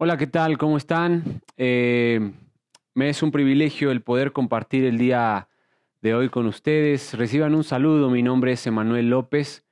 Hola, 0.00 0.16
¿qué 0.16 0.28
tal? 0.28 0.58
¿Cómo 0.58 0.76
están? 0.76 1.42
Eh, 1.56 2.30
me 2.94 3.08
es 3.08 3.20
un 3.20 3.32
privilegio 3.32 3.90
el 3.90 4.00
poder 4.00 4.30
compartir 4.30 4.84
el 4.84 4.96
día 4.96 5.48
de 6.02 6.14
hoy 6.14 6.28
con 6.28 6.46
ustedes. 6.46 7.14
Reciban 7.14 7.56
un 7.56 7.64
saludo, 7.64 8.08
mi 8.08 8.22
nombre 8.22 8.52
es 8.52 8.64
Emanuel 8.64 9.10
López, 9.10 9.66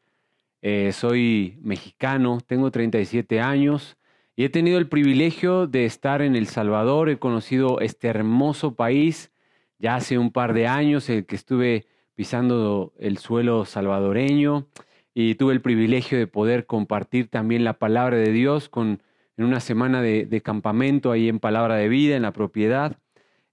eh, 0.62 0.90
soy 0.92 1.60
mexicano, 1.62 2.40
tengo 2.44 2.72
37 2.72 3.40
años 3.40 3.98
y 4.34 4.42
he 4.42 4.48
tenido 4.48 4.78
el 4.78 4.88
privilegio 4.88 5.68
de 5.68 5.84
estar 5.84 6.22
en 6.22 6.34
El 6.34 6.48
Salvador. 6.48 7.08
He 7.08 7.20
conocido 7.20 7.78
este 7.78 8.08
hermoso 8.08 8.74
país 8.74 9.30
ya 9.78 9.94
hace 9.94 10.18
un 10.18 10.32
par 10.32 10.54
de 10.54 10.66
años, 10.66 11.08
el 11.08 11.24
que 11.24 11.36
estuve 11.36 11.86
pisando 12.16 12.92
el 12.98 13.18
suelo 13.18 13.64
salvadoreño 13.64 14.66
y 15.14 15.36
tuve 15.36 15.52
el 15.52 15.60
privilegio 15.60 16.18
de 16.18 16.26
poder 16.26 16.66
compartir 16.66 17.28
también 17.28 17.62
la 17.62 17.74
palabra 17.74 18.16
de 18.16 18.32
Dios 18.32 18.68
con 18.68 19.00
en 19.36 19.44
una 19.44 19.60
semana 19.60 20.02
de, 20.02 20.40
campamento 20.42 21.12
ahí 21.12 21.28
en 21.28 21.40
Palabra 21.40 21.76
de 21.76 21.88
Vida, 21.88 22.16
en 22.16 22.22
la 22.22 22.32
propiedad. 22.32 22.98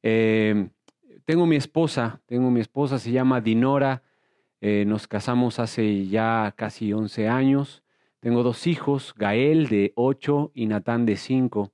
Eh, 0.01 0.69
tengo 1.25 1.45
mi 1.45 1.55
esposa, 1.55 2.21
tengo 2.25 2.51
mi 2.51 2.59
esposa, 2.59 2.99
se 2.99 3.11
llama 3.11 3.41
Dinora, 3.41 4.03
eh, 4.61 4.85
nos 4.87 5.07
casamos 5.07 5.59
hace 5.59 6.07
ya 6.07 6.53
casi 6.55 6.93
11 6.93 7.27
años. 7.27 7.83
Tengo 8.19 8.43
dos 8.43 8.67
hijos, 8.67 9.13
Gael 9.17 9.67
de 9.67 9.91
8 9.95 10.51
y 10.53 10.67
Natán 10.67 11.05
de 11.05 11.17
5. 11.17 11.73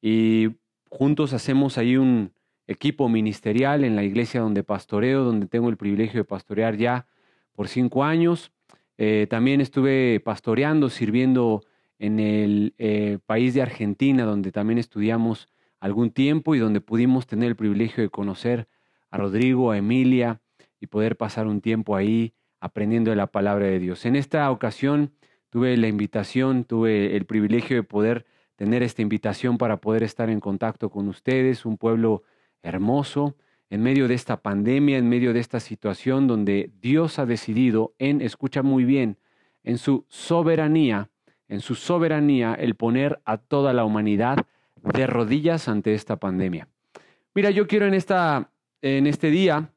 Y 0.00 0.50
juntos 0.88 1.32
hacemos 1.32 1.78
ahí 1.78 1.96
un 1.96 2.32
equipo 2.68 3.08
ministerial 3.08 3.82
en 3.82 3.96
la 3.96 4.04
iglesia 4.04 4.40
donde 4.40 4.62
pastoreo, 4.62 5.24
donde 5.24 5.46
tengo 5.46 5.68
el 5.68 5.76
privilegio 5.76 6.20
de 6.20 6.24
pastorear 6.24 6.76
ya 6.76 7.06
por 7.52 7.66
cinco 7.66 8.04
años. 8.04 8.52
Eh, 8.98 9.26
también 9.28 9.60
estuve 9.60 10.20
pastoreando, 10.20 10.90
sirviendo 10.90 11.64
en 11.98 12.20
el 12.20 12.74
eh, 12.78 13.18
país 13.26 13.54
de 13.54 13.62
Argentina, 13.62 14.24
donde 14.24 14.52
también 14.52 14.78
estudiamos 14.78 15.48
algún 15.80 16.10
tiempo 16.10 16.54
y 16.54 16.58
donde 16.58 16.80
pudimos 16.80 17.26
tener 17.26 17.48
el 17.48 17.56
privilegio 17.56 18.02
de 18.02 18.10
conocer 18.10 18.68
a 19.10 19.16
Rodrigo, 19.16 19.70
a 19.70 19.78
Emilia 19.78 20.40
y 20.80 20.86
poder 20.86 21.16
pasar 21.16 21.46
un 21.46 21.60
tiempo 21.60 21.96
ahí 21.96 22.34
aprendiendo 22.60 23.10
de 23.10 23.16
la 23.16 23.28
palabra 23.28 23.66
de 23.66 23.78
Dios. 23.78 24.04
En 24.04 24.16
esta 24.16 24.50
ocasión 24.50 25.12
tuve 25.50 25.76
la 25.76 25.88
invitación, 25.88 26.64
tuve 26.64 27.16
el 27.16 27.24
privilegio 27.24 27.76
de 27.76 27.82
poder 27.82 28.26
tener 28.56 28.82
esta 28.82 29.02
invitación 29.02 29.56
para 29.56 29.80
poder 29.80 30.02
estar 30.02 30.30
en 30.30 30.40
contacto 30.40 30.90
con 30.90 31.08
ustedes, 31.08 31.64
un 31.64 31.78
pueblo 31.78 32.24
hermoso, 32.62 33.36
en 33.70 33.82
medio 33.82 34.08
de 34.08 34.14
esta 34.14 34.40
pandemia, 34.40 34.98
en 34.98 35.08
medio 35.08 35.32
de 35.32 35.40
esta 35.40 35.60
situación 35.60 36.26
donde 36.26 36.72
Dios 36.80 37.18
ha 37.18 37.26
decidido 37.26 37.94
en, 37.98 38.20
escucha 38.20 38.62
muy 38.62 38.84
bien, 38.84 39.18
en 39.62 39.78
su 39.78 40.06
soberanía, 40.08 41.10
en 41.48 41.60
su 41.60 41.74
soberanía 41.74 42.54
el 42.54 42.74
poner 42.74 43.20
a 43.24 43.38
toda 43.38 43.72
la 43.72 43.84
humanidad 43.84 44.46
de 44.82 45.06
rodillas 45.06 45.68
ante 45.68 45.94
esta 45.94 46.16
pandemia. 46.16 46.68
Mira, 47.34 47.50
yo 47.50 47.66
quiero 47.66 47.86
en, 47.86 47.94
esta, 47.94 48.50
en 48.82 49.06
este 49.06 49.30
día 49.30 49.70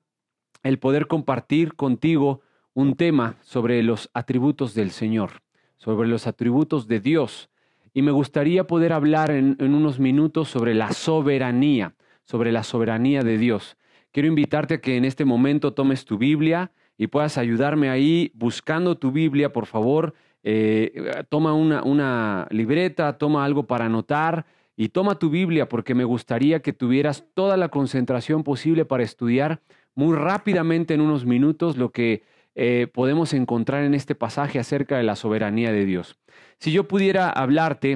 el 0.63 0.79
poder 0.79 1.07
compartir 1.07 1.75
contigo 1.75 2.41
un 2.73 2.95
tema 2.95 3.35
sobre 3.41 3.83
los 3.83 4.09
atributos 4.13 4.73
del 4.73 4.91
Señor, 4.91 5.41
sobre 5.77 6.07
los 6.07 6.27
atributos 6.27 6.87
de 6.87 6.99
Dios. 6.99 7.49
Y 7.93 8.01
me 8.01 8.11
gustaría 8.11 8.67
poder 8.67 8.93
hablar 8.93 9.31
en, 9.31 9.57
en 9.59 9.73
unos 9.73 9.99
minutos 9.99 10.49
sobre 10.49 10.73
la 10.73 10.91
soberanía, 10.91 11.95
sobre 12.23 12.51
la 12.51 12.63
soberanía 12.63 13.23
de 13.23 13.37
Dios. 13.37 13.77
Quiero 14.11 14.27
invitarte 14.27 14.75
a 14.75 14.81
que 14.81 14.97
en 14.97 15.05
este 15.05 15.25
momento 15.25 15.73
tomes 15.73 16.05
tu 16.05 16.17
Biblia 16.17 16.71
y 16.97 17.07
puedas 17.07 17.37
ayudarme 17.37 17.89
ahí 17.89 18.31
buscando 18.35 18.97
tu 18.97 19.11
Biblia, 19.11 19.51
por 19.51 19.65
favor, 19.65 20.13
eh, 20.43 21.23
toma 21.29 21.53
una, 21.53 22.47
libreta, 22.49 23.17
toma 23.17 23.45
algo 23.45 23.67
para 23.67 23.85
anotar 23.85 24.45
y 24.75 24.89
toma 24.89 25.19
tu 25.19 25.29
Biblia 25.29 25.69
porque 25.69 25.93
me 25.93 26.03
gustaría 26.03 26.61
que 26.61 26.73
tuvieras 26.73 27.25
toda 27.33 27.57
la 27.57 27.69
concentración 27.69 28.43
posible 28.43 28.85
para 28.85 29.03
estudiar 29.03 29.61
muy 29.93 30.15
rápidamente 30.15 30.93
en 30.93 31.01
unos 31.01 31.25
minutos 31.25 31.77
lo 31.77 31.91
que 31.91 32.23
eh, 32.55 32.87
podemos 32.93 33.33
encontrar 33.33 33.83
en 33.83 33.93
este 33.93 34.15
pasaje 34.15 34.59
acerca 34.59 34.97
de 34.97 35.03
la 35.03 35.15
soberanía 35.15 35.71
de 35.71 35.85
Dios. 35.85 36.17
Si 36.57 36.71
yo 36.71 36.87
pudiera 36.87 37.29
hablarte 37.29 37.93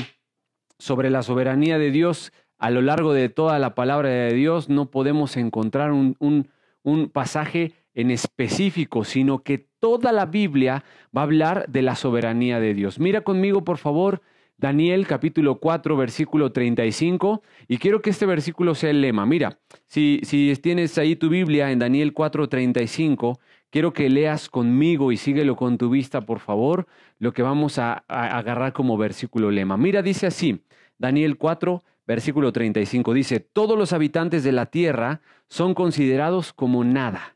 sobre 0.78 1.10
la 1.10 1.24
soberanía 1.24 1.78
de 1.78 1.92
Dios 1.92 2.32
a 2.58 2.70
lo 2.70 2.82
largo 2.82 3.14
de 3.14 3.30
toda 3.30 3.60
la 3.60 3.76
palabra 3.76 4.10
de 4.10 4.34
Dios, 4.34 4.70
no 4.70 4.92
podemos 4.92 5.36
encontrar 5.38 5.92
un 5.92 7.10
pasaje 7.12 7.74
en 7.96 8.12
específico, 8.12 9.04
sino 9.04 9.42
que 9.42 9.68
toda 9.80 10.12
la 10.12 10.26
Biblia 10.26 10.84
va 11.16 11.22
a 11.22 11.24
hablar 11.24 11.66
de 11.70 11.82
la 11.82 11.96
soberanía 11.96 12.60
de 12.60 12.74
Dios. 12.74 13.00
Mira 13.00 13.22
conmigo, 13.22 13.64
por 13.64 13.78
favor, 13.78 14.22
Daniel 14.58 15.08
capítulo 15.08 15.60
4, 15.60 15.98
versículo 15.98 16.52
35, 16.52 17.42
y 17.68 17.78
quiero 17.78 18.02
que 18.02 18.10
este 18.10 18.26
versículo 18.26 18.76
sea 18.76 18.90
el 18.90 19.02
lema. 19.02 19.26
Mira, 19.26 19.60
si, 19.88 20.22
tienes 20.62 20.98
ahí 20.98 21.16
tu 21.16 21.30
Biblia 21.30 21.72
en 21.72 21.80
Daniel 21.80 22.14
4, 22.14 22.48
35, 22.48 23.40
quiero 23.70 23.92
que 23.92 24.10
leas 24.10 24.50
conmigo 24.50 25.12
y 25.12 25.18
síguelo 25.18 25.56
con 25.56 25.78
tu 25.78 25.90
vista, 25.90 26.22
por 26.22 26.40
favor, 26.40 26.88
lo 27.20 27.34
que 27.34 27.44
vamos 27.44 27.80
a, 27.80 28.06
a 28.08 28.38
agarrar 28.38 28.74
como 28.74 28.98
versículo 28.98 29.52
lema. 29.52 29.76
Mira, 29.78 30.02
dice 30.02 30.28
así, 30.28 30.64
Daniel 30.98 31.38
4, 31.38 31.84
versículo 32.08 32.54
35, 32.54 33.14
dice, 33.14 33.40
todos 33.42 33.78
los 33.78 33.92
habitantes 33.92 34.44
de 34.44 34.54
la 34.54 34.68
tierra 34.68 35.22
son 35.48 35.74
considerados 35.74 36.54
como 36.54 36.84
nada 36.84 37.35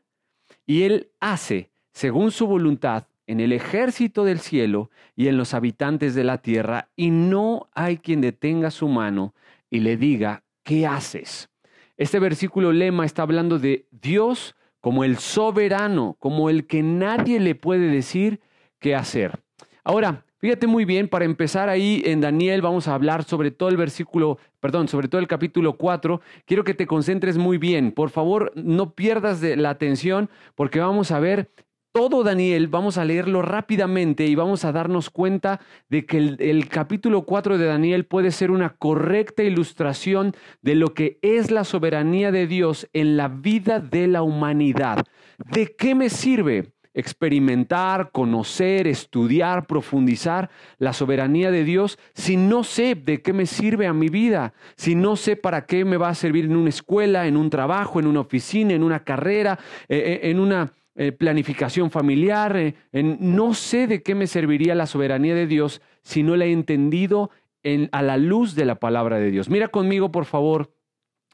y 0.70 0.84
Él 0.84 1.10
hace, 1.18 1.72
según 1.92 2.30
su 2.30 2.46
voluntad, 2.46 3.08
en 3.26 3.40
el 3.40 3.50
ejército 3.52 4.22
del 4.22 4.38
cielo 4.38 4.88
y 5.16 5.26
en 5.26 5.36
los 5.36 5.52
habitantes 5.52 6.14
de 6.14 6.22
la 6.22 6.38
tierra, 6.38 6.90
y 6.94 7.10
no 7.10 7.68
hay 7.74 7.96
quien 7.96 8.20
detenga 8.20 8.70
su 8.70 8.86
mano 8.86 9.34
y 9.68 9.80
le 9.80 9.96
diga, 9.96 10.44
¿qué 10.62 10.86
haces? 10.86 11.50
Este 11.96 12.20
versículo 12.20 12.70
lema 12.70 13.04
está 13.04 13.22
hablando 13.22 13.58
de 13.58 13.88
Dios 13.90 14.54
como 14.80 15.02
el 15.02 15.18
soberano, 15.18 16.14
como 16.20 16.48
el 16.48 16.68
que 16.68 16.84
nadie 16.84 17.40
le 17.40 17.56
puede 17.56 17.88
decir 17.88 18.38
qué 18.78 18.94
hacer. 18.94 19.40
Ahora, 19.82 20.24
Fíjate 20.40 20.66
muy 20.66 20.86
bien, 20.86 21.08
para 21.08 21.26
empezar 21.26 21.68
ahí 21.68 22.00
en 22.06 22.22
Daniel 22.22 22.62
vamos 22.62 22.88
a 22.88 22.94
hablar 22.94 23.24
sobre 23.24 23.50
todo 23.50 23.68
el 23.68 23.76
versículo, 23.76 24.38
perdón, 24.58 24.88
sobre 24.88 25.06
todo 25.06 25.20
el 25.20 25.28
capítulo 25.28 25.76
4. 25.76 26.22
Quiero 26.46 26.64
que 26.64 26.72
te 26.72 26.86
concentres 26.86 27.36
muy 27.36 27.58
bien. 27.58 27.92
Por 27.92 28.08
favor, 28.08 28.50
no 28.54 28.94
pierdas 28.94 29.42
de 29.42 29.56
la 29.56 29.68
atención 29.68 30.30
porque 30.54 30.80
vamos 30.80 31.10
a 31.10 31.20
ver 31.20 31.50
todo 31.92 32.22
Daniel, 32.22 32.68
vamos 32.68 32.96
a 32.96 33.04
leerlo 33.04 33.42
rápidamente 33.42 34.24
y 34.24 34.34
vamos 34.34 34.64
a 34.64 34.72
darnos 34.72 35.10
cuenta 35.10 35.60
de 35.90 36.06
que 36.06 36.16
el, 36.16 36.36
el, 36.40 36.68
capítulo 36.68 37.22
4 37.26 37.58
de 37.58 37.66
Daniel 37.66 38.06
puede 38.06 38.30
ser 38.30 38.50
una 38.50 38.70
correcta 38.70 39.42
ilustración 39.42 40.34
de 40.62 40.74
lo 40.74 40.94
que 40.94 41.18
es 41.20 41.50
la 41.50 41.64
soberanía 41.64 42.32
de 42.32 42.46
Dios 42.46 42.88
en 42.94 43.18
la 43.18 43.28
vida 43.28 43.78
de 43.78 44.06
la 44.06 44.22
humanidad. 44.22 45.04
¿De 45.52 45.74
qué 45.76 45.94
me 45.94 46.08
sirve? 46.08 46.72
Experimentar, 47.00 48.10
conocer, 48.12 48.86
estudiar, 48.86 49.66
profundizar 49.66 50.50
la 50.78 50.92
soberanía 50.92 51.50
de 51.50 51.64
Dios 51.64 51.98
si 52.14 52.36
no 52.36 52.62
sé 52.64 52.94
de 52.94 53.22
qué 53.22 53.32
me 53.32 53.46
sirve 53.46 53.86
a 53.86 53.92
mi 53.92 54.08
vida, 54.08 54.54
si 54.76 54.94
no 54.94 55.16
sé 55.16 55.36
para 55.36 55.66
qué 55.66 55.84
me 55.84 55.96
va 55.96 56.08
a 56.10 56.14
servir 56.14 56.44
en 56.44 56.56
una 56.56 56.68
escuela, 56.68 57.26
en 57.26 57.36
un 57.36 57.50
trabajo, 57.50 57.98
en 57.98 58.06
una 58.06 58.20
oficina, 58.20 58.74
en 58.74 58.82
una 58.82 59.04
carrera, 59.04 59.58
eh, 59.88 60.20
eh, 60.22 60.30
en 60.30 60.38
una 60.38 60.72
eh, 60.94 61.12
planificación 61.12 61.90
familiar, 61.90 62.74
no 62.92 63.54
sé 63.54 63.86
de 63.86 64.02
qué 64.02 64.14
me 64.14 64.26
serviría 64.26 64.74
la 64.74 64.86
soberanía 64.86 65.34
de 65.34 65.46
Dios 65.46 65.80
si 66.02 66.22
no 66.22 66.36
la 66.36 66.44
he 66.46 66.52
entendido 66.52 67.30
en, 67.62 67.88
a 67.92 68.02
la 68.02 68.16
luz 68.16 68.54
de 68.54 68.64
la 68.64 68.76
palabra 68.76 69.18
de 69.18 69.30
Dios. 69.30 69.48
Mira 69.48 69.68
conmigo, 69.68 70.10
por 70.10 70.24
favor, 70.24 70.72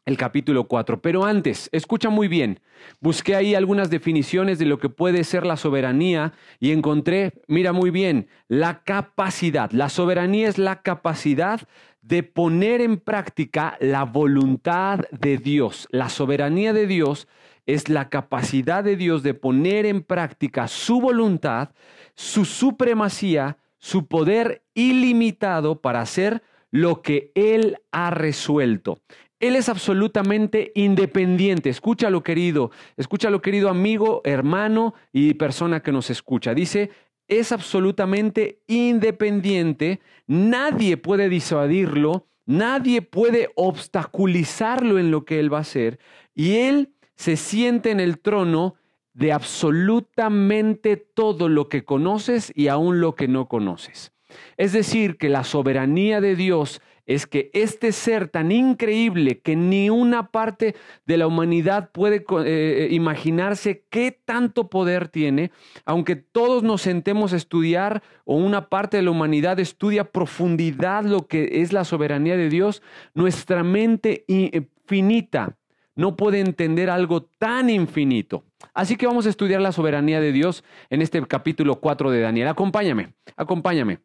el 0.07 0.17
capítulo 0.17 0.65
4. 0.65 1.03
Pero 1.03 1.25
antes, 1.25 1.69
escucha 1.73 2.09
muy 2.09 2.29
bien, 2.29 2.61
busqué 3.01 3.35
ahí 3.35 3.55
algunas 3.55 3.91
definiciones 3.91 4.59
de 4.59 4.65
lo 4.65 4.79
que 4.79 4.89
puede 4.89 5.25
ser 5.25 5.45
la 5.45 5.57
soberanía 5.57 6.33
y 6.61 6.71
encontré, 6.71 7.35
mira 7.49 7.73
muy 7.73 7.91
bien, 7.91 8.29
la 8.49 8.83
capacidad. 8.85 9.71
La 9.73 9.89
soberanía 9.89 10.49
es 10.49 10.59
la 10.59 10.81
capacidad 10.81 11.61
de 12.01 12.23
poner 12.23 12.81
en 12.81 12.99
práctica 12.99 13.77
la 13.81 14.05
voluntad 14.05 15.01
de 15.11 15.39
Dios. 15.39 15.89
La 15.91 16.09
soberanía 16.09 16.73
de 16.73 16.87
Dios 16.87 17.27
es 17.67 17.89
la 17.89 18.09
capacidad 18.09 18.85
de 18.85 18.95
Dios 18.95 19.25
de 19.25 19.35
poner 19.35 19.87
en 19.87 20.03
práctica 20.03 20.69
su 20.69 21.01
voluntad, 21.01 21.71
su 22.15 22.45
supremacía, 22.45 23.59
su 23.79 24.07
poder 24.07 24.63
ilimitado 24.73 25.81
para 25.81 26.01
hacer 26.01 26.43
lo 26.71 27.03
que 27.03 27.33
Él 27.35 27.79
ha 27.91 28.11
resuelto. 28.11 29.01
Él 29.39 29.57
es 29.57 29.69
absolutamente 29.69 30.73
independiente. 30.75 31.69
Escúchalo, 31.69 32.23
querido. 32.23 32.71
Escúchalo, 32.97 33.43
querido 33.43 33.69
amigo, 33.69 34.23
hermano 34.25 34.95
y 35.13 35.35
persona 35.35 35.81
que 35.81 35.93
nos 35.93 36.09
escucha. 36.11 36.55
Dice, 36.55 36.91
es 37.29 37.53
absolutamente 37.53 38.63
independiente. 38.67 40.01
Nadie 40.27 40.97
puede 40.97 41.29
disuadirlo. 41.29 42.27
Nadie 42.47 43.03
puede 43.03 43.51
obstaculizarlo 43.57 44.99
en 44.99 45.11
lo 45.11 45.25
que 45.25 45.41
él 45.41 45.53
va 45.53 45.59
a 45.59 45.63
hacer. 45.63 45.99
Y 46.35 46.57
él 46.57 46.95
se 47.17 47.37
siente 47.37 47.91
en 47.91 48.01
el 48.01 48.21
trono 48.21 48.77
de 49.13 49.33
absolutamente 49.33 50.97
todo 50.97 51.49
lo 51.49 51.69
que 51.69 51.85
conoces 51.85 52.53
y 52.55 52.69
aún 52.69 53.01
lo 53.01 53.15
que 53.15 53.29
no 53.29 53.49
conoces. 53.49 54.13
Es 54.57 54.73
decir, 54.73 55.17
que 55.17 55.29
la 55.29 55.45
soberanía 55.45 56.21
de 56.21 56.37
Dios 56.37 56.81
es 57.07 57.27
que 57.27 57.51
este 57.55 57.93
ser 57.93 58.29
tan 58.29 58.53
increíble 58.53 59.41
que 59.41 59.57
ni 59.57 59.91
una 59.91 60.29
parte 60.31 60.75
de 61.07 61.17
la 61.17 61.27
humanidad 61.27 61.91
puede 61.93 62.25
eh, 62.45 62.89
imaginarse 62.91 63.85
qué 63.89 64.13
tanto 64.13 64.69
poder 64.69 65.09
tiene, 65.09 65.53
aunque 65.85 66.17
todos 66.17 66.63
nos 66.63 66.83
sentemos 66.83 67.33
a 67.33 67.37
estudiar 67.37 68.03
o 68.25 68.37
una 68.37 68.69
parte 68.69 68.97
de 68.97 69.05
la 69.05 69.13
humanidad 69.13 69.59
estudia 69.61 70.03
a 70.03 70.11
profundidad 70.11 71.05
lo 71.05 71.27
que 71.27 71.63
es 71.63 71.73
la 71.73 71.85
soberanía 71.85 72.37
de 72.37 72.49
Dios, 72.49 72.83
nuestra 73.15 73.63
mente 73.63 74.25
infinita 74.27 75.57
no 75.97 76.15
puede 76.15 76.41
entender 76.41 76.91
algo 76.91 77.23
tan 77.23 77.71
infinito. 77.71 78.45
Así 78.75 78.97
que 78.97 79.07
vamos 79.07 79.27
a 79.27 79.31
estudiar 79.31 79.61
la 79.63 79.73
soberanía 79.73 80.21
de 80.21 80.31
Dios 80.31 80.63
en 80.91 81.03
este 81.03 81.27
capítulo 81.27 81.81
4 81.81 82.11
de 82.11 82.21
Daniel. 82.21 82.49
Acompáñame, 82.49 83.15
acompáñame. 83.37 84.01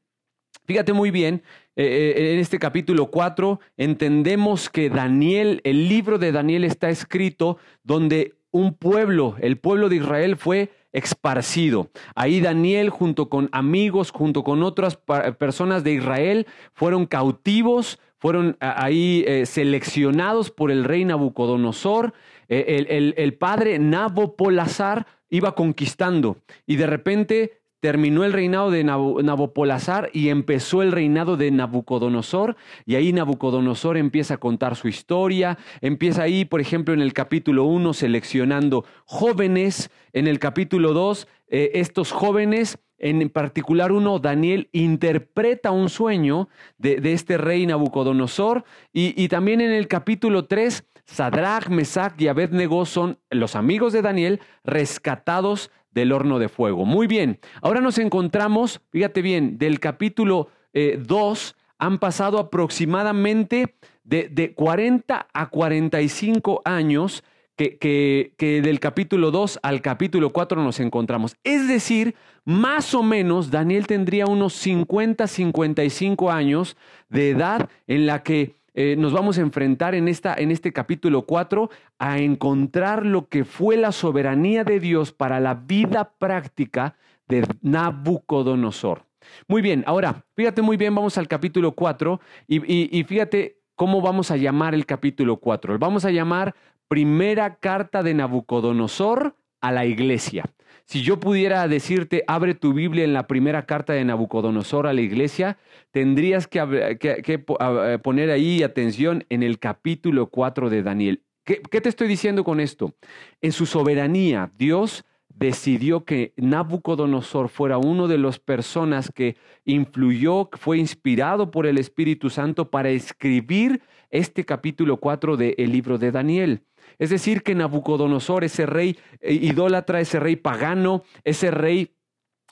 Fíjate 0.65 0.93
muy 0.93 1.11
bien, 1.11 1.41
eh, 1.75 2.13
eh, 2.15 2.33
en 2.33 2.39
este 2.39 2.59
capítulo 2.59 3.07
4 3.07 3.59
entendemos 3.77 4.69
que 4.69 4.89
Daniel, 4.89 5.59
el 5.63 5.89
libro 5.89 6.19
de 6.19 6.31
Daniel 6.31 6.63
está 6.65 6.89
escrito 6.89 7.57
donde 7.83 8.35
un 8.51 8.73
pueblo, 8.73 9.35
el 9.39 9.57
pueblo 9.57 9.89
de 9.89 9.95
Israel 9.95 10.37
fue 10.37 10.69
esparcido. 10.91 11.89
Ahí 12.13 12.41
Daniel 12.41 12.89
junto 12.89 13.27
con 13.29 13.49
amigos, 13.53 14.11
junto 14.11 14.43
con 14.43 14.61
otras 14.61 14.97
personas 15.39 15.83
de 15.83 15.93
Israel, 15.93 16.45
fueron 16.73 17.05
cautivos, 17.05 17.99
fueron 18.19 18.57
ahí 18.59 19.23
eh, 19.25 19.45
seleccionados 19.47 20.51
por 20.51 20.69
el 20.69 20.83
rey 20.83 21.05
Nabucodonosor. 21.05 22.13
el, 22.49 23.15
el, 23.17 23.33
padre 23.33 23.79
Nabopolazar 23.79 25.07
iba 25.29 25.55
conquistando 25.55 26.37
y 26.67 26.75
de 26.75 26.85
repente 26.85 27.60
terminó 27.81 28.23
el 28.23 28.31
reinado 28.31 28.71
de 28.71 28.83
Nabopolazar 28.83 30.09
y 30.13 30.29
empezó 30.29 30.83
el 30.83 30.91
reinado 30.91 31.35
de 31.35 31.51
Nabucodonosor. 31.51 32.55
Y 32.85 32.95
ahí 32.95 33.11
Nabucodonosor 33.11 33.97
empieza 33.97 34.35
a 34.35 34.37
contar 34.37 34.75
su 34.75 34.87
historia. 34.87 35.57
Empieza 35.81 36.21
ahí, 36.21 36.45
por 36.45 36.61
ejemplo, 36.61 36.93
en 36.93 37.01
el 37.01 37.11
capítulo 37.11 37.65
1 37.65 37.93
seleccionando 37.93 38.85
jóvenes. 39.05 39.89
En 40.13 40.27
el 40.27 40.39
capítulo 40.39 40.93
2, 40.93 41.27
eh, 41.47 41.71
estos 41.73 42.11
jóvenes 42.11 42.77
en 43.03 43.29
particular 43.29 43.91
uno, 43.91 44.19
Daniel 44.19 44.69
interpreta 44.73 45.71
un 45.71 45.89
sueño 45.89 46.49
de, 46.77 46.99
este 47.13 47.39
rey 47.39 47.65
Nabucodonosor 47.65 48.63
y, 48.93 49.27
también 49.27 49.59
en 49.59 49.71
el 49.71 49.87
capítulo 49.87 50.45
3, 50.45 50.85
Sadrach, 51.05 51.67
Mesach 51.69 52.13
y 52.21 52.27
Abednego 52.27 52.85
son 52.85 53.17
los 53.31 53.55
amigos 53.55 53.91
de 53.91 54.03
Daniel 54.03 54.39
rescatados 54.63 55.71
del 55.91 56.11
horno 56.11 56.39
de 56.39 56.49
fuego. 56.49 56.85
Muy 56.85 57.07
bien, 57.07 57.39
ahora 57.61 57.81
nos 57.81 57.97
encontramos, 57.97 58.81
fíjate 58.89 59.21
bien, 59.21 59.57
del 59.57 59.79
capítulo 59.79 60.49
2 60.73 60.73
eh, 60.73 61.61
han 61.77 61.99
pasado 61.99 62.39
aproximadamente 62.39 63.75
de, 64.03 64.29
de 64.29 64.53
40 64.53 65.27
a 65.33 65.49
45 65.49 66.61
años 66.65 67.23
que, 67.55 68.61
del 68.63 68.79
capítulo 68.79 69.31
2 69.31 69.59
al 69.61 69.81
capítulo 69.81 70.31
4 70.31 70.63
nos 70.63 70.79
encontramos. 70.79 71.35
Es 71.43 71.67
decir, 71.67 72.15
más 72.43 72.93
o 72.93 73.03
menos 73.03 73.51
Daniel 73.51 73.87
tendría 73.87 74.25
unos 74.25 74.53
50, 74.53 75.27
55 75.27 76.31
años 76.31 76.77
de 77.09 77.29
edad 77.31 77.69
en 77.87 78.05
la 78.05 78.23
que 78.23 78.55
eh, 78.73 78.95
nos 78.97 79.13
vamos 79.13 79.37
a 79.37 79.41
enfrentar 79.41 79.95
en, 79.95 80.07
esta, 80.07 80.33
en 80.33 80.51
este 80.51 80.71
capítulo 80.71 81.23
4 81.23 81.69
a 81.99 82.19
encontrar 82.19 83.05
lo 83.05 83.27
que 83.27 83.43
fue 83.43 83.77
la 83.77 83.91
soberanía 83.91 84.63
de 84.63 84.79
Dios 84.79 85.11
para 85.11 85.39
la 85.39 85.55
vida 85.55 86.13
práctica 86.17 86.95
de 87.27 87.45
Nabucodonosor. 87.61 89.05
Muy 89.47 89.61
bien, 89.61 89.83
ahora, 89.85 90.25
fíjate 90.35 90.61
muy 90.61 90.77
bien, 90.77 90.95
vamos 90.95 91.17
al 91.17 91.27
capítulo 91.27 91.73
4 91.73 92.19
y, 92.47 92.99
y 92.99 93.03
fíjate 93.03 93.59
cómo 93.75 94.01
vamos 94.01 94.31
a 94.31 94.37
llamar 94.37 94.73
el 94.73 94.85
capítulo 94.85 95.37
4. 95.37 95.77
Vamos 95.77 96.05
a 96.05 96.11
llamar 96.11 96.55
primera 96.87 97.55
carta 97.55 98.03
de 98.03 98.13
Nabucodonosor 98.13 99.35
a 99.61 99.71
la 99.71 99.85
iglesia. 99.85 100.45
Si 100.91 101.03
yo 101.03 101.21
pudiera 101.21 101.69
decirte, 101.69 102.25
abre 102.27 102.53
tu 102.53 102.73
Biblia 102.73 103.05
en 103.05 103.13
la 103.13 103.25
primera 103.25 103.65
carta 103.65 103.93
de 103.93 104.03
Nabucodonosor 104.03 104.87
a 104.87 104.91
la 104.91 104.99
iglesia, 104.99 105.57
tendrías 105.91 106.47
que, 106.47 106.59
eh, 106.99 107.99
poner 108.03 108.29
ahí 108.29 108.61
atención 108.61 109.23
en 109.29 109.41
el 109.41 109.57
capítulo 109.57 110.27
4 110.27 110.69
de 110.69 110.83
Daniel. 110.83 111.23
¿Qué, 111.45 111.61
¿Qué 111.61 111.79
te 111.79 111.87
estoy 111.87 112.09
diciendo 112.09 112.43
con 112.43 112.59
esto? 112.59 112.93
En 113.39 113.53
su 113.53 113.65
soberanía, 113.67 114.51
Dios 114.57 115.05
decidió 115.33 116.03
que 116.03 116.33
Nabucodonosor 116.35 117.47
fuera 117.47 117.77
uno 117.77 118.09
de 118.09 118.17
las 118.17 118.39
personas 118.39 119.09
que 119.15 119.37
influyó, 119.63 120.49
fue 120.51 120.77
inspirado 120.77 121.51
por 121.51 121.67
el 121.67 121.77
Espíritu 121.77 122.29
Santo 122.29 122.69
para 122.69 122.89
escribir 122.89 123.81
este 124.09 124.43
capítulo 124.43 124.97
4 124.97 125.37
del 125.37 125.71
libro 125.71 125.97
de 125.97 126.11
Daniel. 126.11 126.63
Es 126.99 127.09
decir, 127.09 127.43
que 127.43 127.55
Nabucodonosor, 127.55 128.43
ese 128.43 128.65
rey 128.65 128.97
eh, 129.19 129.33
idólatra, 129.33 129.99
ese 129.99 130.19
rey 130.19 130.35
pagano, 130.35 131.03
ese 131.23 131.51
rey 131.51 131.95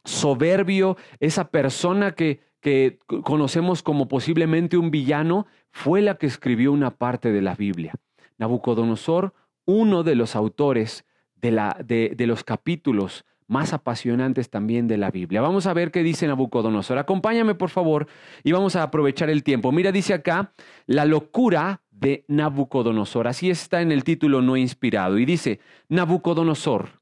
soberbio, 0.06 0.98
esa 1.20 1.50
persona 1.50 2.14
que, 2.14 2.42
que 2.62 3.00
conocemos 3.24 3.84
como 3.84 4.08
posiblemente 4.08 4.78
un 4.78 4.92
villano, 4.92 5.48
fue 5.72 6.02
la 6.02 6.16
que 6.16 6.28
escribió 6.28 6.72
una 6.72 6.92
parte 6.92 7.32
de 7.32 7.42
la 7.42 7.56
Biblia. 7.56 7.94
Nabucodonosor, 8.38 9.34
uno 9.66 10.04
de 10.04 10.16
los 10.16 10.36
autores 10.36 11.06
de, 11.36 11.52
la, 11.52 11.78
de, 11.84 12.14
de 12.16 12.28
los 12.28 12.44
capítulos 12.44 13.26
más 13.48 13.74
apasionantes 13.74 14.50
también 14.52 14.88
de 14.88 14.98
la 14.98 15.10
Biblia. 15.10 15.42
Vamos 15.42 15.66
a 15.66 15.74
ver 15.74 15.92
qué 15.92 16.04
dice 16.04 16.28
Nabucodonosor. 16.28 17.00
Acompáñame, 17.00 17.56
por 17.56 17.70
favor, 17.70 18.08
y 18.44 18.52
vamos 18.52 18.76
a 18.76 18.84
aprovechar 18.84 19.30
el 19.30 19.44
tiempo. 19.44 19.72
Mira, 19.72 19.92
dice 19.92 20.14
acá, 20.14 20.54
la 20.86 21.06
locura 21.06 21.82
de 22.00 22.26
Nabucodonosor. 22.28 23.28
Así 23.28 23.50
está 23.50 23.82
en 23.82 23.92
el 23.92 24.04
título 24.04 24.42
no 24.42 24.58
inspirado. 24.58 25.18
Y 25.18 25.26
dice, 25.26 25.60
Nabucodonosor, 25.90 27.02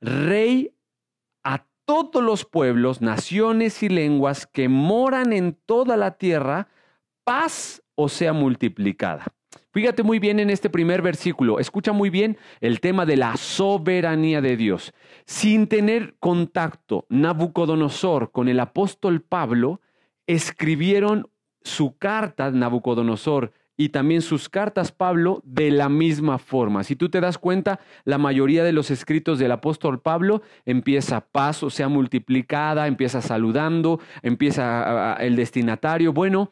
rey 0.00 0.74
a 1.44 1.66
todos 1.84 2.22
los 2.22 2.44
pueblos, 2.44 3.00
naciones 3.00 3.82
y 3.82 3.88
lenguas 3.88 4.46
que 4.46 4.68
moran 4.68 5.32
en 5.32 5.56
toda 5.66 5.96
la 5.96 6.12
tierra, 6.12 6.68
paz 7.24 7.82
o 7.94 8.08
sea 8.08 8.32
multiplicada. 8.32 9.26
Fíjate 9.72 10.02
muy 10.02 10.18
bien 10.18 10.40
en 10.40 10.50
este 10.50 10.68
primer 10.68 11.02
versículo, 11.02 11.58
escucha 11.58 11.92
muy 11.92 12.10
bien 12.10 12.36
el 12.60 12.80
tema 12.80 13.06
de 13.06 13.16
la 13.16 13.36
soberanía 13.36 14.40
de 14.40 14.56
Dios. 14.56 14.92
Sin 15.24 15.66
tener 15.66 16.14
contacto 16.18 17.06
Nabucodonosor 17.08 18.32
con 18.32 18.48
el 18.48 18.60
apóstol 18.60 19.22
Pablo, 19.22 19.80
escribieron 20.26 21.28
su 21.62 21.96
carta, 21.96 22.50
Nabucodonosor, 22.50 23.52
y 23.76 23.88
también 23.88 24.22
sus 24.22 24.48
cartas 24.48 24.92
Pablo 24.92 25.42
de 25.44 25.70
la 25.70 25.88
misma 25.88 26.38
forma. 26.38 26.84
Si 26.84 26.96
tú 26.96 27.08
te 27.08 27.20
das 27.20 27.38
cuenta, 27.38 27.80
la 28.04 28.18
mayoría 28.18 28.64
de 28.64 28.72
los 28.72 28.90
escritos 28.90 29.38
del 29.38 29.52
apóstol 29.52 30.00
Pablo 30.00 30.42
empieza 30.64 31.20
paz, 31.20 31.62
o 31.62 31.70
sea, 31.70 31.88
multiplicada, 31.88 32.86
empieza 32.86 33.22
saludando, 33.22 34.00
empieza 34.22 35.14
el 35.20 35.36
destinatario. 35.36 36.12
Bueno, 36.12 36.50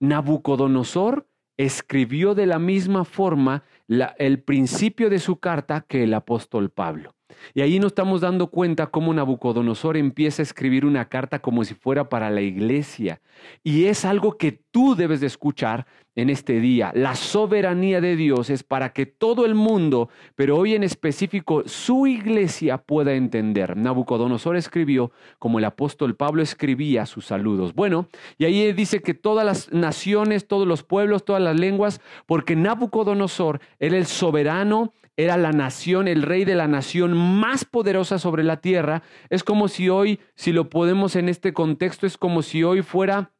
Nabucodonosor 0.00 1.26
escribió 1.56 2.34
de 2.34 2.46
la 2.46 2.58
misma 2.58 3.04
forma 3.04 3.64
el 3.88 4.42
principio 4.42 5.10
de 5.10 5.18
su 5.18 5.40
carta 5.40 5.84
que 5.88 6.04
el 6.04 6.14
apóstol 6.14 6.70
Pablo. 6.70 7.17
Y 7.54 7.60
ahí 7.60 7.78
nos 7.78 7.92
estamos 7.92 8.20
dando 8.20 8.48
cuenta 8.48 8.86
cómo 8.86 9.12
Nabucodonosor 9.12 9.96
empieza 9.96 10.42
a 10.42 10.44
escribir 10.44 10.84
una 10.84 11.08
carta 11.08 11.38
como 11.38 11.64
si 11.64 11.74
fuera 11.74 12.08
para 12.08 12.30
la 12.30 12.40
iglesia. 12.40 13.20
Y 13.62 13.84
es 13.84 14.04
algo 14.04 14.36
que 14.36 14.52
tú 14.52 14.94
debes 14.94 15.20
de 15.20 15.26
escuchar 15.26 15.86
en 16.18 16.30
este 16.30 16.58
día. 16.58 16.90
La 16.96 17.14
soberanía 17.14 18.00
de 18.00 18.16
Dios 18.16 18.50
es 18.50 18.64
para 18.64 18.92
que 18.92 19.06
todo 19.06 19.46
el 19.46 19.54
mundo, 19.54 20.08
pero 20.34 20.56
hoy 20.56 20.74
en 20.74 20.82
específico 20.82 21.62
su 21.66 22.08
iglesia 22.08 22.78
pueda 22.78 23.14
entender. 23.14 23.76
Nabucodonosor 23.76 24.56
escribió 24.56 25.12
como 25.38 25.60
el 25.60 25.64
apóstol 25.64 26.16
Pablo 26.16 26.42
escribía 26.42 27.06
sus 27.06 27.26
saludos. 27.26 27.72
Bueno, 27.72 28.08
y 28.36 28.46
ahí 28.46 28.72
dice 28.72 29.00
que 29.00 29.14
todas 29.14 29.46
las 29.46 29.72
naciones, 29.72 30.48
todos 30.48 30.66
los 30.66 30.82
pueblos, 30.82 31.24
todas 31.24 31.42
las 31.42 31.58
lenguas, 31.58 32.00
porque 32.26 32.56
Nabucodonosor 32.56 33.60
era 33.78 33.96
el 33.96 34.06
soberano, 34.06 34.92
era 35.18 35.36
la 35.36 35.50
nación, 35.50 36.06
el 36.06 36.22
rey 36.22 36.44
de 36.44 36.54
la 36.54 36.68
nación 36.68 37.12
más 37.12 37.64
poderosa 37.64 38.20
sobre 38.20 38.44
la 38.44 38.60
tierra. 38.60 39.02
Es 39.30 39.42
como 39.42 39.66
si 39.66 39.88
hoy, 39.88 40.20
si 40.36 40.52
lo 40.52 40.70
podemos 40.70 41.16
en 41.16 41.28
este 41.28 41.52
contexto, 41.52 42.06
es 42.06 42.16
como 42.16 42.40
si 42.42 42.62
hoy 42.62 42.82
fuera 42.82 43.32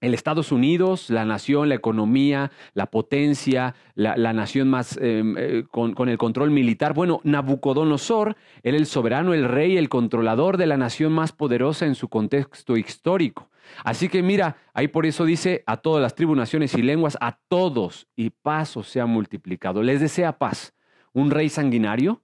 el 0.00 0.14
Estados 0.14 0.52
Unidos, 0.52 1.10
la 1.10 1.26
nación, 1.26 1.68
la 1.68 1.74
economía, 1.74 2.50
la 2.72 2.86
potencia, 2.86 3.74
la, 3.94 4.32
nación 4.32 4.68
más 4.68 4.96
em, 4.96 5.36
eh, 5.36 5.64
con, 5.70 5.92
con, 5.92 6.08
el 6.08 6.16
control 6.16 6.50
militar. 6.50 6.94
Bueno, 6.94 7.20
Nabucodonosor 7.24 8.36
era 8.62 8.78
el 8.78 8.86
soberano, 8.86 9.34
el 9.34 9.44
rey, 9.44 9.76
el 9.76 9.90
controlador 9.90 10.56
de 10.56 10.66
la 10.66 10.78
nación 10.78 11.12
más 11.12 11.32
poderosa 11.32 11.84
en 11.84 11.94
su 11.94 12.08
contexto 12.08 12.78
histórico. 12.78 13.50
Así 13.84 14.08
que 14.08 14.22
mira, 14.22 14.56
ahí 14.72 14.88
por 14.88 15.04
eso 15.04 15.26
dice 15.26 15.62
a 15.66 15.76
todas 15.76 16.00
las 16.00 16.14
tribus, 16.14 16.38
naciones 16.38 16.72
y 16.72 16.80
lenguas, 16.80 17.18
a 17.20 17.38
todos, 17.48 18.06
y 18.16 18.30
paz 18.30 18.78
os 18.78 18.88
sea 18.88 19.04
multiplicado. 19.04 19.82
Les 19.82 20.00
desea 20.00 20.38
paz. 20.38 20.72
Un 21.12 21.30
rey 21.30 21.48
sanguinario, 21.48 22.22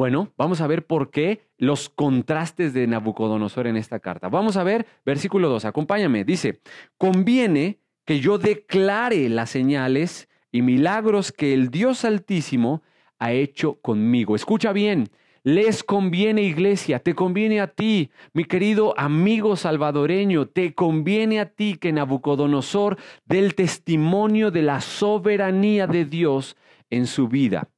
bueno, 0.00 0.32
vamos 0.38 0.62
a 0.62 0.66
ver 0.66 0.86
por 0.86 1.10
qué 1.10 1.50
los 1.58 1.90
contrastes 1.90 2.72
de 2.72 2.86
Nabucodonosor 2.86 3.66
en 3.66 3.76
esta 3.76 4.00
carta. 4.00 4.30
Vamos 4.30 4.56
a 4.56 4.64
ver 4.64 4.86
versículo 5.04 5.50
2, 5.50 5.66
acompáñame. 5.66 6.24
Dice, 6.24 6.62
conviene 6.96 7.80
que 8.06 8.18
yo 8.18 8.38
declare 8.38 9.28
las 9.28 9.50
señales 9.50 10.30
y 10.50 10.62
milagros 10.62 11.32
que 11.32 11.52
el 11.52 11.70
Dios 11.70 12.06
Altísimo 12.06 12.82
ha 13.18 13.32
hecho 13.32 13.74
conmigo. 13.82 14.34
Escucha 14.34 14.72
bien, 14.72 15.10
les 15.42 15.84
conviene 15.84 16.44
iglesia, 16.44 17.00
te 17.00 17.14
conviene 17.14 17.60
a 17.60 17.66
ti, 17.66 18.10
mi 18.32 18.44
querido 18.44 18.98
amigo 18.98 19.54
salvadoreño, 19.56 20.48
te 20.48 20.74
conviene 20.74 21.40
a 21.40 21.46
ti 21.46 21.76
que 21.76 21.92
Nabucodonosor 21.92 22.96
dé 23.26 23.38
el 23.38 23.54
testimonio 23.54 24.50
de 24.50 24.62
la 24.62 24.80
soberanía 24.80 25.86
de 25.86 26.06
Dios 26.06 26.56
en 26.88 27.06
su 27.06 27.28
vida. 27.28 27.68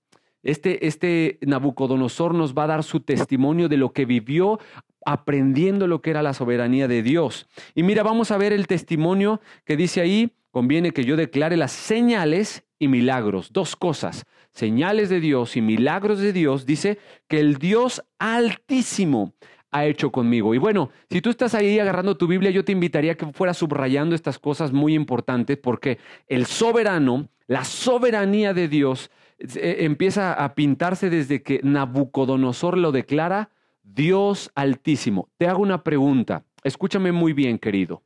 Este, 0.42 0.86
este 0.86 1.38
Nabucodonosor 1.42 2.34
nos 2.34 2.54
va 2.54 2.64
a 2.64 2.68
dar 2.68 2.82
su 2.82 3.00
testimonio 3.00 3.68
de 3.68 3.76
lo 3.76 3.92
que 3.92 4.04
vivió 4.04 4.58
aprendiendo 5.04 5.86
lo 5.86 6.00
que 6.00 6.10
era 6.10 6.22
la 6.22 6.34
soberanía 6.34 6.88
de 6.88 7.02
Dios. 7.02 7.48
Y 7.74 7.82
mira, 7.82 8.02
vamos 8.02 8.30
a 8.30 8.38
ver 8.38 8.52
el 8.52 8.66
testimonio 8.66 9.40
que 9.64 9.76
dice 9.76 10.00
ahí, 10.00 10.32
conviene 10.50 10.92
que 10.92 11.04
yo 11.04 11.16
declare 11.16 11.56
las 11.56 11.72
señales 11.72 12.64
y 12.78 12.88
milagros, 12.88 13.52
dos 13.52 13.76
cosas, 13.76 14.26
señales 14.52 15.08
de 15.08 15.20
Dios 15.20 15.56
y 15.56 15.60
milagros 15.60 16.18
de 16.18 16.32
Dios, 16.32 16.66
dice 16.66 16.98
que 17.28 17.40
el 17.40 17.56
Dios 17.56 18.02
altísimo 18.18 19.34
ha 19.70 19.86
hecho 19.86 20.12
conmigo. 20.12 20.54
Y 20.54 20.58
bueno, 20.58 20.90
si 21.10 21.22
tú 21.22 21.30
estás 21.30 21.54
ahí 21.54 21.78
agarrando 21.78 22.16
tu 22.16 22.26
Biblia, 22.26 22.50
yo 22.50 22.64
te 22.64 22.72
invitaría 22.72 23.12
a 23.12 23.14
que 23.14 23.26
fueras 23.32 23.56
subrayando 23.56 24.14
estas 24.14 24.38
cosas 24.38 24.72
muy 24.72 24.94
importantes 24.94 25.56
porque 25.56 25.98
el 26.28 26.44
soberano, 26.46 27.28
la 27.46 27.64
soberanía 27.64 28.52
de 28.52 28.68
Dios 28.68 29.10
empieza 29.54 30.32
a 30.32 30.54
pintarse 30.54 31.10
desde 31.10 31.42
que 31.42 31.60
Nabucodonosor 31.62 32.78
lo 32.78 32.92
declara 32.92 33.50
Dios 33.82 34.50
altísimo. 34.54 35.28
Te 35.36 35.46
hago 35.46 35.62
una 35.62 35.82
pregunta. 35.82 36.44
Escúchame 36.62 37.12
muy 37.12 37.32
bien, 37.32 37.58
querido. 37.58 38.02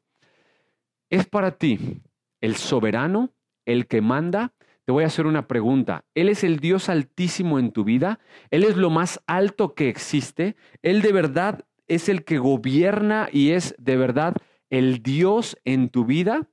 ¿Es 1.11 1.27
para 1.27 1.53
ti 1.53 2.01
el 2.41 2.57
soberano, 2.57 3.31
el 3.65 3.87
que 3.87 4.01
manda? 4.01 4.55
Te 4.85 4.93
voy 4.93 5.05
a 5.05 5.09
hacer 5.09 5.27
una 5.27 5.47
pregunta. 5.49 6.05
¿Él 6.15 6.29
es 6.29 6.45
el 6.45 6.59
Dios 6.59 6.89
altísimo 6.89 7.59
en 7.59 7.73
tu 7.73 7.85
vida? 7.85 8.21
¿Él 8.51 8.65
es 8.65 8.77
lo 8.77 8.89
más 8.89 9.21
alto 9.27 9.75
que 9.75 9.89
existe? 9.89 10.57
¿Él 10.83 11.03
de 11.03 11.13
verdad 11.13 11.65
es 11.89 12.09
el 12.09 12.25
que 12.25 12.39
gobierna 12.39 13.29
y 13.33 13.51
es 13.51 13.75
de 13.79 13.97
verdad 13.97 14.35
el 14.71 15.03
Dios 15.03 15.59
en 15.65 15.89
tu 15.89 16.05
vida? 16.05 16.49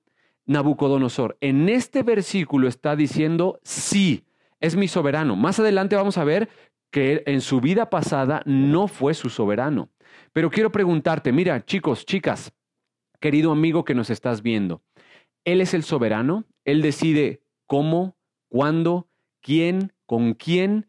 Nabucodonosor, 0.46 1.38
en 1.40 1.70
este 1.70 2.04
versículo 2.04 2.68
está 2.68 2.96
diciendo, 2.96 3.60
sí, 3.64 4.26
es 4.64 4.78
mi 4.78 4.88
soberano. 4.88 5.36
Más 5.36 5.60
adelante 5.60 5.98
vamos 5.98 6.18
a 6.18 6.24
ver 6.24 6.48
que 6.90 7.22
en 7.26 7.42
su 7.42 7.60
vida 7.60 7.90
pasada 7.90 8.42
no 8.46 8.88
fue 8.88 9.14
su 9.14 9.30
soberano. 9.30 9.90
Pero 10.32 10.50
quiero 10.50 10.72
preguntarte, 10.72 11.34
mira, 11.34 11.66
chicos, 11.66 12.06
chicas, 12.06 12.54
querido 13.20 13.52
amigo 13.52 13.84
que 13.84 13.94
nos 13.94 14.10
estás 14.10 14.42
viendo, 14.42 14.82
Él 15.44 15.60
es 15.60 15.74
el 15.74 15.84
soberano, 15.84 16.46
Él 16.64 16.82
decide 16.82 17.42
cómo, 17.68 18.16
cuándo, 18.48 19.10
quién, 19.42 19.92
con 20.06 20.34
quién 20.34 20.88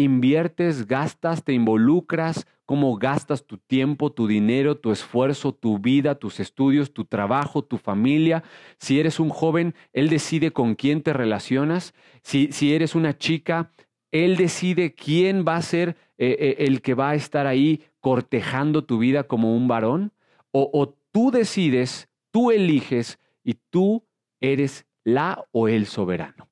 inviertes, 0.00 0.86
gastas, 0.86 1.44
te 1.44 1.52
involucras, 1.52 2.46
cómo 2.66 2.96
gastas 2.96 3.46
tu 3.46 3.58
tiempo, 3.58 4.12
tu 4.12 4.26
dinero, 4.26 4.76
tu 4.76 4.92
esfuerzo, 4.92 5.52
tu 5.52 5.78
vida, 5.78 6.14
tus 6.14 6.40
estudios, 6.40 6.92
tu 6.92 7.04
trabajo, 7.04 7.62
tu 7.62 7.78
familia. 7.78 8.44
Si 8.78 9.00
eres 9.00 9.18
un 9.20 9.30
joven, 9.30 9.74
Él 9.92 10.08
decide 10.08 10.52
con 10.52 10.74
quién 10.74 11.02
te 11.02 11.12
relacionas. 11.12 11.94
Si, 12.22 12.52
si 12.52 12.74
eres 12.74 12.94
una 12.94 13.16
chica, 13.16 13.70
él 14.10 14.36
decide 14.36 14.94
quién 14.94 15.44
va 15.46 15.56
a 15.56 15.62
ser 15.62 15.96
eh, 16.18 16.36
eh, 16.38 16.56
el 16.66 16.82
que 16.82 16.94
va 16.94 17.10
a 17.10 17.14
estar 17.14 17.46
ahí 17.46 17.84
cortejando 18.00 18.84
tu 18.84 18.98
vida 18.98 19.24
como 19.24 19.54
un 19.54 19.68
varón. 19.68 20.12
O, 20.50 20.68
o 20.72 20.96
tú 21.12 21.30
decides, 21.30 22.08
tú 22.30 22.50
eliges 22.50 23.18
y 23.44 23.54
tú 23.70 24.04
eres 24.40 24.86
la 25.04 25.44
o 25.52 25.68
el 25.68 25.86
soberano. 25.86 26.48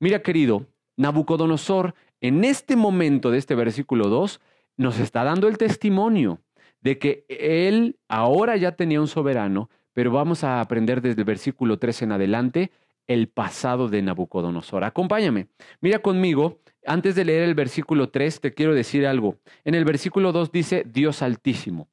Mira, 0.00 0.22
querido, 0.22 0.66
Nabucodonosor, 0.96 1.94
en 2.26 2.44
este 2.44 2.76
momento 2.76 3.30
de 3.30 3.38
este 3.38 3.54
versículo 3.54 4.08
2, 4.08 4.40
nos 4.76 4.98
está 4.98 5.24
dando 5.24 5.48
el 5.48 5.58
testimonio 5.58 6.40
de 6.80 6.98
que 6.98 7.24
él 7.28 7.98
ahora 8.08 8.56
ya 8.56 8.72
tenía 8.72 9.00
un 9.00 9.08
soberano, 9.08 9.70
pero 9.92 10.10
vamos 10.10 10.44
a 10.44 10.60
aprender 10.60 11.00
desde 11.00 11.22
el 11.22 11.24
versículo 11.24 11.78
3 11.78 12.02
en 12.02 12.12
adelante 12.12 12.70
el 13.06 13.28
pasado 13.28 13.88
de 13.88 14.02
Nabucodonosor. 14.02 14.84
Acompáñame. 14.84 15.48
Mira 15.80 16.00
conmigo, 16.00 16.60
antes 16.84 17.14
de 17.14 17.24
leer 17.24 17.44
el 17.44 17.54
versículo 17.54 18.08
3, 18.10 18.40
te 18.40 18.52
quiero 18.52 18.74
decir 18.74 19.06
algo. 19.06 19.36
En 19.64 19.74
el 19.74 19.84
versículo 19.84 20.32
2 20.32 20.52
dice 20.52 20.84
Dios 20.86 21.22
altísimo. 21.22 21.88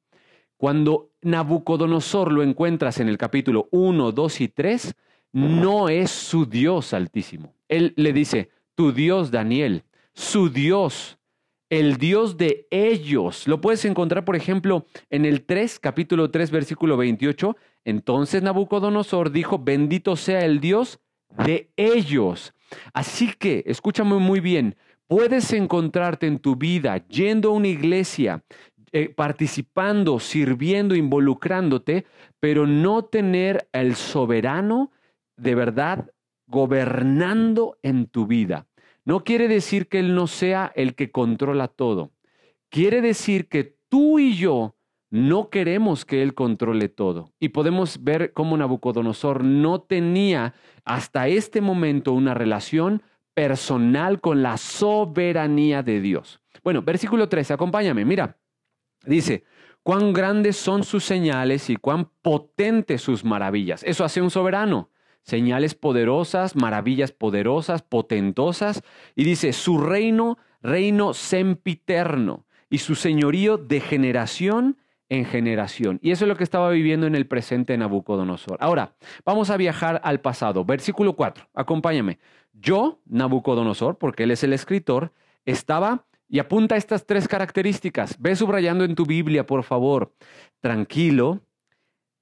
Cuando 0.56 1.10
Nabucodonosor 1.22 2.32
lo 2.32 2.42
encuentras 2.42 3.00
en 3.00 3.08
el 3.08 3.18
capítulo 3.18 3.68
1, 3.70 4.12
2 4.12 4.40
y 4.40 4.48
3, 4.48 4.94
no 5.32 5.88
es 5.88 6.10
su 6.10 6.46
Dios 6.46 6.92
altísimo. 6.92 7.54
Él 7.68 7.92
le 7.96 8.12
dice, 8.12 8.50
tu 8.74 8.92
Dios 8.92 9.30
Daniel, 9.30 9.84
su 10.14 10.48
Dios, 10.48 11.18
el 11.70 11.96
Dios 11.96 12.36
de 12.36 12.66
ellos. 12.70 13.46
Lo 13.48 13.60
puedes 13.60 13.84
encontrar, 13.84 14.24
por 14.24 14.36
ejemplo, 14.36 14.86
en 15.10 15.24
el 15.24 15.44
3, 15.44 15.78
capítulo 15.80 16.30
3, 16.30 16.50
versículo 16.50 16.96
28. 16.96 17.56
Entonces 17.84 18.42
Nabucodonosor 18.42 19.30
dijo, 19.30 19.58
bendito 19.58 20.16
sea 20.16 20.44
el 20.44 20.60
Dios 20.60 21.00
de 21.44 21.70
ellos. 21.76 22.54
Así 22.92 23.32
que, 23.32 23.64
escúchame 23.66 24.16
muy 24.16 24.40
bien, 24.40 24.76
puedes 25.06 25.52
encontrarte 25.52 26.26
en 26.26 26.38
tu 26.38 26.56
vida 26.56 27.06
yendo 27.08 27.50
a 27.50 27.52
una 27.52 27.68
iglesia, 27.68 28.44
eh, 28.92 29.08
participando, 29.08 30.20
sirviendo, 30.20 30.94
involucrándote, 30.94 32.06
pero 32.40 32.66
no 32.66 33.04
tener 33.04 33.68
el 33.72 33.96
soberano 33.96 34.92
de 35.36 35.54
verdad 35.54 36.10
gobernando 36.46 37.76
en 37.82 38.06
tu 38.06 38.26
vida. 38.26 38.66
No 39.04 39.24
quiere 39.24 39.48
decir 39.48 39.88
que 39.88 39.98
Él 39.98 40.14
no 40.14 40.26
sea 40.26 40.72
el 40.74 40.94
que 40.94 41.10
controla 41.10 41.68
todo. 41.68 42.12
Quiere 42.70 43.00
decir 43.00 43.48
que 43.48 43.76
tú 43.88 44.18
y 44.18 44.36
yo 44.36 44.76
no 45.10 45.48
queremos 45.48 46.04
que 46.04 46.22
Él 46.22 46.34
controle 46.34 46.88
todo. 46.88 47.32
Y 47.38 47.50
podemos 47.50 48.02
ver 48.02 48.32
cómo 48.32 48.56
Nabucodonosor 48.56 49.44
no 49.44 49.80
tenía 49.80 50.54
hasta 50.84 51.28
este 51.28 51.60
momento 51.60 52.12
una 52.12 52.34
relación 52.34 53.02
personal 53.34 54.20
con 54.20 54.42
la 54.42 54.56
soberanía 54.56 55.82
de 55.82 56.00
Dios. 56.00 56.40
Bueno, 56.62 56.82
versículo 56.82 57.28
13, 57.28 57.54
acompáñame, 57.54 58.04
mira. 58.04 58.38
Dice, 59.04 59.44
cuán 59.82 60.12
grandes 60.12 60.56
son 60.56 60.82
sus 60.82 61.04
señales 61.04 61.68
y 61.68 61.76
cuán 61.76 62.10
potentes 62.22 63.02
sus 63.02 63.24
maravillas. 63.24 63.82
Eso 63.84 64.04
hace 64.04 64.22
un 64.22 64.30
soberano. 64.30 64.90
Señales 65.24 65.74
poderosas, 65.74 66.54
maravillas 66.54 67.12
poderosas, 67.12 67.82
potentosas. 67.82 68.82
Y 69.16 69.24
dice, 69.24 69.52
su 69.52 69.78
reino, 69.78 70.38
reino 70.62 71.12
sempiterno, 71.12 72.44
y 72.70 72.78
su 72.78 72.94
señorío 72.94 73.56
de 73.56 73.80
generación 73.80 74.78
en 75.08 75.24
generación. 75.24 75.98
Y 76.02 76.10
eso 76.10 76.24
es 76.24 76.28
lo 76.28 76.36
que 76.36 76.44
estaba 76.44 76.70
viviendo 76.70 77.06
en 77.06 77.14
el 77.14 77.26
presente 77.26 77.76
Nabucodonosor. 77.76 78.58
Ahora, 78.60 78.96
vamos 79.24 79.50
a 79.50 79.56
viajar 79.56 80.00
al 80.04 80.20
pasado. 80.20 80.64
Versículo 80.64 81.14
4, 81.14 81.48
acompáñame. 81.54 82.18
Yo, 82.52 83.00
Nabucodonosor, 83.06 83.98
porque 83.98 84.24
él 84.24 84.30
es 84.30 84.42
el 84.44 84.52
escritor, 84.52 85.12
estaba 85.44 86.06
y 86.28 86.38
apunta 86.38 86.76
estas 86.76 87.06
tres 87.06 87.28
características. 87.28 88.16
Ve 88.18 88.34
subrayando 88.34 88.84
en 88.84 88.94
tu 88.94 89.04
Biblia, 89.04 89.46
por 89.46 89.62
favor. 89.62 90.12
Tranquilo, 90.60 91.40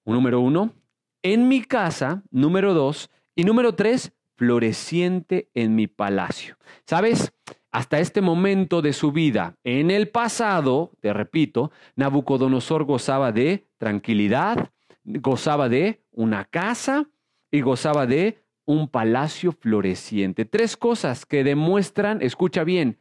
número 0.04 0.40
uno. 0.40 0.75
En 1.23 1.49
mi 1.49 1.62
casa, 1.62 2.23
número 2.31 2.75
dos. 2.75 3.11
Y 3.35 3.45
número 3.45 3.75
tres, 3.75 4.12
floreciente 4.37 5.50
en 5.55 5.75
mi 5.75 5.87
palacio. 5.87 6.57
¿Sabes? 6.87 7.33
Hasta 7.71 8.00
este 8.00 8.21
momento 8.21 8.83
de 8.83 8.93
su 8.93 9.12
vida, 9.12 9.57
en 9.64 9.91
el 9.91 10.09
pasado, 10.09 10.93
te 11.00 11.12
repito, 11.14 11.71
Nabucodonosor 11.97 12.85
gozaba 12.85 13.33
de 13.33 13.67
tranquilidad, 13.79 14.71
gozaba 15.05 15.71
de 15.71 16.02
una 16.11 16.45
casa 16.45 17.09
y 17.50 17.62
gozaba 17.62 18.07
de 18.07 18.45
un 18.67 18.88
palacio 18.88 19.52
floreciente. 19.52 20.45
Tres 20.45 20.76
cosas 20.76 21.25
que 21.25 21.45
demuestran, 21.45 22.21
escucha 22.21 22.62
bien, 22.62 22.99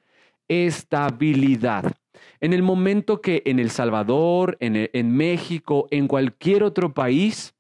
estabilidad. 0.48 1.92
En 2.40 2.54
el 2.54 2.64
momento 2.64 3.22
que 3.22 3.44
en 3.46 3.60
El 3.60 3.72
Salvador, 3.72 4.58
en, 4.60 5.12
México, 5.16 5.88
en 5.92 6.08
cualquier 6.08 6.64
otro 6.64 6.94
país, 6.94 7.56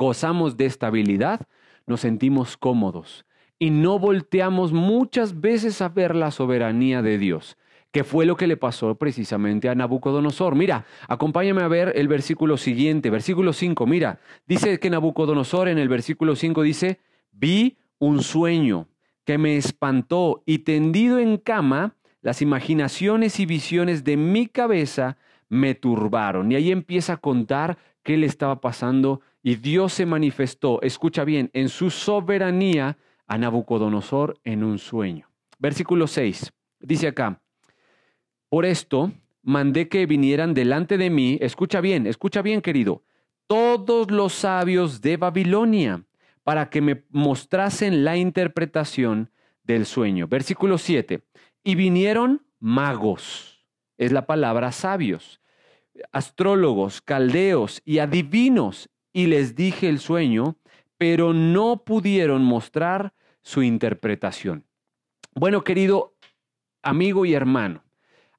gozamos 0.00 0.56
de 0.56 0.64
estabilidad, 0.64 1.46
nos 1.86 2.00
sentimos 2.00 2.56
cómodos 2.56 3.26
y 3.58 3.68
no 3.68 3.98
volteamos 3.98 4.72
muchas 4.72 5.42
veces 5.42 5.82
a 5.82 5.90
ver 5.90 6.16
la 6.16 6.30
soberanía 6.30 7.02
de 7.02 7.18
Dios, 7.18 7.58
que 7.92 8.02
fue 8.02 8.24
lo 8.24 8.34
que 8.34 8.46
le 8.46 8.56
pasó 8.56 8.94
precisamente 8.94 9.68
a 9.68 9.74
Nabucodonosor. 9.74 10.54
Mira, 10.54 10.86
acompáñame 11.06 11.60
a 11.60 11.68
ver 11.68 11.92
el 11.96 12.08
versículo 12.08 12.56
siguiente, 12.56 13.10
versículo 13.10 13.52
5, 13.52 13.86
mira, 13.86 14.20
dice 14.46 14.80
que 14.80 14.88
Nabucodonosor 14.88 15.68
en 15.68 15.76
el 15.76 15.90
versículo 15.90 16.34
5 16.34 16.62
dice, 16.62 17.00
vi 17.30 17.76
un 17.98 18.22
sueño 18.22 18.88
que 19.26 19.36
me 19.36 19.58
espantó 19.58 20.42
y 20.46 20.60
tendido 20.60 21.18
en 21.18 21.36
cama, 21.36 21.96
las 22.22 22.40
imaginaciones 22.40 23.38
y 23.38 23.44
visiones 23.44 24.02
de 24.04 24.16
mi 24.16 24.46
cabeza 24.46 25.18
me 25.50 25.74
turbaron. 25.74 26.50
Y 26.50 26.54
ahí 26.54 26.72
empieza 26.72 27.14
a 27.14 27.16
contar 27.18 27.76
qué 28.02 28.16
le 28.16 28.24
estaba 28.24 28.62
pasando 28.62 29.20
y 29.42 29.56
Dios 29.56 29.92
se 29.92 30.06
manifestó, 30.06 30.80
escucha 30.82 31.24
bien, 31.24 31.50
en 31.52 31.68
su 31.68 31.90
soberanía 31.90 32.98
a 33.26 33.38
Nabucodonosor 33.38 34.38
en 34.44 34.64
un 34.64 34.78
sueño. 34.78 35.30
Versículo 35.58 36.06
6, 36.06 36.52
dice 36.80 37.08
acá, 37.08 37.40
por 38.48 38.64
esto 38.64 39.12
mandé 39.42 39.88
que 39.88 40.06
vinieran 40.06 40.54
delante 40.54 40.98
de 40.98 41.10
mí, 41.10 41.38
escucha 41.40 41.80
bien, 41.80 42.06
escucha 42.06 42.42
bien 42.42 42.60
querido, 42.60 43.02
todos 43.46 44.10
los 44.10 44.32
sabios 44.32 45.00
de 45.00 45.16
Babilonia 45.16 46.04
para 46.42 46.70
que 46.70 46.80
me 46.80 47.04
mostrasen 47.10 48.04
la 48.04 48.16
interpretación 48.16 49.30
del 49.64 49.86
sueño. 49.86 50.26
Versículo 50.26 50.78
7, 50.78 51.22
y 51.62 51.74
vinieron 51.74 52.46
magos, 52.58 53.64
es 53.98 54.12
la 54.12 54.26
palabra 54.26 54.72
sabios, 54.72 55.40
astrólogos, 56.12 57.00
caldeos 57.00 57.82
y 57.84 57.98
adivinos, 57.98 58.88
y 59.12 59.26
les 59.26 59.54
dije 59.54 59.88
el 59.88 59.98
sueño, 59.98 60.56
pero 60.98 61.32
no 61.32 61.82
pudieron 61.84 62.44
mostrar 62.44 63.14
su 63.42 63.62
interpretación. 63.62 64.64
Bueno, 65.34 65.64
querido 65.64 66.14
amigo 66.82 67.24
y 67.24 67.34
hermano, 67.34 67.84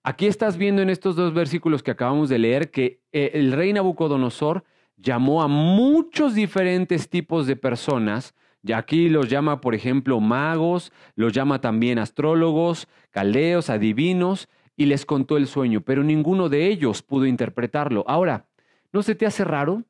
aquí 0.04 0.28
estás 0.28 0.58
viendo 0.58 0.82
en 0.82 0.90
estos 0.90 1.16
dos 1.16 1.34
versículos 1.34 1.84
que 1.84 1.92
acabamos 1.92 2.30
de 2.30 2.40
leer 2.40 2.72
que 2.72 3.02
eh, 3.12 3.32
el 3.34 3.52
rey 3.52 3.74
Nabucodonosor 3.74 4.64
llamó 4.98 5.42
a 5.42 5.48
muchos 5.48 6.36
diferentes 6.36 7.10
tipos 7.10 7.48
de 7.48 7.56
personas, 7.56 8.36
y 8.64 8.74
aquí 8.74 9.10
los 9.10 9.28
llama, 9.28 9.60
por 9.60 9.74
ejemplo, 9.74 10.20
magos, 10.20 10.92
los 11.16 11.34
llama 11.34 11.62
también 11.62 11.98
astrólogos, 11.98 12.88
caldeos, 13.10 13.72
adivinos, 13.72 14.50
y 14.76 14.86
les 14.86 15.06
contó 15.06 15.38
el 15.38 15.48
sueño, 15.48 15.82
pero 15.82 16.04
ninguno 16.04 16.50
de 16.50 16.68
ellos 16.68 17.02
pudo 17.02 17.26
interpretarlo. 17.26 18.04
Ahora, 18.08 18.50
¿no 18.92 19.02
se 19.02 19.16
te 19.16 19.26
hace 19.26 19.44
raro? 19.44 19.84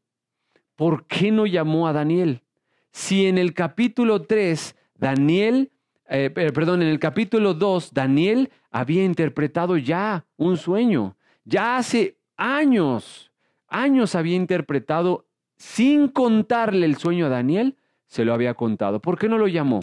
¿Por 0.81 1.05
qué 1.05 1.29
no 1.29 1.45
llamó 1.45 1.87
a 1.87 1.93
Daniel? 1.93 2.41
Si 2.91 3.27
en 3.27 3.37
el 3.37 3.53
capítulo 3.53 4.23
3, 4.23 4.75
Daniel, 4.95 5.69
eh, 6.09 6.31
perdón, 6.31 6.81
en 6.81 6.87
el 6.87 6.97
capítulo 6.97 7.53
2, 7.53 7.93
Daniel 7.93 8.49
había 8.71 9.03
interpretado 9.03 9.77
ya 9.77 10.25
un 10.37 10.57
sueño, 10.57 11.17
ya 11.45 11.77
hace 11.77 12.17
años 12.35 13.31
años 13.67 14.15
había 14.15 14.35
interpretado 14.35 15.27
sin 15.55 16.07
contarle 16.07 16.87
el 16.87 16.97
sueño 16.97 17.27
a 17.27 17.29
Daniel, 17.29 17.77
se 18.07 18.25
lo 18.25 18.33
había 18.33 18.55
contado. 18.55 18.99
¿Por 18.99 19.19
qué 19.19 19.29
no 19.29 19.37
lo 19.37 19.47
llamó? 19.47 19.81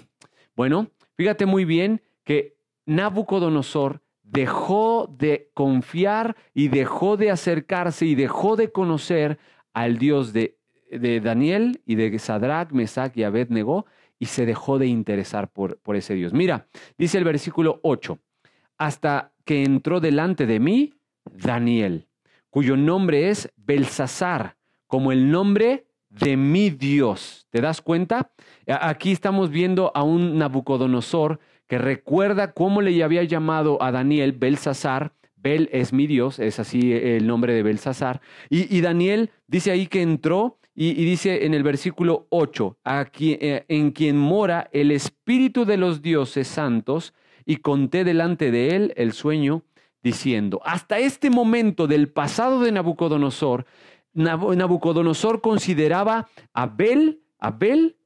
Bueno, 0.56 0.88
fíjate 1.14 1.46
muy 1.46 1.64
bien 1.64 2.02
que 2.24 2.56
Nabucodonosor 2.86 4.02
dejó 4.24 5.14
de 5.16 5.52
confiar 5.54 6.34
y 6.54 6.66
dejó 6.66 7.16
de 7.16 7.30
acercarse 7.30 8.04
y 8.04 8.16
dejó 8.16 8.56
de 8.56 8.72
conocer 8.72 9.38
al 9.72 9.98
Dios 9.98 10.32
de, 10.32 10.57
de 10.90 11.20
Daniel 11.20 11.80
y 11.84 11.94
de 11.94 12.18
Sadrach, 12.18 12.72
Mesach 12.72 13.16
y 13.16 13.24
Abednego 13.24 13.86
y 14.18 14.26
se 14.26 14.46
dejó 14.46 14.78
de 14.78 14.86
interesar 14.86 15.48
por, 15.48 15.78
por 15.78 15.96
ese 15.96 16.14
Dios. 16.14 16.32
Mira, 16.32 16.66
dice 16.96 17.18
el 17.18 17.24
versículo 17.24 17.80
8, 17.82 18.18
hasta 18.78 19.32
que 19.44 19.62
entró 19.62 20.00
delante 20.00 20.46
de 20.46 20.60
mí 20.60 20.94
Daniel 21.24 22.08
cuyo 22.50 22.76
nombre 22.76 23.28
es 23.28 23.52
Belsasar, 23.56 24.56
como 24.86 25.12
el 25.12 25.30
nombre 25.30 25.86
de 26.08 26.36
mi 26.36 26.70
Dios. 26.70 27.46
¿Te 27.50 27.60
das 27.60 27.80
cuenta? 27.80 28.32
Aquí 28.66 29.12
estamos 29.12 29.50
viendo 29.50 29.92
a 29.94 30.02
un 30.02 30.38
Nabucodonosor 30.38 31.38
que 31.66 31.78
recuerda 31.78 32.52
cómo 32.52 32.80
le 32.80 33.02
había 33.02 33.22
llamado 33.24 33.82
a 33.82 33.92
Daniel 33.92 34.32
Belsasar. 34.32 35.12
Bel 35.36 35.68
es 35.72 35.92
mi 35.92 36.06
Dios, 36.06 36.38
es 36.38 36.58
así 36.58 36.92
el 36.92 37.26
nombre 37.26 37.52
de 37.52 37.62
Belsasar. 37.62 38.20
Y, 38.48 38.80
Daniel 38.80 39.30
dice 39.46 39.70
ahí 39.70 39.86
que 39.86 40.02
entró 40.02 40.57
y, 40.80 40.94
dice 41.04 41.44
en 41.44 41.54
el 41.54 41.64
versículo 41.64 42.28
8, 42.30 42.78
eh, 43.18 43.64
en 43.66 43.90
quien 43.90 44.16
mora 44.16 44.70
el 44.72 44.92
Espíritu 44.92 45.64
de 45.64 45.76
los 45.76 46.02
dioses 46.02 46.46
santos, 46.46 47.14
y 47.44 47.56
conté 47.56 48.04
delante 48.04 48.52
de 48.52 48.76
él 48.76 48.92
el 48.96 49.12
sueño 49.12 49.64
diciendo, 50.04 50.60
hasta 50.64 51.00
este 51.00 51.30
momento 51.30 51.88
del 51.88 52.08
pasado 52.08 52.60
de 52.60 52.70
Nabucodonosor, 52.70 53.66
Nabucodonosor 54.12 55.40
consideraba 55.40 56.28
a 56.54 56.62
Abel, 56.62 57.22
Abel 57.40 57.96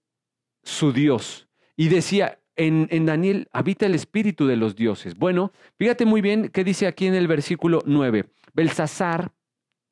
su 0.62 0.94
Dios. 0.94 1.48
Y 1.76 1.88
decía, 1.88 2.38
en, 2.56 2.88
en, 2.90 3.04
Daniel 3.04 3.48
habita 3.52 3.85
el 3.85 3.94
espíritu 3.94 4.46
de 4.46 4.56
los 4.56 4.76
dioses. 4.76 5.18
Bueno, 5.18 5.52
fíjate 5.76 6.06
muy 6.06 6.22
bien 6.22 6.48
qué 6.48 6.64
dice 6.64 6.87
aquí 6.87 7.06
en 7.06 7.14
el 7.14 7.28
versículo 7.28 7.82
9. 7.85 8.30
Belsasar, 8.54 9.32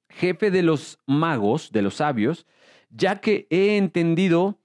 jefe 0.08 0.50
de 0.50 0.62
los 0.62 0.98
magos, 1.06 1.72
de 1.72 1.82
los 1.82 1.96
sabios, 1.96 2.46
ya 2.90 3.20
que 3.20 3.46
he 3.50 3.76
entendido, 3.76 4.58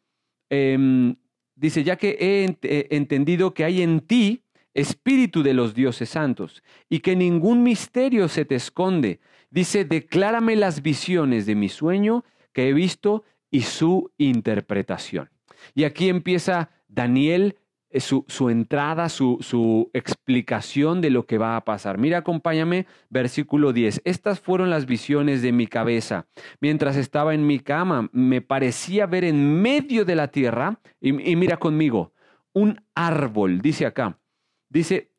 em, 0.49 1.15
dice, 1.55 1.83
ya 1.83 1.95
que 1.95 2.17
he 2.19 2.95
entendido 2.95 3.53
que 3.53 3.63
hay 3.63 3.81
en 3.81 4.01
ti 4.01 4.41
espíritu 4.73 5.41
de 5.41 5.53
los 5.53 5.73
dioses 5.73 6.09
santos, 6.09 6.61
y 6.89 6.99
que 6.99 7.15
ningún 7.15 7.63
misterio 7.63 8.27
se 8.27 8.43
te 8.45 8.55
esconde. 8.55 9.19
Dice, 9.49 9.85
declárame 9.85 10.55
las 10.57 10.81
visiones 10.81 11.45
de 11.45 11.55
mi 11.55 11.69
sueño 11.69 12.25
que 12.51 12.67
he 12.67 12.73
visto 12.73 13.23
y 13.49 13.61
su 13.61 14.11
interpretación. 14.17 15.29
Y 15.73 15.85
aquí 15.85 16.09
empieza 16.09 16.69
Daniel 16.89 17.55
eh, 17.55 17.64
su, 17.99 18.25
su, 18.27 18.49
entrada, 18.49 19.09
su, 19.09 19.37
su, 19.41 19.89
explicación 19.93 21.01
de 21.01 21.09
lo 21.09 21.25
que 21.25 21.37
va 21.37 21.55
a 21.55 21.65
pasar. 21.65 21.97
Mira, 21.97 22.19
acompáñame, 22.19 22.87
versículo 23.09 23.73
10. 23.73 24.01
Estas 24.05 24.39
fueron 24.39 24.69
las 24.69 24.85
visiones 24.85 25.41
de 25.41 25.51
mi 25.51 25.67
cabeza. 25.67 26.27
Mientras 26.59 26.95
estaba 26.95 27.33
en 27.33 27.45
mi 27.47 27.59
cama, 27.59 28.09
me 28.11 28.41
parecía 28.41 29.05
ver 29.05 29.23
en 29.23 29.61
medio 29.61 30.05
de 30.05 30.15
la 30.15 30.29
tierra, 30.29 30.79
y 30.99 31.11
mira 31.13 31.57
conmigo, 31.57 32.13
un 32.53 32.81
árbol, 32.95 33.61
dice 33.61 33.85
acá, 33.85 34.17
dice, 34.69 35.11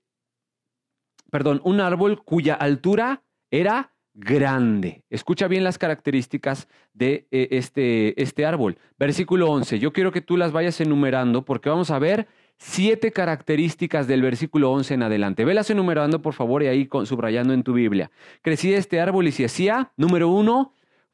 perdón, 1.31 1.61
un 1.65 1.81
árbol 1.81 2.23
cuya 2.25 2.55
altura 2.55 3.23
era 3.51 3.93
grande. 4.17 5.05
Escucha 5.11 5.47
bien 5.47 5.63
las 5.63 5.79
características 5.79 6.69
de 6.95 7.29
eh, 7.31 7.49
este, 7.53 8.21
este 8.21 8.47
árbol. 8.47 8.79
Versículo 8.99 9.51
11. 9.51 9.79
Yo 9.79 9.93
quiero 9.93 10.11
que 10.11 10.23
tú 10.23 10.37
las 10.37 10.53
vayas 10.53 10.81
enumerando 10.81 11.45
porque 11.45 11.69
vamos 11.69 11.91
a 11.91 11.99
ver 11.99 12.27
siete 12.59 13.13
características 13.13 14.07
del 14.07 14.23
versículo 14.23 14.71
11 14.73 14.95
en 14.95 15.03
adelante. 15.03 15.45
Velas 15.45 15.71
enumerando, 15.71 16.23
por 16.23 16.35
favor, 16.35 16.63
y 16.63 16.69
ahí 16.69 16.89
subrayando 17.05 17.53
en 17.53 17.63
tu 17.63 17.73
Biblia. 17.73 18.11
Crecía 18.43 18.79
este 18.79 19.01
árbol 19.01 19.29
y 19.29 19.33
se 19.33 19.45
hacía, 19.45 19.93
número 19.97 20.29
uno, 20.29 20.73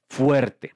fuerte. 0.09 0.75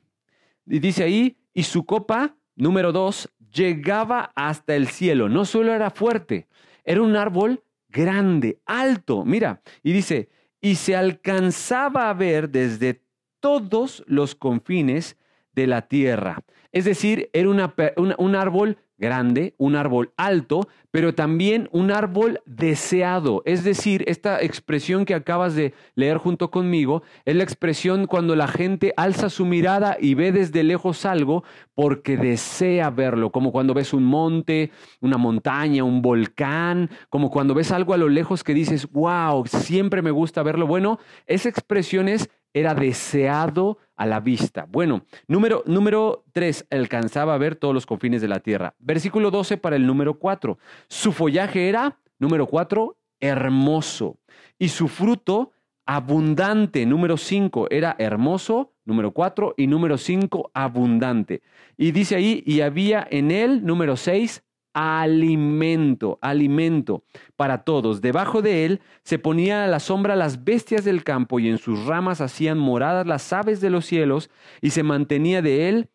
Y 0.66 0.78
dice 0.78 1.04
ahí, 1.04 1.36
y 1.54 1.62
su 1.62 1.86
copa, 1.86 2.36
número 2.56 2.92
dos, 2.92 3.30
llegaba 3.52 4.32
hasta 4.34 4.74
el 4.74 4.88
cielo. 4.88 5.28
No 5.28 5.44
solo 5.44 5.72
era 5.72 5.90
fuerte, 5.90 6.48
era 6.84 7.02
un 7.02 7.16
árbol 7.16 7.62
grande, 7.88 8.60
alto, 8.66 9.24
mira, 9.24 9.62
y 9.82 9.92
dice, 9.92 10.28
y 10.60 10.74
se 10.74 10.96
alcanzaba 10.96 12.10
a 12.10 12.14
ver 12.14 12.50
desde 12.50 13.02
todos 13.40 14.04
los 14.06 14.34
confines 14.34 15.16
de 15.52 15.66
la 15.66 15.82
tierra. 15.88 16.42
Es 16.72 16.84
decir, 16.84 17.30
era 17.32 17.48
un 17.48 18.34
árbol 18.34 18.78
grande, 18.98 19.54
un 19.58 19.76
árbol 19.76 20.12
alto, 20.16 20.68
pero 20.90 21.14
también 21.14 21.68
un 21.72 21.90
árbol 21.90 22.40
deseado. 22.46 23.42
Es 23.44 23.64
decir, 23.64 24.04
esta 24.06 24.42
expresión 24.42 25.04
que 25.04 25.14
acabas 25.14 25.54
de 25.54 25.74
leer 25.94 26.16
junto 26.16 26.50
conmigo 26.50 27.02
es 27.24 27.36
la 27.36 27.42
expresión 27.42 28.06
cuando 28.06 28.34
la 28.34 28.48
gente 28.48 28.94
alza 28.96 29.28
su 29.28 29.44
mirada 29.44 29.96
y 30.00 30.14
ve 30.14 30.32
desde 30.32 30.62
lejos 30.62 31.04
algo 31.04 31.44
porque 31.74 32.16
desea 32.16 32.90
verlo, 32.90 33.30
como 33.30 33.52
cuando 33.52 33.74
ves 33.74 33.92
un 33.92 34.04
monte, 34.04 34.70
una 35.00 35.18
montaña, 35.18 35.84
un 35.84 36.00
volcán, 36.00 36.88
como 37.10 37.30
cuando 37.30 37.54
ves 37.54 37.72
algo 37.72 37.92
a 37.92 37.98
lo 37.98 38.08
lejos 38.08 38.42
que 38.42 38.54
dices, 38.54 38.90
wow, 38.90 39.44
siempre 39.46 40.00
me 40.00 40.10
gusta 40.10 40.42
verlo. 40.42 40.66
Bueno, 40.66 40.98
esa 41.26 41.48
expresión 41.48 42.08
es 42.08 42.30
era 42.56 42.74
deseado 42.74 43.76
a 43.96 44.06
la 44.06 44.20
vista. 44.20 44.66
Bueno, 44.66 45.02
número, 45.28 45.62
número 45.66 46.24
3, 46.32 46.68
alcanzaba 46.70 47.34
a 47.34 47.38
ver 47.38 47.54
todos 47.56 47.74
los 47.74 47.84
confines 47.84 48.22
de 48.22 48.28
la 48.28 48.40
tierra. 48.40 48.74
Versículo 48.78 49.30
12 49.30 49.58
para 49.58 49.76
el 49.76 49.86
número 49.86 50.14
4. 50.18 50.58
Su 50.88 51.12
follaje 51.12 51.68
era, 51.68 51.98
número 52.18 52.46
4, 52.46 52.96
hermoso. 53.20 54.16
Y 54.58 54.68
su 54.68 54.88
fruto 54.88 55.52
abundante. 55.84 56.86
Número 56.86 57.18
5 57.18 57.68
era 57.70 57.94
hermoso. 57.98 58.72
Número 58.86 59.10
4 59.10 59.54
y 59.58 59.66
número 59.66 59.98
5 59.98 60.50
abundante. 60.54 61.42
Y 61.76 61.90
dice 61.90 62.16
ahí, 62.16 62.42
y 62.46 62.62
había 62.62 63.06
en 63.10 63.30
él, 63.30 63.66
número 63.66 63.96
6, 63.96 64.44
alimento, 64.76 66.18
alimento 66.20 67.02
para 67.34 67.64
todos. 67.64 68.02
Debajo 68.02 68.42
de 68.42 68.66
él 68.66 68.80
se 69.04 69.18
ponía 69.18 69.64
a 69.64 69.68
la 69.68 69.80
sombra 69.80 70.16
las 70.16 70.44
bestias 70.44 70.84
del 70.84 71.02
campo 71.02 71.40
y 71.40 71.48
en 71.48 71.56
sus 71.56 71.86
ramas 71.86 72.20
hacían 72.20 72.58
moradas 72.58 73.06
las 73.06 73.32
aves 73.32 73.62
de 73.62 73.70
los 73.70 73.86
cielos 73.86 74.28
y 74.60 74.70
se 74.70 74.82
mantenía 74.82 75.40
de 75.40 75.70
él 75.70 75.88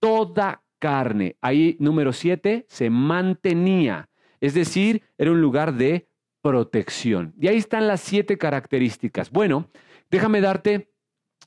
toda 0.00 0.62
carne. 0.78 1.36
Ahí 1.42 1.76
número 1.80 2.14
siete, 2.14 2.64
se 2.70 2.88
mantenía. 2.88 4.08
Es 4.40 4.54
decir, 4.54 5.02
era 5.18 5.30
un 5.30 5.42
lugar 5.42 5.74
de 5.74 6.08
protección. 6.40 7.34
Y 7.38 7.48
ahí 7.48 7.58
están 7.58 7.86
las 7.86 8.00
siete 8.00 8.38
características. 8.38 9.30
Bueno, 9.30 9.68
déjame 10.10 10.40
darte 10.40 10.93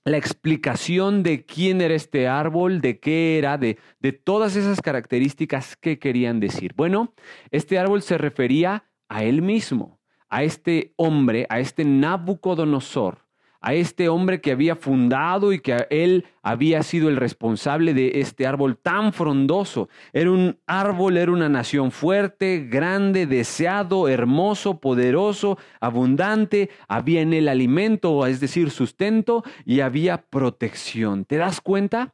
la 0.08 0.18
explicación 0.18 1.22
de 1.22 1.46
quién 1.46 1.82
era 1.82 1.94
este 1.94 2.28
árbol, 2.28 2.80
de 2.80 3.00
qué 3.00 3.38
era, 3.38 3.58
de, 3.58 3.78
de 4.00 4.14
todas 4.14 4.56
esas 4.56 4.82
características 4.82 5.76
que 5.76 6.00
querían 6.00 6.40
decir. 6.40 6.74
Bueno, 6.76 7.14
este 7.52 7.78
árbol 7.78 8.02
se 8.02 8.18
refería 8.18 8.86
a 9.10 9.24
él 9.24 9.42
mismo, 9.42 10.00
a 10.30 10.44
este 10.44 10.94
hombre, 10.96 11.46
a 11.50 11.60
este 11.60 11.84
Nabucodonosor, 11.84 13.27
a 13.62 13.74
este 13.74 14.10
hombre 14.10 14.42
que 14.42 14.52
había 14.52 14.76
fundado 14.76 15.54
y 15.54 15.60
que 15.60 15.88
él 15.90 16.26
había 16.42 16.84
sido 16.84 17.10
el 17.10 17.18
responsable 17.18 17.94
de 17.94 18.20
este 18.22 18.48
árbol 18.48 18.78
tan 18.78 19.14
frondoso. 19.14 19.90
Era 20.14 20.32
un 20.32 20.58
árbol, 20.66 21.18
era 21.18 21.32
una 21.32 21.50
nación 21.50 21.92
fuerte, 21.92 22.68
grande, 22.70 23.26
deseado, 23.26 24.08
hermoso, 24.08 24.80
poderoso, 24.80 25.58
abundante. 25.80 26.70
Había 26.88 27.22
en 27.22 27.34
él 27.34 27.50
alimento, 27.50 28.26
es 28.26 28.40
decir, 28.40 28.72
sustento, 28.72 29.44
y 29.66 29.82
había 29.82 30.22
protección. 30.22 31.26
¿Te 31.26 31.38
das 31.38 31.62
cuenta? 31.62 32.14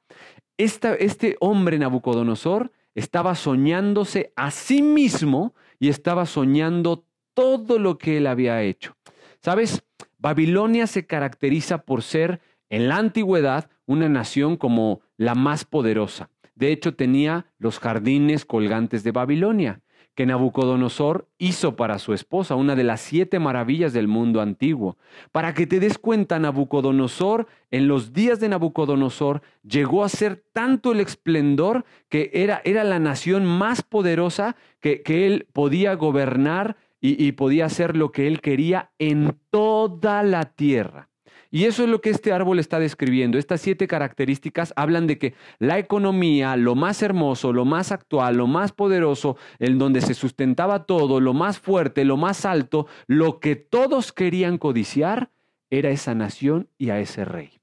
este 0.56 1.36
hombre 1.40 1.80
Nabucodonosor 1.80 2.72
estaba 2.96 3.36
soñándose 3.36 4.32
a 4.36 4.52
sí 4.52 4.82
mismo 4.82 5.56
y 5.80 5.90
estaba 5.90 6.26
soñando 6.26 7.06
todo 7.34 7.80
lo 7.80 7.98
que 7.98 8.18
él 8.18 8.28
había 8.28 8.62
hecho. 8.62 8.96
¿Sabes? 9.42 9.84
Babilonia 10.24 10.88
se 10.88 11.06
caracteriza 11.06 11.80
por 11.80 12.02
ser 12.02 12.40
en 12.70 12.88
la 12.88 12.96
antigüedad 12.96 13.70
una 13.86 14.08
nación 14.08 14.56
como 14.56 15.02
la 15.18 15.36
más 15.36 15.66
poderosa. 15.66 16.30
De 16.56 16.72
hecho, 16.72 16.96
tenía 16.96 17.48
los 17.58 17.78
jardines 17.78 18.46
colgantes 18.46 19.04
de 19.04 19.12
Babilonia, 19.12 19.82
que 20.16 20.26
Nabucodonosor 20.26 21.28
hizo 21.40 21.76
para 21.76 22.00
su 22.00 22.14
esposa, 22.14 22.56
una 22.56 22.78
de 22.78 22.86
las 22.86 23.02
siete 23.02 23.38
maravillas 23.38 23.92
del 23.92 24.08
mundo 24.08 24.40
antiguo. 24.40 24.98
Para 25.34 25.54
que 25.54 25.68
te 25.68 25.82
des 25.82 25.98
cuenta, 25.98 26.40
Nabucodonosor, 26.40 27.48
en 27.70 27.90
los 27.90 28.14
días 28.14 28.40
de 28.40 28.48
Nabucodonosor, 28.48 29.42
llegó 29.68 30.06
a 30.06 30.10
ser 30.10 30.42
tanto 30.54 30.94
el 30.94 31.02
esplendor 31.02 31.84
que 32.08 32.32
era, 32.34 32.62
era 32.64 32.86
la 32.86 33.00
nación 33.00 33.46
más 33.46 33.82
poderosa 33.82 34.56
que, 34.80 35.02
que 35.02 35.28
él 35.28 35.48
podía 35.52 35.96
gobernar 35.96 36.78
y, 37.06 37.34
podía 37.34 37.66
hacer 37.66 37.98
lo 37.98 38.14
que 38.14 38.28
él 38.28 38.40
quería 38.40 38.92
en 38.98 39.38
toda 39.50 40.24
la 40.24 40.46
tierra. 40.46 41.10
Y 41.52 41.66
eso 41.66 41.84
es 41.84 41.90
lo 41.90 42.00
que 42.00 42.10
este 42.10 42.32
árbol 42.32 42.60
está 42.60 42.80
describiendo. 42.80 43.38
Estas 43.38 43.60
siete 43.60 43.88
características 43.88 44.74
hablan 44.78 45.06
de 45.06 45.20
que 45.20 45.34
la 45.60 45.78
economía, 45.80 46.56
lo 46.56 46.76
más 46.76 47.04
hermoso, 47.04 47.52
lo 47.52 47.66
más 47.66 47.92
actual, 47.92 48.38
lo 48.38 48.48
más 48.48 48.72
poderoso, 48.72 49.36
en 49.60 49.80
donde 49.80 50.00
se 50.00 50.14
sustentaba 50.14 50.86
todo, 50.86 51.20
lo 51.20 51.34
más 51.34 51.60
fuerte, 51.60 52.06
lo 52.06 52.16
más 52.16 52.46
alto, 52.46 52.88
lo 53.06 53.42
que 53.42 53.58
todos 53.58 54.14
querían 54.14 54.58
codiciar, 54.58 55.30
era 55.70 55.90
esa 55.90 56.16
nación 56.16 56.70
y 56.78 56.90
a 56.90 57.00
ese 57.00 57.26
rey. 57.26 57.60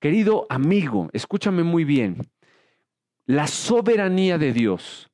Querido 0.00 0.46
amigo, 0.50 1.08
escúchame 1.14 1.62
muy 1.62 1.84
bien. 1.84 2.28
La 3.24 3.46
soberanía 3.46 4.36
de 4.36 4.52
Dios 4.52 5.10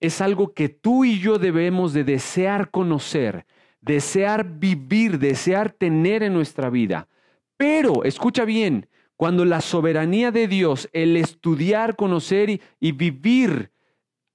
es 0.00 0.20
algo 0.20 0.52
que 0.52 0.68
tú 0.68 1.04
y 1.04 1.18
yo 1.18 1.38
debemos 1.38 1.92
de 1.92 2.04
desear 2.04 2.70
conocer, 2.70 3.46
desear 3.80 4.58
vivir, 4.58 5.18
desear 5.18 5.70
tener 5.70 6.22
en 6.22 6.34
nuestra 6.34 6.70
vida. 6.70 7.08
Pero, 7.56 8.04
escucha 8.04 8.44
bien, 8.44 8.88
cuando 9.16 9.44
la 9.44 9.60
soberanía 9.60 10.30
de 10.30 10.46
Dios, 10.46 10.88
el 10.92 11.16
estudiar, 11.16 11.96
conocer 11.96 12.50
y, 12.50 12.60
y 12.78 12.92
vivir 12.92 13.72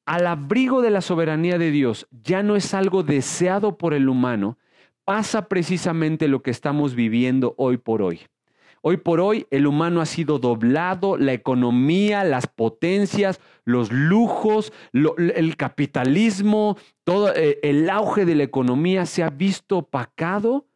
al 0.05 0.27
abrigo 0.27 0.81
de 0.81 0.89
la 0.89 0.99
soberanía 0.99 1.57
de 1.57 1.71
Dios 1.71 2.07
ya 2.11 2.43
no 2.43 2.57
es 2.57 2.73
algo 2.73 3.03
deseado 3.03 3.77
por 3.77 3.93
el 3.93 4.09
humano, 4.09 4.57
pasa 5.05 5.47
precisamente 5.47 6.27
lo 6.27 6.41
que 6.41 6.51
estamos 6.51 6.95
viviendo 6.95 7.55
hoy 7.57 7.77
por 7.77 8.01
hoy. 8.01 8.21
Hoy 8.85 8.97
por 8.97 9.21
hoy 9.21 9.47
el 9.49 9.65
humano 9.65 10.01
ha 10.01 10.05
sido 10.05 10.39
doblado, 10.39 11.15
la 11.15 11.31
economía, 11.31 12.25
las 12.25 12.47
potencias, 12.47 13.39
los 13.63 13.93
lujos, 13.93 14.73
el 14.91 15.55
capitalismo, 15.55 16.77
todo 17.05 17.33
eh, 17.33 17.59
el 17.63 17.89
auge 17.89 18.25
de 18.25 18.35
la 18.35 18.43
economía 18.43 19.05
se 19.05 19.23
ha 19.23 19.29
visto 19.29 19.77
opacado 19.77 20.67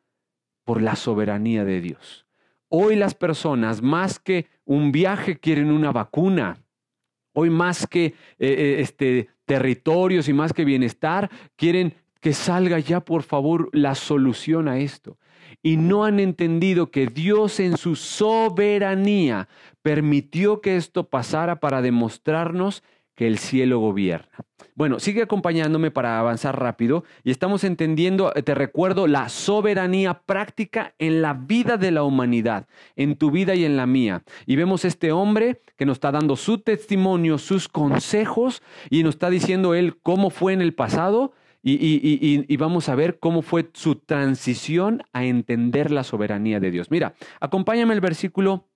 por 0.63 0.81
la 0.81 0.95
soberanía 0.95 1.65
de 1.65 1.81
Dios. 1.81 2.25
Hoy 2.69 2.95
las 2.95 3.13
personas, 3.13 3.81
más 3.81 4.19
que 4.19 4.47
un 4.63 4.93
viaje, 4.93 5.37
quieren 5.37 5.69
una 5.69 5.91
vacuna. 5.91 6.63
Hoy 7.33 7.49
más 7.49 7.87
que 7.87 8.05
eh, 8.05 8.13
eh, 8.39 8.77
este, 8.79 9.27
territorios 9.43 10.29
y 10.29 10.33
más 10.33 10.53
que 10.53 10.63
bienestar, 10.63 11.29
quieren 11.57 11.93
que 12.21 12.31
salga 12.31 12.79
ya 12.79 13.01
por 13.01 13.23
favor 13.23 13.69
la 13.73 13.95
solución 13.95 14.69
a 14.69 14.79
esto 14.79 15.17
y 15.63 15.77
no 15.77 16.05
han 16.05 16.19
entendido 16.19 16.91
que 16.91 17.07
Dios 17.07 17.59
en 17.59 17.77
su 17.77 17.95
soberanía 17.95 19.47
permitió 19.81 20.61
que 20.61 20.77
esto 20.77 21.09
pasara 21.09 21.59
para 21.59 21.81
demostrarnos 21.81 22.83
que 23.15 23.27
el 23.27 23.39
cielo 23.39 23.79
gobierna. 23.79 24.45
Bueno, 24.75 24.99
sigue 24.99 25.23
acompañándome 25.23 25.89
para 25.89 26.19
avanzar 26.19 26.59
rápido 26.59 27.03
y 27.23 27.31
estamos 27.31 27.63
entendiendo, 27.63 28.31
te 28.31 28.53
recuerdo, 28.53 29.07
la 29.07 29.27
soberanía 29.27 30.21
práctica 30.25 30.93
en 30.99 31.23
la 31.23 31.33
vida 31.33 31.77
de 31.77 31.89
la 31.89 32.03
humanidad, 32.03 32.67
en 32.95 33.15
tu 33.15 33.31
vida 33.31 33.55
y 33.55 33.65
en 33.65 33.75
la 33.75 33.87
mía. 33.87 34.23
Y 34.45 34.55
vemos 34.55 34.85
este 34.85 35.11
hombre 35.11 35.61
que 35.77 35.87
nos 35.87 35.95
está 35.95 36.11
dando 36.11 36.35
su 36.35 36.59
testimonio, 36.59 37.39
sus 37.39 37.67
consejos 37.67 38.61
y 38.91 39.01
nos 39.01 39.15
está 39.15 39.31
diciendo 39.31 39.73
él 39.73 39.97
cómo 40.03 40.29
fue 40.29 40.53
en 40.53 40.61
el 40.61 40.75
pasado 40.75 41.33
y, 41.69 42.57
vamos 42.57 42.87
a 42.87 42.95
ver 42.95 43.19
cómo 43.19 43.41
fue 43.41 43.69
su 43.73 43.95
transición 43.95 45.03
a 45.11 45.25
entender 45.25 45.91
la 45.91 46.03
soberanía 46.03 46.59
de 46.59 46.71
Dios. 46.71 46.89
Mira, 46.89 47.13
acompáñame 47.39 47.93
al 47.93 48.01
versículo 48.01 48.69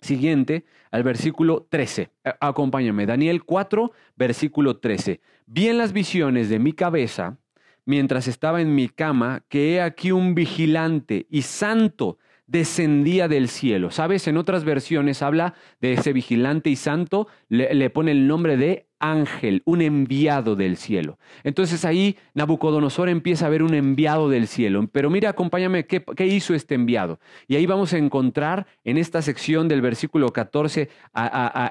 siguiente, 0.00 0.64
al 0.90 1.04
versículo 1.04 1.66
13. 1.68 2.10
Acompáñame, 2.40 3.06
Daniel 3.06 3.44
4, 3.44 3.92
versículo 4.16 4.78
13. 4.78 5.20
Vi 5.46 5.68
en 5.68 5.78
las 5.78 5.92
visiones 5.92 6.48
de 6.48 6.58
mi 6.58 6.72
cabeza, 6.72 7.38
mientras 7.84 8.26
estaba 8.26 8.60
en 8.60 8.74
mi 8.74 8.88
cama, 8.88 9.44
que 9.48 9.74
he 9.74 9.80
aquí 9.80 10.10
un 10.10 10.34
vigilante 10.34 11.26
y 11.30 11.42
santo 11.42 12.18
descendía 12.48 13.28
del 13.28 13.48
cielo. 13.48 13.92
¿Sabes? 13.92 14.26
En 14.26 14.36
otras 14.36 14.64
versiones 14.64 15.22
habla 15.22 15.54
de 15.80 15.92
ese 15.92 16.12
vigilante 16.12 16.70
y 16.70 16.76
santo, 16.76 17.28
le, 17.48 17.90
pone 17.90 18.10
el 18.10 18.26
nombre 18.26 18.56
de 18.56 18.88
ángel, 18.98 19.62
un 19.64 19.80
enviado 19.82 20.56
del 20.56 20.76
cielo. 20.76 21.18
Entonces 21.44 21.84
ahí 21.84 22.16
Nabucodonosor 22.34 23.08
empieza 23.08 23.46
a 23.46 23.50
ver 23.50 23.62
un 23.62 23.74
enviado 23.74 24.28
del 24.28 24.48
cielo. 24.48 24.88
Pero 24.90 25.10
mira, 25.10 25.30
acompáñame, 25.30 25.86
¿qué, 25.86 26.26
hizo 26.26 26.54
este 26.54 26.74
enviado? 26.74 27.20
Y 27.46 27.54
ahí 27.54 27.66
vamos 27.66 27.92
a 27.92 27.98
encontrar, 27.98 28.66
en 28.82 28.96
esta 28.96 29.22
sección 29.22 29.68
del 29.68 29.82
versículo 29.82 30.30
14 30.30 30.88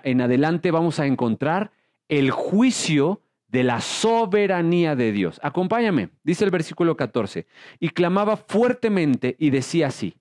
en 0.03 0.21
adelante, 0.21 0.71
vamos 0.71 0.99
a 0.99 1.07
encontrar 1.07 1.71
el 2.07 2.31
juicio 2.31 3.21
de 3.47 3.63
la 3.63 3.81
soberanía 3.81 4.95
de 4.95 5.11
Dios. 5.11 5.39
Acompáñame, 5.41 6.09
dice 6.23 6.45
el 6.45 6.51
versículo 6.51 6.95
14, 6.95 7.47
y 7.79 7.89
clamaba 7.89 8.37
fuertemente 8.37 9.35
y 9.39 9.49
decía 9.49 9.87
así, 9.87 10.15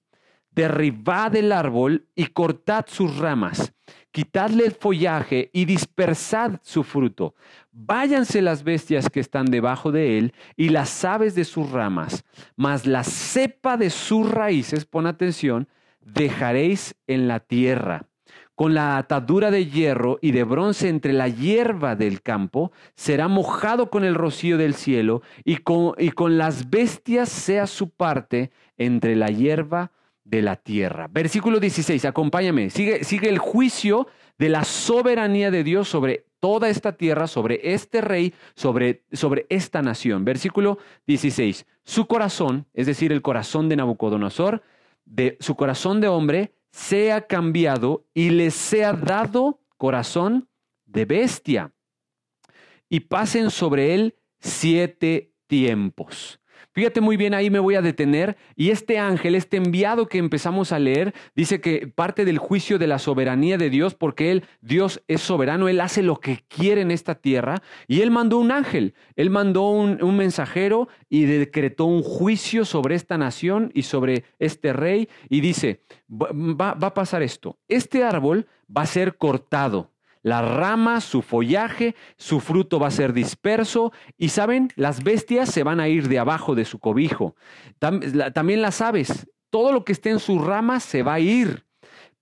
derribad 0.56 1.36
el 1.36 1.52
árbol 1.52 2.08
y 2.16 2.26
cortad 2.28 2.86
sus 2.88 3.18
ramas, 3.18 3.74
quitadle 4.10 4.64
el 4.64 4.72
follaje 4.72 5.50
y 5.52 5.66
dispersad 5.66 6.58
su 6.62 6.82
fruto. 6.82 7.34
Váyanse 7.70 8.40
las 8.40 8.64
bestias 8.64 9.10
que 9.10 9.20
están 9.20 9.46
debajo 9.46 9.92
de 9.92 10.18
él 10.18 10.32
y 10.56 10.70
las 10.70 11.04
aves 11.04 11.34
de 11.34 11.44
sus 11.44 11.70
ramas, 11.70 12.24
mas 12.56 12.86
la 12.86 13.04
cepa 13.04 13.76
de 13.76 13.90
sus 13.90 14.28
raíces, 14.30 14.86
pon 14.86 15.06
atención, 15.06 15.68
dejaréis 16.00 16.96
en 17.06 17.28
la 17.28 17.40
tierra. 17.40 18.06
Con 18.54 18.72
la 18.72 18.96
atadura 18.96 19.50
de 19.50 19.66
hierro 19.66 20.18
y 20.22 20.30
de 20.30 20.44
bronce 20.44 20.88
entre 20.88 21.12
la 21.12 21.28
hierba 21.28 21.94
del 21.94 22.22
campo, 22.22 22.72
será 22.94 23.28
mojado 23.28 23.90
con 23.90 24.02
el 24.02 24.14
rocío 24.14 24.56
del 24.56 24.72
cielo, 24.74 25.20
y 25.44 25.58
con, 25.58 25.92
y 25.98 26.12
con 26.12 26.38
las 26.38 26.70
bestias 26.70 27.28
sea 27.28 27.66
su 27.66 27.90
parte 27.90 28.50
entre 28.78 29.14
la 29.14 29.28
hierba 29.28 29.92
de 30.26 30.42
la 30.42 30.56
tierra. 30.56 31.08
Versículo 31.08 31.60
16, 31.60 32.04
acompáñame. 32.04 32.70
Sigue, 32.70 33.00
el 33.28 33.38
juicio 33.38 34.08
de 34.38 34.48
la 34.48 34.64
soberanía 34.64 35.50
de 35.50 35.64
Dios 35.64 35.88
sobre 35.88 36.26
toda 36.40 36.68
esta 36.68 36.96
tierra, 36.96 37.26
sobre 37.26 37.72
este 37.72 38.00
rey, 38.00 38.34
sobre, 38.54 39.04
sobre 39.12 39.46
esta 39.48 39.82
nación. 39.82 40.24
Versículo 40.24 40.78
16. 41.06 41.66
Su 41.84 42.06
corazón, 42.06 42.66
es 42.74 42.86
decir, 42.86 43.12
el 43.12 43.22
corazón 43.22 43.68
de 43.68 43.76
Nabucodonosor, 43.76 44.62
de 45.04 45.36
su 45.40 45.54
corazón 45.54 46.00
de 46.00 46.08
hombre, 46.08 46.54
sea 46.72 47.26
cambiado 47.26 48.04
y 48.12 48.30
le 48.30 48.50
sea 48.50 48.92
dado 48.92 49.60
corazón 49.76 50.48
de 50.84 51.04
bestia. 51.04 51.72
Y 52.88 53.00
pasen 53.00 53.50
sobre 53.50 53.94
él 53.94 54.16
siete 54.40 55.32
tiempos. 55.46 56.40
Fíjate 56.76 57.00
muy 57.00 57.16
bien, 57.16 57.32
ahí 57.32 57.48
me 57.48 57.58
voy 57.58 57.74
a 57.74 57.80
detener. 57.80 58.36
Y 58.54 58.68
este 58.68 58.98
ángel, 58.98 59.34
este 59.34 59.56
enviado 59.56 60.08
que 60.08 60.18
empezamos 60.18 60.72
a 60.72 60.78
leer, 60.78 61.14
dice 61.34 61.58
que 61.58 61.86
parte 61.88 62.26
del 62.26 62.36
juicio 62.36 62.78
de 62.78 62.86
la 62.86 62.98
soberanía 62.98 63.56
de 63.56 63.70
Dios, 63.70 63.94
porque 63.94 64.30
Él, 64.30 64.44
Dios 64.60 65.02
es 65.08 65.22
soberano, 65.22 65.70
Él 65.70 65.80
hace 65.80 66.02
lo 66.02 66.20
que 66.20 66.44
quiere 66.48 66.82
en 66.82 66.90
esta 66.90 67.14
tierra. 67.14 67.62
Y 67.88 68.02
Él 68.02 68.10
mandó 68.10 68.36
un 68.36 68.52
ángel, 68.52 68.92
Él 69.14 69.30
mandó 69.30 69.70
un, 69.70 70.16
mensajero 70.18 70.88
y 71.08 71.24
decretó 71.24 71.86
un 71.86 72.02
juicio 72.02 72.66
sobre 72.66 72.94
esta 72.94 73.16
nación 73.16 73.70
y 73.72 73.84
sobre 73.84 74.24
este 74.38 74.74
rey. 74.74 75.08
Y 75.30 75.40
dice, 75.40 75.80
va, 76.10 76.72
a 76.72 76.92
pasar 76.92 77.22
esto. 77.22 77.58
Este 77.68 78.04
árbol 78.04 78.48
va 78.68 78.82
a 78.82 78.86
ser 78.86 79.16
cortado 79.16 79.95
las 80.26 80.44
ramas, 80.44 81.04
su 81.04 81.22
follaje, 81.22 81.94
su 82.16 82.40
fruto 82.40 82.80
va 82.80 82.88
a 82.88 82.90
ser 82.90 83.12
disperso 83.12 83.92
y 84.18 84.30
saben, 84.30 84.70
las 84.74 85.04
bestias 85.04 85.48
se 85.48 85.62
van 85.62 85.78
a 85.78 85.86
ir 85.86 86.08
de 86.08 86.18
abajo 86.18 86.56
de 86.56 86.64
su 86.64 86.80
cobijo. 86.80 87.36
También 87.78 88.60
las 88.60 88.80
aves, 88.80 89.30
todo 89.50 89.70
lo 89.70 89.84
que 89.84 89.92
esté 89.92 90.10
en 90.10 90.18
sus 90.18 90.44
ramas 90.44 90.82
se 90.82 91.04
va 91.04 91.14
a 91.14 91.20
ir. 91.20 91.64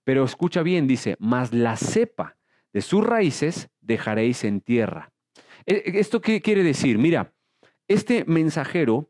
Pero 0.05 0.23
escucha 0.23 0.63
bien, 0.63 0.87
dice, 0.87 1.17
mas 1.19 1.55
la 1.55 1.79
cepa 1.79 2.37
de 2.75 2.83
sus 2.83 3.03
raíces 3.03 3.71
dejaréis 3.81 4.45
en 4.45 4.61
tierra. 4.61 5.11
E, 5.65 5.77
e, 5.77 5.99
¿Esto 5.99 6.21
qué 6.21 6.43
quiere 6.43 6.63
decir? 6.63 6.99
Mira, 6.99 7.33
este 7.89 8.27
mensajero 8.27 9.09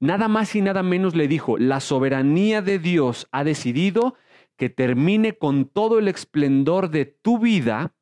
nada 0.00 0.28
más 0.28 0.54
y 0.54 0.60
nada 0.60 0.82
menos 0.82 1.14
le 1.16 1.28
dijo, 1.28 1.56
la 1.56 1.80
soberanía 1.80 2.60
de 2.60 2.78
Dios 2.78 3.26
ha 3.32 3.42
decidido 3.42 4.16
que 4.58 4.68
termine 4.68 5.32
con 5.32 5.64
todo 5.64 5.98
el 5.98 6.08
esplendor 6.08 6.90
de 6.90 7.06
tu 7.06 7.38
vida 7.38 7.93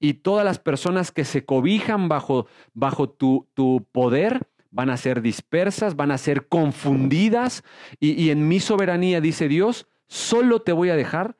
y 0.00 0.14
todas 0.14 0.44
las 0.44 0.58
personas 0.58 1.12
que 1.12 1.24
se 1.24 1.44
cobijan 1.44 2.08
bajo, 2.08 2.46
bajo 2.72 3.10
tu, 3.10 3.46
tu 3.54 3.86
poder 3.92 4.48
van 4.70 4.88
a 4.88 4.96
ser 4.96 5.20
dispersas, 5.20 5.94
van 5.94 6.10
a 6.10 6.18
ser 6.18 6.48
confundidas 6.48 7.62
y, 7.98 8.12
y 8.12 8.30
en 8.30 8.48
mi 8.48 8.60
soberanía, 8.60 9.20
dice 9.20 9.46
Dios, 9.46 9.88
solo 10.08 10.62
te 10.62 10.72
voy 10.72 10.88
a 10.90 10.96
dejar 10.96 11.36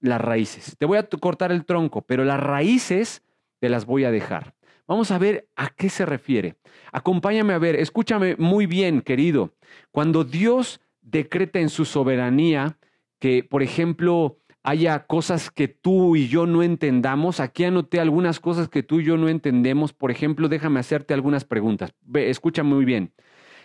las 0.00 0.20
raíces. 0.20 0.76
Te 0.78 0.86
voy 0.86 0.98
a 0.98 1.08
cortar 1.08 1.52
el 1.52 1.64
tronco, 1.64 2.02
pero 2.02 2.24
las 2.24 2.40
raíces 2.40 3.22
te 3.58 3.68
las 3.68 3.86
voy 3.86 4.04
a 4.04 4.10
dejar. 4.10 4.54
Vamos 4.86 5.10
a 5.10 5.18
ver 5.18 5.48
a 5.56 5.70
qué 5.70 5.88
se 5.88 6.06
refiere. 6.06 6.54
Acompáñame 6.92 7.54
a 7.54 7.58
ver, 7.58 7.74
escúchame 7.76 8.36
muy 8.36 8.66
bien, 8.66 9.02
querido. 9.02 9.54
Cuando 9.90 10.22
Dios 10.22 10.80
decreta 11.00 11.58
en 11.58 11.70
su 11.70 11.84
soberanía 11.84 12.78
que, 13.18 13.42
por 13.42 13.62
ejemplo, 13.62 14.38
haya 14.66 15.06
cosas 15.06 15.52
que 15.52 15.68
tú 15.68 16.16
y 16.16 16.26
yo 16.26 16.44
no 16.44 16.64
entendamos. 16.64 17.38
Aquí 17.38 17.62
anoté 17.62 18.00
algunas 18.00 18.40
cosas 18.40 18.68
que 18.68 18.82
tú 18.82 18.98
y 18.98 19.04
yo 19.04 19.16
no 19.16 19.28
entendemos. 19.28 19.92
Por 19.92 20.10
ejemplo, 20.10 20.48
déjame 20.48 20.80
hacerte 20.80 21.14
algunas 21.14 21.44
preguntas. 21.44 21.94
Ve, 22.02 22.30
escucha 22.30 22.64
muy 22.64 22.84
bien. 22.84 23.12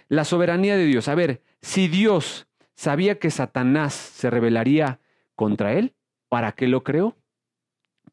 La 0.10 0.26
soberanía 0.26 0.78
de 0.78 0.86
Dios. 0.86 1.08
A 1.08 1.16
ver, 1.16 1.42
si 1.60 1.88
Dios 1.88 2.48
sabía 2.76 3.18
que 3.18 3.32
Satanás 3.32 3.96
se 3.96 4.30
rebelaría 4.30 5.00
contra 5.36 5.74
él, 5.74 5.96
¿para 6.30 6.52
qué 6.52 6.68
lo 6.68 6.84
creó? 6.84 7.18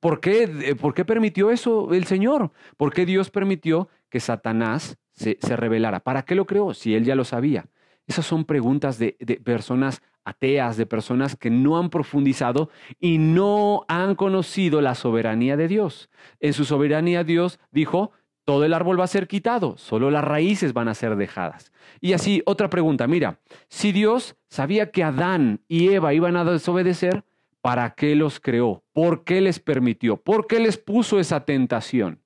¿Por 0.00 0.20
qué, 0.20 0.44
eh, 0.44 0.74
¿Por 0.74 0.94
qué 0.94 1.04
permitió 1.04 1.50
eso 1.50 1.92
el 1.92 2.06
Señor? 2.06 2.52
¿Por 2.78 2.94
qué 2.94 3.04
Dios 3.04 3.28
permitió 3.28 3.90
que 4.08 4.20
Satanás 4.20 4.96
se, 5.12 5.36
se 5.42 5.56
rebelara? 5.56 6.00
¿Para 6.00 6.22
qué 6.22 6.34
lo 6.34 6.46
creó? 6.46 6.72
Si 6.72 6.94
él 6.94 7.04
ya 7.04 7.14
lo 7.14 7.26
sabía. 7.26 7.66
Esas 8.08 8.24
son 8.24 8.46
preguntas 8.46 8.98
de, 8.98 9.12
personas 9.44 10.02
ateas, 10.24 10.78
de 10.78 10.86
personas 10.86 11.36
que 11.36 11.50
no 11.50 11.78
han 11.78 11.90
profundizado 11.90 12.70
y 12.98 13.18
no 13.18 13.84
han 13.86 14.14
conocido 14.14 14.80
la 14.80 14.94
soberanía 14.94 15.58
de 15.58 15.68
Dios. 15.68 16.08
En 16.40 16.54
su 16.54 16.64
soberanía 16.64 17.22
Dios 17.22 17.60
dijo, 17.70 18.12
todo 18.44 18.64
el 18.64 18.72
árbol 18.72 18.98
va 18.98 19.04
a 19.04 19.08
ser 19.08 19.28
quitado, 19.28 19.76
solo 19.76 20.10
las 20.10 20.24
raíces 20.24 20.72
van 20.72 20.88
a 20.88 20.94
ser 20.94 21.16
dejadas. 21.16 21.70
Y 22.00 22.14
así, 22.14 22.42
otra 22.46 22.70
pregunta, 22.70 23.06
mira, 23.06 23.40
si 23.68 23.92
Dios 23.92 24.36
sabía 24.48 24.90
que 24.90 25.04
Adán 25.04 25.60
y 25.68 25.90
Eva 25.90 26.14
iban 26.14 26.36
a 26.36 26.44
desobedecer, 26.44 27.24
¿para 27.60 27.90
qué 27.90 28.14
los 28.14 28.40
creó? 28.40 28.84
¿Por 28.94 29.24
qué 29.24 29.42
les 29.42 29.60
permitió? 29.60 30.16
¿Por 30.16 30.46
qué 30.46 30.60
les 30.60 30.78
puso 30.78 31.20
esa 31.20 31.44
tentación? 31.44 32.22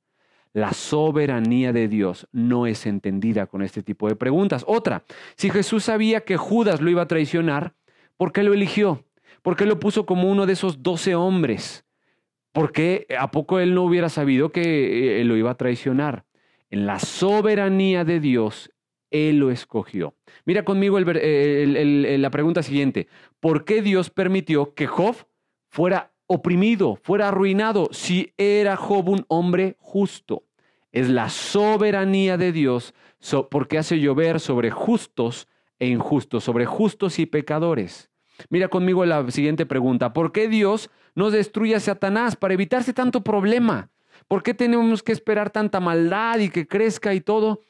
La 0.53 0.73
soberanía 0.75 1.73
de 1.73 1.89
Dios 1.89 2.29
no 2.31 2.67
es 2.67 2.85
entendida 2.87 3.47
con 3.47 3.63
este 3.63 3.83
tipo 3.83 4.09
de 4.09 4.17
preguntas. 4.17 4.65
Otra, 4.67 5.05
si 5.37 5.49
Jesús 5.49 5.85
sabía 5.85 6.23
que 6.23 6.37
Judas 6.37 6.81
lo 6.81 6.91
iba 6.91 7.03
a 7.03 7.09
traicionar, 7.09 7.75
¿por 8.19 8.33
qué 8.33 8.43
lo 8.43 8.53
eligió? 8.53 9.05
¿Por 9.41 9.57
qué 9.57 9.65
lo 9.65 9.81
puso 9.81 10.05
como 10.05 10.31
uno 10.31 10.45
de 10.45 10.53
esos 10.53 10.83
doce 10.83 11.15
hombres? 11.15 11.85
¿Por 12.53 12.73
qué 12.73 13.07
a 13.19 13.31
poco 13.31 13.61
él 13.61 13.75
no 13.75 13.85
hubiera 13.85 14.11
sabido 14.11 14.53
que 14.53 15.21
eh, 15.21 15.25
lo 15.25 15.37
iba 15.37 15.51
a 15.51 15.57
traicionar? 15.57 16.27
En 16.71 16.87
la 16.87 16.99
soberanía 16.99 18.05
de 18.05 18.21
Dios, 18.21 18.71
él 19.11 19.39
lo 19.39 19.51
escogió. 19.51 20.15
Mira 20.45 20.65
conmigo 20.65 20.99
la 21.01 22.31
pregunta 22.31 22.63
siguiente. 22.63 23.09
¿Por 23.41 23.65
qué 23.65 23.83
Dios 23.83 24.11
permitió 24.11 24.75
que 24.75 24.87
Job 24.87 25.17
fuera 25.69 26.12
oprimido, 26.33 26.97
fuera 27.03 27.29
arruinado, 27.29 27.89
si 27.93 28.33
era 28.37 28.77
Job 28.77 29.09
un 29.09 29.25
hombre 29.29 29.77
justo. 29.79 30.45
Es 30.91 31.09
la 31.09 31.29
soberanía 31.29 32.37
de 32.37 32.53
Dios 32.53 32.95
porque 33.51 33.79
hace 33.79 34.01
llover 34.01 34.41
sobre 34.41 34.71
justos 34.71 35.49
e 35.79 35.87
injustos, 35.89 36.45
sobre 36.45 36.67
justos 36.67 37.19
y 37.19 37.27
pecadores. 37.27 38.11
Mira 38.51 38.69
conmigo 38.69 39.05
la 39.05 39.31
siguiente 39.31 39.67
pregunta. 39.67 40.13
¿Por 40.13 40.33
qué 40.33 40.49
Dios 40.49 40.91
nos 41.15 41.33
destruye 41.33 41.75
a 41.75 41.81
Satanás 41.81 42.37
para 42.37 42.55
evitarse 42.55 42.93
tanto 42.93 43.23
problema? 43.23 43.91
¿Por 44.29 44.43
qué 44.43 44.55
tenemos 44.55 45.03
que 45.03 45.13
esperar 45.13 45.51
tanta 45.51 45.81
maldad 45.81 46.39
y 46.39 46.51
que 46.51 46.67
crezca 46.67 47.15
y 47.15 47.21
todo? 47.21 47.61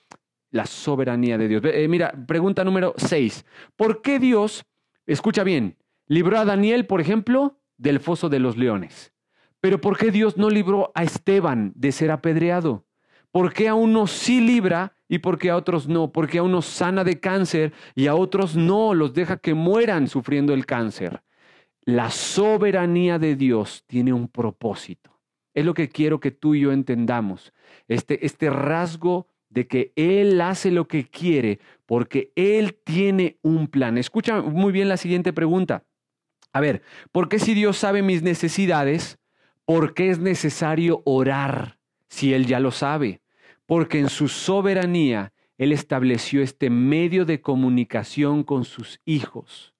La 0.50 0.66
soberanía 0.66 1.38
de 1.38 1.48
Dios. 1.48 1.62
Eh, 1.64 1.88
mira, 1.88 2.12
pregunta 2.26 2.64
número 2.64 2.94
6. 2.96 3.44
¿Por 3.76 4.02
qué 4.02 4.18
Dios, 4.18 4.64
escucha 5.06 5.44
bien, 5.44 5.76
libró 6.06 6.38
a 6.38 6.44
Daniel, 6.44 6.86
por 6.86 7.00
ejemplo, 7.00 7.58
del 7.76 8.00
foso 8.00 8.28
de 8.28 8.38
los 8.38 8.56
leones. 8.56 9.12
Pero 9.60 9.80
¿por 9.80 9.96
qué 9.96 10.10
Dios 10.10 10.36
no 10.36 10.50
libró 10.50 10.90
a 10.94 11.04
Esteban 11.04 11.72
de 11.76 11.92
ser 11.92 12.10
apedreado? 12.10 12.84
¿Por 13.30 13.52
qué 13.52 13.68
a 13.68 13.74
unos 13.74 14.10
sí 14.10 14.40
libra 14.40 14.94
y 15.08 15.18
por 15.18 15.38
qué 15.38 15.50
a 15.50 15.56
otros 15.56 15.88
no? 15.88 16.12
¿Por 16.12 16.28
qué 16.28 16.38
a 16.38 16.42
unos 16.42 16.66
sana 16.66 17.04
de 17.04 17.20
cáncer 17.20 17.72
y 17.94 18.06
a 18.06 18.14
otros 18.14 18.56
no 18.56 18.92
los 18.92 19.14
deja 19.14 19.38
que 19.38 19.54
mueran 19.54 20.08
sufriendo 20.08 20.52
el 20.52 20.66
cáncer? 20.66 21.22
La 21.84 22.10
soberanía 22.10 23.18
de 23.18 23.36
Dios 23.36 23.84
tiene 23.86 24.12
un 24.12 24.28
propósito. 24.28 25.18
Es 25.54 25.64
lo 25.64 25.74
que 25.74 25.88
quiero 25.88 26.20
que 26.20 26.30
tú 26.30 26.54
y 26.54 26.60
yo 26.60 26.72
entendamos. 26.72 27.52
Este, 27.88 28.26
este 28.26 28.50
rasgo 28.50 29.28
de 29.48 29.66
que 29.66 29.92
Él 29.96 30.40
hace 30.40 30.70
lo 30.70 30.88
que 30.88 31.08
quiere 31.08 31.60
porque 31.86 32.32
Él 32.36 32.78
tiene 32.84 33.38
un 33.42 33.68
plan. 33.68 33.96
Escucha 33.96 34.42
muy 34.42 34.72
bien 34.72 34.88
la 34.88 34.96
siguiente 34.96 35.32
pregunta. 35.32 35.84
A 36.52 36.60
ver, 36.60 36.82
¿por 37.12 37.28
qué 37.28 37.38
si 37.38 37.54
Dios 37.54 37.78
sabe 37.78 38.02
mis 38.02 38.22
necesidades, 38.22 39.18
por 39.64 39.94
qué 39.94 40.10
es 40.10 40.18
necesario 40.18 41.02
orar 41.04 41.78
si 42.08 42.34
Él 42.34 42.46
ya 42.46 42.60
lo 42.60 42.70
sabe? 42.70 43.22
Porque 43.66 43.98
en 43.98 44.10
su 44.10 44.28
soberanía 44.28 45.32
Él 45.56 45.72
estableció 45.72 46.42
este 46.42 46.68
medio 46.68 47.24
de 47.24 47.40
comunicación 47.40 48.42
con 48.44 48.64
sus 48.64 49.00
hijos. 49.06 49.74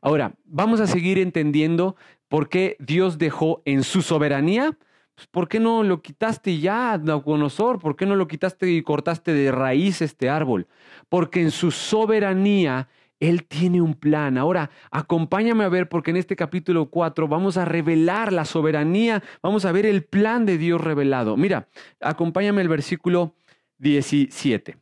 Ahora, 0.00 0.34
vamos 0.44 0.80
a 0.80 0.86
seguir 0.86 1.18
entendiendo 1.18 1.96
por 2.28 2.48
qué 2.48 2.76
Dios 2.78 3.18
dejó 3.18 3.62
en 3.64 3.82
su 3.82 4.00
soberanía. 4.00 4.78
Pues, 5.14 5.26
¿Por 5.26 5.48
qué 5.48 5.60
no 5.60 5.82
lo 5.82 6.00
quitaste 6.00 6.58
ya, 6.58 6.96
Nabucodonosor? 6.96 7.80
¿Por 7.80 7.96
qué 7.96 8.06
no 8.06 8.14
lo 8.16 8.28
quitaste 8.28 8.70
y 8.70 8.82
cortaste 8.82 9.32
de 9.32 9.50
raíz 9.50 10.00
este 10.00 10.30
árbol? 10.30 10.68
Porque 11.08 11.42
en 11.42 11.50
su 11.50 11.70
soberanía 11.70 12.88
él 13.20 13.44
tiene 13.44 13.80
un 13.80 13.94
plan. 13.94 14.38
Ahora, 14.38 14.70
acompáñame 14.90 15.64
a 15.64 15.68
ver 15.68 15.88
porque 15.88 16.10
en 16.10 16.16
este 16.16 16.36
capítulo 16.36 16.86
4 16.86 17.28
vamos 17.28 17.56
a 17.56 17.64
revelar 17.64 18.32
la 18.32 18.44
soberanía, 18.44 19.22
vamos 19.42 19.64
a 19.64 19.72
ver 19.72 19.86
el 19.86 20.04
plan 20.04 20.46
de 20.46 20.58
Dios 20.58 20.80
revelado. 20.80 21.36
Mira, 21.36 21.68
acompáñame 22.00 22.62
el 22.62 22.68
versículo 22.68 23.34
17. 23.78 24.76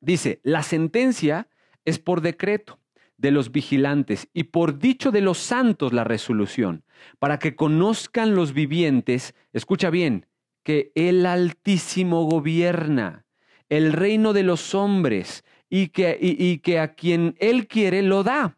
Dice, 0.00 0.40
la 0.42 0.62
sentencia 0.62 1.48
es 1.84 1.98
por 1.98 2.20
decreto 2.20 2.78
de 3.16 3.30
los 3.30 3.52
vigilantes 3.52 4.28
y 4.32 4.44
por 4.44 4.78
dicho 4.78 5.10
de 5.12 5.20
los 5.20 5.38
santos 5.38 5.92
la 5.92 6.04
resolución, 6.04 6.84
para 7.18 7.38
que 7.38 7.54
conozcan 7.54 8.34
los 8.34 8.52
vivientes, 8.52 9.34
escucha 9.52 9.90
bien, 9.90 10.26
que 10.62 10.92
el 10.94 11.24
Altísimo 11.26 12.24
gobierna 12.24 13.24
el 13.68 13.92
reino 13.92 14.32
de 14.32 14.42
los 14.42 14.74
hombres 14.74 15.44
y 15.68 15.88
que, 15.88 16.18
y, 16.20 16.58
que 16.58 16.78
a 16.78 16.94
quien 16.94 17.36
Él 17.38 17.66
quiere 17.66 18.02
lo 18.02 18.22
da 18.22 18.56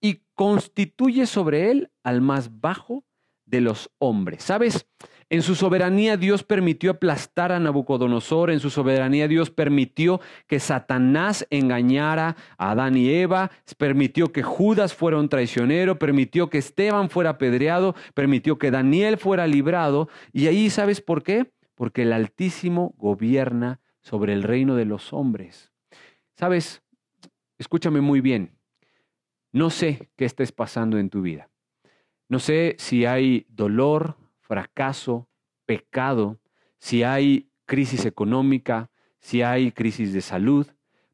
y 0.00 0.22
constituye 0.34 1.26
sobre 1.26 1.70
Él 1.70 1.90
al 2.02 2.20
más 2.20 2.60
bajo 2.60 3.04
de 3.44 3.60
los 3.60 3.90
hombres. 3.98 4.42
¿Sabes? 4.42 4.86
En 5.28 5.42
su 5.42 5.56
soberanía 5.56 6.16
Dios 6.16 6.44
permitió 6.44 6.92
aplastar 6.92 7.50
a 7.50 7.58
Nabucodonosor, 7.58 8.48
en 8.48 8.60
su 8.60 8.70
soberanía 8.70 9.26
Dios 9.26 9.50
permitió 9.50 10.20
que 10.46 10.60
Satanás 10.60 11.44
engañara 11.50 12.36
a 12.56 12.70
Adán 12.70 12.96
y 12.96 13.10
Eva, 13.10 13.50
permitió 13.76 14.30
que 14.30 14.44
Judas 14.44 14.94
fuera 14.94 15.18
un 15.18 15.28
traicionero, 15.28 15.98
permitió 15.98 16.48
que 16.48 16.58
Esteban 16.58 17.10
fuera 17.10 17.30
apedreado, 17.30 17.96
permitió 18.14 18.56
que 18.56 18.70
Daniel 18.70 19.18
fuera 19.18 19.48
librado. 19.48 20.08
Y 20.32 20.46
ahí 20.46 20.70
sabes 20.70 21.00
por 21.00 21.24
qué? 21.24 21.50
Porque 21.74 22.02
el 22.02 22.12
Altísimo 22.12 22.94
gobierna 22.96 23.80
sobre 24.02 24.32
el 24.32 24.44
reino 24.44 24.76
de 24.76 24.84
los 24.84 25.12
hombres. 25.12 25.72
Sabes, 26.36 26.82
escúchame 27.58 28.00
muy 28.00 28.20
bien, 28.20 28.56
no 29.52 29.70
sé 29.70 30.10
qué 30.16 30.24
estés 30.24 30.52
pasando 30.52 30.98
en 30.98 31.10
tu 31.10 31.22
vida. 31.22 31.48
No 32.28 32.38
sé 32.38 32.76
si 32.78 33.06
hay 33.06 33.46
dolor, 33.48 34.16
fracaso, 34.40 35.28
pecado, 35.64 36.38
si 36.78 37.02
hay 37.02 37.50
crisis 37.64 38.04
económica, 38.04 38.90
si 39.18 39.42
hay 39.42 39.72
crisis 39.72 40.12
de 40.12 40.20
salud, 40.20 40.66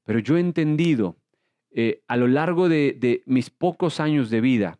pero 0.04 0.18
yo 0.18 0.36
he 0.36 0.40
entendido 0.40 1.16
eh, 1.70 2.02
a 2.08 2.16
lo 2.16 2.26
largo 2.26 2.68
de 2.68 3.22
mis 3.26 3.50
pocos 3.50 4.00
años 4.00 4.28
de 4.28 4.40
vida 4.40 4.78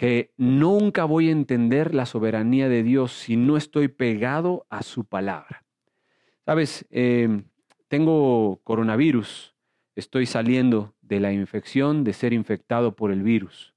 que 0.00 0.32
nunca 0.38 1.04
voy 1.04 1.28
a 1.28 1.32
entender 1.32 1.94
la 1.94 2.06
soberanía 2.06 2.70
de 2.70 2.82
Dios 2.82 3.12
si 3.12 3.36
no 3.36 3.58
estoy 3.58 3.88
pegado 3.88 4.66
a 4.70 4.82
su 4.82 5.04
palabra. 5.04 5.66
Sabes, 6.46 6.86
em, 6.88 7.44
tengo 7.86 8.62
coronavirus, 8.64 9.54
estoy 10.00 10.26
saliendo 10.26 10.92
de 11.02 11.20
la 11.20 11.32
infección, 11.32 12.02
de 12.02 12.12
ser 12.12 12.32
infectado 12.32 12.96
por 12.96 13.12
el 13.12 13.22
virus. 13.22 13.74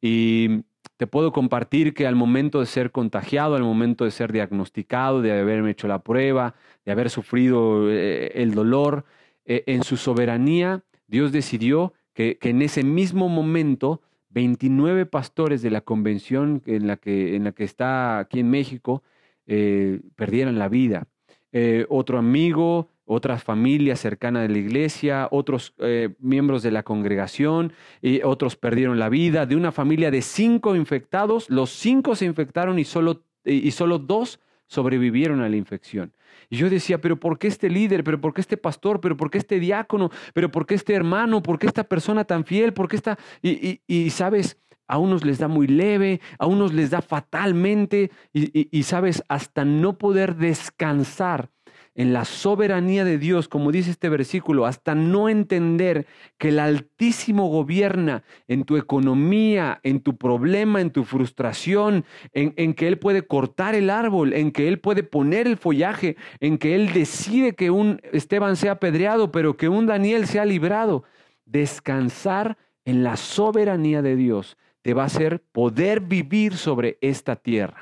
Y 0.00 0.64
te 0.96 1.06
puedo 1.06 1.32
compartir 1.32 1.94
que 1.94 2.06
al 2.06 2.16
momento 2.16 2.60
de 2.60 2.66
ser 2.66 2.90
contagiado, 2.90 3.56
al 3.56 3.62
momento 3.62 4.04
de 4.04 4.10
ser 4.10 4.32
diagnosticado, 4.32 5.22
de 5.22 5.32
haberme 5.32 5.70
hecho 5.70 5.88
la 5.88 6.00
prueba, 6.00 6.54
de 6.84 6.92
haber 6.92 7.08
sufrido 7.08 7.90
eh, 7.90 8.32
el 8.34 8.54
dolor, 8.54 9.04
eh, 9.44 9.64
en 9.66 9.82
su 9.82 9.96
soberanía, 9.96 10.82
Dios 11.08 11.32
decidió 11.32 11.94
que, 12.14 12.38
en 12.42 12.62
ese 12.62 12.84
mismo 12.84 13.28
momento 13.28 14.00
29 14.30 15.06
pastores 15.06 15.62
de 15.62 15.70
la 15.70 15.80
convención 15.82 16.62
en 16.66 16.86
la 16.86 16.96
que, 16.96 17.36
en 17.36 17.44
la 17.44 17.52
que 17.52 17.64
está 17.64 18.18
aquí 18.18 18.40
en 18.40 18.50
México 18.50 19.02
eh, 19.46 20.00
perdieron 20.16 20.58
la 20.58 20.68
vida. 20.68 21.06
Eh, 21.52 21.86
otro 21.90 22.18
amigo, 22.18 22.88
otras 23.04 23.42
familias 23.42 24.00
cercanas 24.00 24.42
de 24.42 24.48
la 24.48 24.58
iglesia, 24.58 25.28
otros 25.30 25.74
eh, 25.78 26.14
miembros 26.18 26.62
de 26.62 26.70
la 26.70 26.82
congregación, 26.82 27.72
y 28.00 28.22
otros 28.22 28.56
perdieron 28.56 28.98
la 28.98 29.08
vida. 29.08 29.46
De 29.46 29.56
una 29.56 29.72
familia 29.72 30.10
de 30.10 30.22
cinco 30.22 30.76
infectados, 30.76 31.50
los 31.50 31.70
cinco 31.70 32.14
se 32.14 32.24
infectaron 32.24 32.78
y 32.78 32.84
solo, 32.84 33.24
y 33.44 33.70
solo 33.72 33.98
dos 33.98 34.40
sobrevivieron 34.72 35.42
a 35.42 35.48
la 35.50 35.56
infección. 35.56 36.14
Y 36.48 36.56
yo 36.56 36.70
decía, 36.70 36.98
pero 36.98 37.20
¿por 37.20 37.38
qué 37.38 37.48
este 37.48 37.68
líder? 37.68 38.04
¿Pero 38.04 38.20
por 38.20 38.32
qué 38.32 38.40
este 38.40 38.56
pastor? 38.56 39.00
¿Pero 39.00 39.16
por 39.16 39.30
qué 39.30 39.38
este 39.38 39.60
diácono? 39.60 40.10
¿Pero 40.32 40.50
por 40.50 40.66
qué 40.66 40.74
este 40.74 40.94
hermano? 40.94 41.42
¿Por 41.42 41.58
qué 41.58 41.66
esta 41.66 41.84
persona 41.84 42.24
tan 42.24 42.44
fiel? 42.44 42.72
¿Por 42.72 42.88
qué 42.88 42.96
esta... 42.96 43.18
Y, 43.42 43.80
y, 43.86 44.10
sabes, 44.10 44.58
a 44.86 44.98
unos 44.98 45.24
les 45.24 45.38
da 45.38 45.48
muy 45.48 45.66
leve, 45.66 46.20
a 46.38 46.46
unos 46.46 46.72
les 46.72 46.90
da 46.90 47.02
fatalmente 47.02 48.10
y, 48.32 48.68
y, 48.76 48.82
sabes, 48.84 49.22
hasta 49.28 49.64
no 49.64 49.98
poder 49.98 50.36
descansar 50.36 51.50
en 51.94 52.12
la 52.12 52.24
soberanía 52.24 53.04
de 53.04 53.18
Dios, 53.18 53.48
como 53.48 53.70
dice 53.70 53.90
este 53.90 54.08
versículo, 54.08 54.66
hasta 54.66 54.94
no 54.94 55.28
entender 55.28 56.06
que 56.38 56.48
el 56.48 56.58
Altísimo 56.58 57.48
gobierna 57.48 58.22
en 58.48 58.64
tu 58.64 58.76
economía, 58.76 59.80
en 59.82 60.00
tu 60.00 60.16
problema, 60.16 60.80
en 60.80 60.90
tu 60.90 61.04
frustración, 61.04 62.04
en, 62.32 62.74
que 62.74 62.88
Él 62.88 62.98
puede 62.98 63.22
cortar 63.22 63.74
el 63.74 63.90
árbol, 63.90 64.32
en 64.32 64.52
que 64.52 64.68
Él 64.68 64.80
puede 64.80 65.02
poner 65.02 65.46
el 65.46 65.58
follaje, 65.58 66.16
en 66.40 66.58
que 66.58 66.74
Él 66.74 66.92
decide 66.92 67.54
que 67.54 67.70
un 67.70 68.00
Esteban 68.12 68.56
sea 68.56 68.72
apedreado, 68.72 69.30
pero 69.30 69.56
que 69.56 69.68
un 69.68 69.86
Daniel 69.86 70.26
sea 70.26 70.44
librado. 70.44 71.04
Descansar 71.44 72.56
en 72.84 73.02
la 73.02 73.16
soberanía 73.16 74.00
de 74.00 74.16
Dios 74.16 74.56
te 74.80 74.94
va 74.94 75.02
a 75.02 75.06
hacer 75.06 75.42
poder 75.52 76.00
vivir 76.00 76.56
sobre 76.56 76.98
esta 77.00 77.36
tierra. 77.36 77.80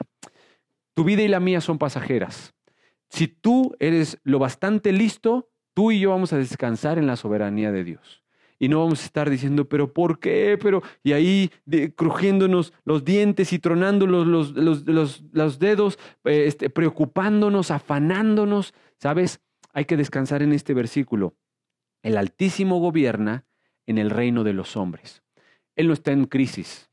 Tu 0.94 1.04
vida 1.04 1.22
y 1.22 1.28
la 1.28 1.40
mía 1.40 1.60
son 1.60 1.78
pasajeras. 1.78 2.54
Si 3.10 3.28
tú 3.28 3.76
eres 3.80 4.18
lo 4.22 4.38
bastante 4.38 4.92
listo, 4.92 5.50
tú 5.74 5.90
y 5.90 6.00
yo 6.00 6.10
vamos 6.10 6.32
a 6.32 6.38
descansar 6.38 6.96
en 6.98 7.06
la 7.06 7.16
soberanía 7.16 7.72
de 7.72 7.84
Dios. 7.84 8.22
Y 8.58 8.68
no 8.68 8.78
vamos 8.80 9.02
a 9.02 9.06
estar 9.06 9.30
diciendo, 9.30 9.68
pero 9.68 9.92
¿por 9.92 10.20
qué? 10.20 10.58
Pero, 10.60 10.82
y 11.02 11.12
ahí 11.12 11.50
crujiéndonos 11.96 12.72
los 12.84 13.04
dientes 13.04 13.52
y 13.52 13.58
tronándonos 13.58 14.26
los, 14.26 14.84
los, 15.32 15.58
dedos, 15.58 15.98
eh, 16.24 16.44
este, 16.46 16.68
preocupándonos, 16.70 17.70
afanándonos. 17.70 18.74
¿Sabes? 18.98 19.40
Hay 19.72 19.86
que 19.86 19.96
descansar 19.96 20.42
en 20.42 20.52
este 20.52 20.74
versículo. 20.74 21.34
El 22.02 22.16
Altísimo 22.16 22.78
gobierna 22.78 23.46
en 23.86 23.98
el 23.98 24.10
reino 24.10 24.44
de 24.44 24.52
los 24.52 24.76
hombres. 24.76 25.22
Él 25.74 25.88
no 25.88 25.94
está 25.94 26.12
en 26.12 26.26
crisis. 26.26 26.90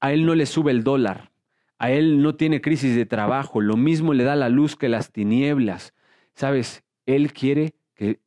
A 0.00 0.12
Él 0.12 0.24
no 0.24 0.34
le 0.34 0.46
sube 0.46 0.70
el 0.70 0.82
dólar. 0.82 1.30
A 1.78 1.90
él 1.90 2.22
no 2.22 2.34
tiene 2.36 2.60
crisis 2.60 2.96
de 2.96 3.06
trabajo, 3.06 3.60
lo 3.60 3.76
mismo 3.76 4.14
le 4.14 4.24
da 4.24 4.34
la 4.34 4.48
luz 4.48 4.76
que 4.76 4.88
las 4.88 5.12
tinieblas. 5.12 5.94
Sabes, 6.34 6.84
Él 7.04 7.32
quiere 7.32 7.74
que 7.94 8.20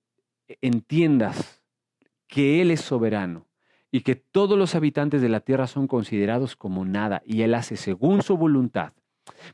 entiendas 0.61 1.63
que 2.27 2.61
Él 2.61 2.71
es 2.71 2.81
soberano 2.81 3.47
y 3.91 4.01
que 4.01 4.15
todos 4.15 4.57
los 4.57 4.75
habitantes 4.75 5.21
de 5.21 5.29
la 5.29 5.39
tierra 5.39 5.67
son 5.67 5.87
considerados 5.87 6.55
como 6.55 6.85
nada 6.85 7.23
y 7.25 7.41
Él 7.41 7.55
hace 7.55 7.75
según 7.75 8.21
su 8.21 8.37
voluntad. 8.37 8.93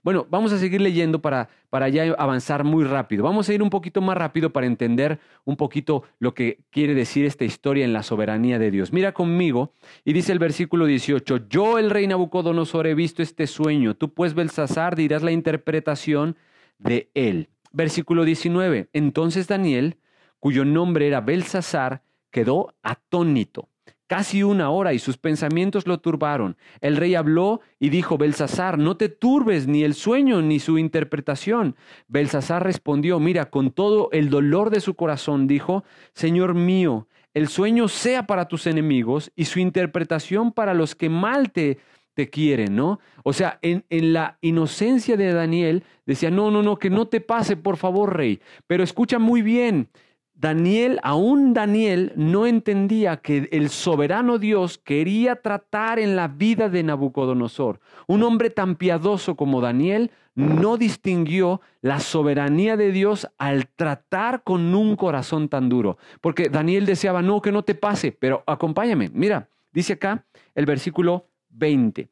Bueno, 0.04 0.26
vamos 0.30 0.54
a 0.54 0.58
seguir 0.58 0.82
leyendo 0.82 1.22
para, 1.22 1.50
para 1.70 1.90
ya 1.90 2.14
avanzar 2.18 2.64
muy 2.64 2.84
rápido. 2.84 3.24
Vamos 3.24 3.50
a 3.50 3.54
ir 3.54 3.62
un 3.62 3.70
poquito 3.70 4.02
más 4.02 4.18
rápido 4.18 4.52
para 4.52 4.68
entender 4.68 5.20
un 5.44 5.56
poquito 5.58 6.04
lo 6.20 6.34
que 6.34 6.60
quiere 6.70 6.94
decir 6.94 7.26
esta 7.26 7.46
historia 7.46 7.86
en 7.86 7.94
la 7.94 8.04
soberanía 8.04 8.60
de 8.60 8.72
Dios. 8.72 8.94
Mira 8.94 9.14
conmigo 9.14 9.74
y 10.04 10.14
dice 10.14 10.32
el 10.32 10.40
versículo 10.40 10.86
18, 10.86 11.48
yo 11.50 11.78
el 11.78 11.90
rey 11.90 12.08
Nabucodonosor 12.08 12.88
he 12.88 12.96
visto 12.96 13.22
este 13.22 13.48
sueño, 13.48 13.96
tú 13.96 14.14
pues 14.14 14.34
Belsasar 14.34 14.96
dirás 14.96 15.24
la 15.24 15.32
interpretación 15.32 16.38
de 16.78 17.10
él. 17.14 17.50
Versículo 17.72 18.24
19, 18.24 18.90
entonces 18.94 19.48
Daniel, 19.48 19.98
cuyo 20.40 20.64
nombre 20.64 21.08
era 21.08 21.22
Belsasar, 21.22 22.04
quedó 22.32 22.74
atónito 22.84 23.70
casi 24.08 24.44
una 24.44 24.70
hora 24.70 24.94
y 24.94 25.00
sus 25.00 25.18
pensamientos 25.18 25.88
lo 25.88 26.00
turbaron. 26.00 26.58
El 26.82 26.98
rey 26.98 27.16
habló 27.16 27.62
y 27.80 27.90
dijo, 27.90 28.18
Belsasar, 28.18 28.78
no 28.78 28.98
te 28.98 29.10
turbes 29.10 29.68
ni 29.68 29.84
el 29.84 29.94
sueño 29.94 30.42
ni 30.42 30.60
su 30.60 30.78
interpretación. 30.78 31.76
Belsasar 32.08 32.64
respondió, 32.64 33.20
mira, 33.20 33.50
con 33.50 33.72
todo 33.72 34.10
el 34.12 34.30
dolor 34.30 34.70
de 34.70 34.80
su 34.80 34.96
corazón, 34.96 35.48
dijo, 35.48 35.84
Señor 36.14 36.54
mío, 36.54 37.08
el 37.34 37.48
sueño 37.48 37.88
sea 37.88 38.28
para 38.28 38.48
tus 38.48 38.66
enemigos 38.66 39.32
y 39.36 39.46
su 39.46 39.60
interpretación 39.60 40.52
para 40.52 40.74
los 40.74 40.96
que 40.96 41.10
mal 41.10 41.52
te, 41.52 41.80
te 42.14 42.30
quieren, 42.30 42.76
¿no? 42.76 43.00
O 43.24 43.34
sea, 43.34 43.60
en, 43.62 43.84
en, 43.90 44.14
la 44.14 44.38
inocencia 44.42 45.18
de 45.18 45.34
Daniel 45.34 45.84
decía, 46.06 46.32
no, 46.32 46.50
no, 46.50 46.64
no, 46.64 46.78
que 46.78 46.90
no 46.90 47.08
te 47.08 47.20
pase, 47.20 47.58
por 47.58 47.76
favor, 47.76 48.16
rey. 48.16 48.40
Pero 48.68 48.84
escucha 48.84 49.20
muy 49.20 49.42
bien, 49.42 49.90
Daniel, 50.38 51.00
aún 51.02 51.54
Daniel, 51.54 52.12
no 52.18 52.46
entendía 52.46 53.18
que 53.18 53.48
el 53.52 53.70
soberano 53.70 54.38
Dios 54.38 54.78
quería 54.78 55.38
tratar 55.38 55.98
en 55.98 56.18
la 56.18 56.28
vida 56.28 56.68
de 56.68 56.84
Nabucodonosor. 56.84 57.80
Un 58.08 58.22
hombre 58.22 58.50
tan 58.50 58.76
piadoso 58.76 59.36
como 59.36 59.62
Daniel 59.62 60.12
no 60.36 60.76
distinguió 60.76 61.62
la 61.82 62.02
soberanía 62.02 62.76
de 62.76 62.92
Dios 62.92 63.30
al 63.38 63.70
tratar 63.70 64.44
con 64.44 64.76
un 64.76 64.98
corazón 64.98 65.48
tan 65.48 65.70
duro. 65.70 65.98
Porque 66.20 66.50
Daniel 66.50 66.86
deseaba, 66.86 67.22
no, 67.22 67.42
que 67.42 67.54
no 67.54 67.64
te 67.64 67.74
pase, 67.74 68.12
pero 68.12 68.44
acompáñame. 68.46 69.10
Mira, 69.14 69.50
dice 69.72 69.94
acá 69.94 70.26
el 70.54 70.66
versículo 70.66 71.30
20. 71.50 72.10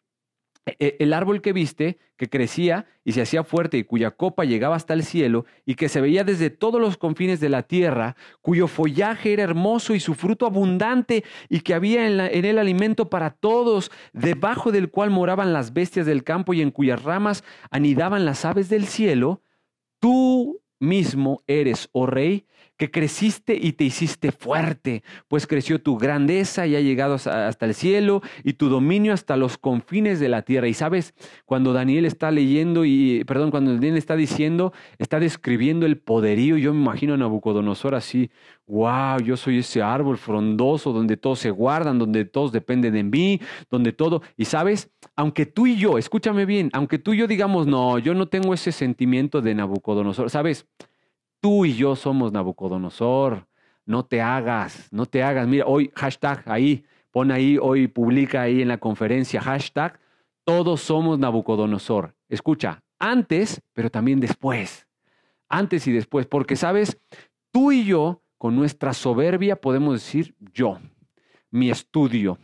E, 0.65 0.95
el 0.99 1.11
árbol 1.11 1.41
que 1.41 1.51
viste, 1.51 1.97
que 2.15 2.29
crecía 2.29 2.85
y 3.03 3.11
se 3.11 3.21
hacía 3.21 3.43
fuerte 3.43 3.77
y 3.77 3.83
cuya 3.83 4.11
copa 4.11 4.45
llegaba 4.45 4.77
hasta 4.77 4.93
el 4.93 5.03
cielo 5.03 5.45
y 5.65 5.75
que 5.75 5.89
se 5.89 5.99
veía 5.99 6.23
desde 6.23 6.49
todos 6.49 6.79
los 6.79 6.95
confines 6.95 7.41
de 7.41 7.49
la 7.49 7.63
tierra, 7.63 8.15
cuyo 8.41 8.67
follaje 8.67 9.33
era 9.33 9.43
hermoso 9.43 9.93
y 9.93 9.99
su 9.99 10.13
fruto 10.13 10.45
abundante 10.45 11.25
y 11.49 11.61
que 11.61 11.73
había 11.73 12.07
en, 12.07 12.19
en 12.21 12.45
él 12.45 12.59
alimento 12.59 13.09
para 13.09 13.31
todos, 13.31 13.91
debajo 14.13 14.71
del 14.71 14.89
cual 14.89 15.09
moraban 15.09 15.51
las 15.51 15.73
bestias 15.73 16.05
del 16.05 16.23
campo 16.23 16.53
y 16.53 16.61
en 16.61 16.71
cuyas 16.71 17.03
ramas 17.03 17.43
anidaban 17.69 18.23
las 18.23 18.45
aves 18.45 18.69
del 18.69 18.85
cielo, 18.85 19.41
tú 19.99 20.61
mismo 20.79 21.41
eres, 21.47 21.89
oh 21.91 22.05
rey, 22.05 22.45
que 22.77 22.91
creciste 22.91 23.57
y 23.59 23.73
te 23.73 23.83
hiciste 23.83 24.31
fuerte, 24.31 25.03
pues 25.27 25.47
creció 25.47 25.81
tu 25.81 25.97
grandeza 25.97 26.65
y 26.67 26.75
ha 26.75 26.81
llegado 26.81 27.15
hasta 27.15 27.65
el 27.65 27.73
cielo 27.73 28.21
y 28.43 28.53
tu 28.53 28.69
dominio 28.69 29.13
hasta 29.13 29.37
los 29.37 29.57
confines 29.57 30.19
de 30.19 30.29
la 30.29 30.41
tierra. 30.41 30.67
Y 30.67 30.73
sabes, 30.73 31.13
cuando 31.45 31.73
Daniel 31.73 32.05
está 32.05 32.31
leyendo 32.31 32.85
y, 32.85 33.23
perdón, 33.25 33.51
cuando 33.51 33.73
Daniel 33.73 33.97
está 33.97 34.15
diciendo, 34.15 34.73
está 34.97 35.19
describiendo 35.19 35.85
el 35.85 35.97
poderío, 35.97 36.57
yo 36.57 36.73
me 36.73 36.81
imagino 36.81 37.13
a 37.13 37.17
Nabucodonosor 37.17 37.95
así, 37.95 38.31
wow, 38.67 39.19
yo 39.23 39.37
soy 39.37 39.59
ese 39.59 39.81
árbol 39.81 40.17
frondoso 40.17 40.93
donde 40.93 41.17
todos 41.17 41.39
se 41.39 41.51
guardan, 41.51 41.99
donde 41.99 42.25
todos 42.25 42.51
dependen 42.51 42.93
de 42.93 43.03
mí, 43.03 43.41
donde 43.69 43.91
todo, 43.91 44.21
y 44.37 44.45
sabes, 44.45 44.91
aunque 45.15 45.45
tú 45.45 45.67
y 45.67 45.75
yo, 45.75 45.97
escúchame 45.97 46.45
bien, 46.45 46.69
aunque 46.73 46.97
tú 46.97 47.13
y 47.13 47.17
yo 47.17 47.27
digamos, 47.27 47.67
no, 47.67 47.99
yo 47.99 48.13
no 48.13 48.27
tengo 48.27 48.53
ese 48.53 48.71
sentimiento 48.71 49.41
de 49.41 49.55
Nabucodonosor, 49.55 50.29
sabes, 50.29 50.65
Tú 51.43 51.65
y 51.65 51.73
yo 51.73 51.97
somos 51.97 52.31
Nabucodonosor. 52.31 53.49
No 53.85 54.05
te 54.05 54.21
hagas, 54.21 54.87
no 54.93 55.05
te 55.05 55.21
hagas. 55.21 55.45
Mira, 55.45 55.65
hoy 55.65 55.91
hashtag 55.93 56.41
ahí, 56.45 56.85
pon 57.11 57.33
ahí, 57.33 57.57
hoy 57.61 57.87
publica 57.89 58.43
ahí 58.43 58.61
en 58.61 58.69
la 58.69 58.77
conferencia 58.77 59.41
hashtag, 59.41 59.99
todos 60.45 60.79
somos 60.79 61.19
Nabucodonosor. 61.19 62.15
Escucha, 62.29 62.81
antes, 62.97 63.61
pero 63.73 63.89
también 63.89 64.21
después. 64.21 64.87
Antes 65.49 65.85
y 65.85 65.91
después, 65.91 66.27
porque 66.27 66.55
sabes, 66.55 66.97
tú 67.51 67.73
y 67.73 67.83
yo, 67.83 68.21
con 68.37 68.55
nuestra 68.55 68.93
soberbia, 68.93 69.57
podemos 69.57 69.95
decir 69.95 70.37
yo. 70.53 70.79
mi 71.51 71.69
estudio, 71.69 72.37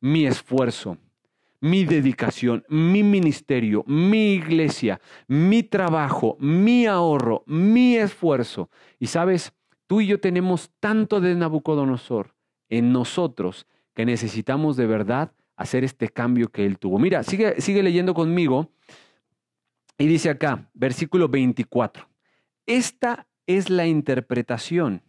mi 0.00 0.26
esfuerzo, 0.26 0.98
mi 1.60 1.84
dedicación, 1.84 2.64
mi 2.68 3.02
ministerio, 3.02 3.84
mi 3.86 4.34
iglesia, 4.34 5.00
mi 5.28 5.62
trabajo, 5.62 6.36
mi 6.40 6.86
ahorro, 6.86 7.44
mi 7.46 7.96
esfuerzo. 7.96 8.70
Y 8.98 9.06
sabes, 9.06 9.52
tú 9.86 10.00
y 10.00 10.06
yo 10.06 10.20
tenemos 10.20 10.70
tanto 10.80 11.20
de 11.20 11.34
Nabucodonosor 11.34 12.34
en 12.68 12.92
nosotros 12.92 13.66
que 13.94 14.06
necesitamos 14.06 14.76
de 14.76 14.86
verdad 14.86 15.32
hacer 15.56 15.84
este 15.84 16.08
cambio 16.08 16.48
que 16.48 16.64
él 16.64 16.78
tuvo. 16.78 16.98
Mira, 16.98 17.22
sigue, 17.22 17.60
sigue 17.60 17.82
leyendo 17.82 18.14
conmigo 18.14 18.72
y 19.98 20.06
dice 20.06 20.30
acá, 20.30 20.70
versículo 20.72 21.28
24, 21.28 22.08
esta 22.64 23.28
es 23.46 23.68
la 23.68 23.86
interpretación, 23.86 25.02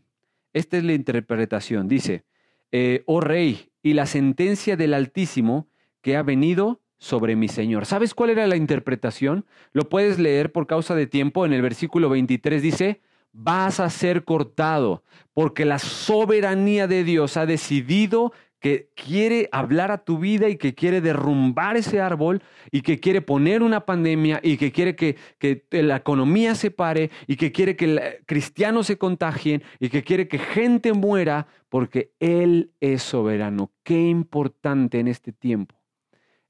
esta 0.52 0.78
es 0.78 0.84
la 0.84 0.94
interpretación, 0.94 1.88
dice, 1.88 2.26
eh, 2.74 3.04
oh 3.06 3.22
rey, 3.22 3.72
y 3.82 3.94
la 3.94 4.06
sentencia 4.06 4.76
del 4.76 4.94
Altísimo 4.94 5.71
que 6.02 6.18
ha 6.18 6.24
venido 6.24 6.82
sobre 6.98 7.36
mi 7.36 7.48
Señor. 7.48 7.86
¿Sabes 7.86 8.14
cuál 8.14 8.30
era 8.30 8.46
la 8.46 8.56
interpretación? 8.56 9.46
Lo 9.74 9.90
puedes 9.90 10.20
leer 10.20 10.52
por 10.52 10.68
causa 10.68 10.94
de 10.94 11.08
tiempo. 11.08 11.46
En 11.46 11.54
el 11.54 11.62
versículo 11.62 12.10
23 12.10 12.62
dice, 12.62 13.02
vas 13.34 13.80
a 13.80 13.90
ser 13.90 14.24
cortado, 14.24 15.04
porque 15.34 15.66
la 15.66 15.80
soberanía 15.80 16.88
de 16.88 17.04
Dios 17.04 17.38
ha 17.38 17.46
decidido 17.46 18.34
que 18.60 18.92
quiere 18.96 19.50
hablar 19.52 19.92
a 19.92 20.04
tu 20.04 20.20
vida 20.20 20.48
y 20.48 20.58
que 20.58 20.76
quiere 20.76 21.02
derrumbar 21.02 21.78
ese 21.78 22.00
árbol 22.00 22.44
y 22.72 22.84
que 22.84 23.00
quiere 23.00 23.22
poner 23.22 23.64
una 23.64 23.88
pandemia 23.88 24.40
y 24.44 24.58
que 24.58 24.72
quiere 24.72 24.96
que, 24.96 25.18
que 25.40 25.66
la 25.72 25.96
economía 25.96 26.54
se 26.54 26.70
pare 26.70 27.10
y 27.26 27.38
que 27.38 27.52
quiere 27.52 27.76
que 27.76 28.22
cristianos 28.28 28.86
se 28.86 29.00
contagien 29.00 29.64
y 29.80 29.90
que 29.90 30.04
quiere 30.04 30.28
que 30.28 30.38
gente 30.38 30.94
muera 30.94 31.48
porque 31.70 32.12
Él 32.20 32.72
es 32.80 33.02
soberano. 33.02 33.72
Qué 33.82 34.00
importante 34.00 35.00
en 35.00 35.08
este 35.08 35.32
tiempo 35.32 35.81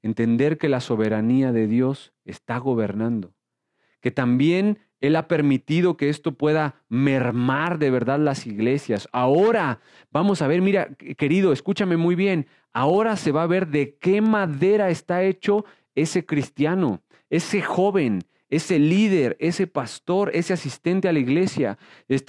entender 0.02 0.58
que 0.58 0.68
la 0.68 0.80
soberanía 0.80 1.52
de 1.52 1.66
Dios 1.66 2.12
está 2.24 2.58
gobernando, 2.58 3.34
que 4.00 4.10
también 4.10 4.78
Él 5.00 5.16
ha 5.16 5.28
permitido 5.28 5.96
que 5.96 6.08
esto 6.08 6.32
pueda 6.36 6.82
mermar 6.88 7.78
de 7.78 7.90
verdad 7.90 8.18
las 8.18 8.46
iglesias. 8.46 9.08
Ahora, 9.12 9.80
vamos 10.10 10.42
a 10.42 10.48
ver, 10.48 10.60
mira, 10.60 10.94
querido, 11.16 11.52
escúchame 11.52 11.96
muy 11.96 12.14
bien, 12.14 12.46
ahora 12.72 13.16
se 13.16 13.32
va 13.32 13.44
a 13.44 13.48
ver 13.48 13.68
de 13.68 13.96
qué 13.96 14.20
madera 14.20 14.90
está 14.90 15.22
hecho 15.22 15.64
ese 15.94 16.26
cristiano, 16.26 17.02
ese 17.30 17.62
joven, 17.62 18.22
ese 18.52 18.78
líder, 18.78 19.34
ese 19.40 19.66
pastor, 19.66 20.30
ese 20.34 20.52
asistente 20.52 21.08
a 21.08 21.12
la 21.12 21.18
iglesia, 21.18 21.78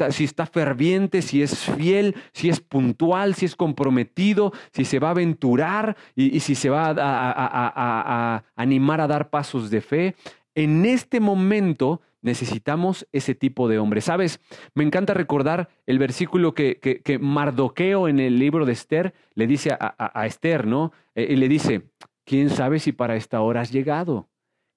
si 0.10 0.24
está 0.24 0.46
ferviente, 0.46 1.22
si 1.22 1.44
es 1.44 1.66
fiel, 1.72 2.16
si 2.32 2.48
es 2.48 2.62
puntual, 2.62 3.36
si 3.36 3.46
es 3.46 3.58
comprometido, 3.58 4.54
si 4.72 4.86
se 4.86 5.00
va 5.00 5.10
a 5.10 5.12
aventurar 5.12 5.98
y, 6.16 6.40
si 6.40 6.56
se 6.56 6.70
va 6.70 6.96
a, 6.98 8.44
animar 8.56 9.02
a 9.02 9.08
dar 9.08 9.30
pasos 9.30 9.70
de 9.70 9.82
fe. 9.82 10.16
En 10.56 10.86
este 10.86 11.20
momento 11.20 12.00
necesitamos 12.22 13.06
ese 13.12 13.36
tipo 13.36 13.68
de 13.68 13.80
hombre. 13.80 14.00
Sabes, 14.00 14.40
me 14.76 14.86
encanta 14.86 15.14
recordar 15.14 15.68
el 15.86 16.00
versículo 16.00 16.54
que, 16.54 16.80
que, 16.80 17.20
Mardoqueo 17.20 18.08
en 18.08 18.22
el 18.22 18.40
libro 18.40 18.66
de 18.66 18.72
Esther 18.72 19.14
le 19.36 19.46
dice 19.46 19.76
a, 19.78 20.26
Esther, 20.26 20.68
¿no? 20.68 20.94
Eh, 21.16 21.28
y 21.32 21.36
le 21.36 21.50
dice, 21.50 21.82
¿quién 22.24 22.50
sabe 22.50 22.80
si 22.80 22.94
para 22.94 23.18
esta 23.18 23.42
hora 23.42 23.60
has 23.60 23.74
llegado? 23.74 24.30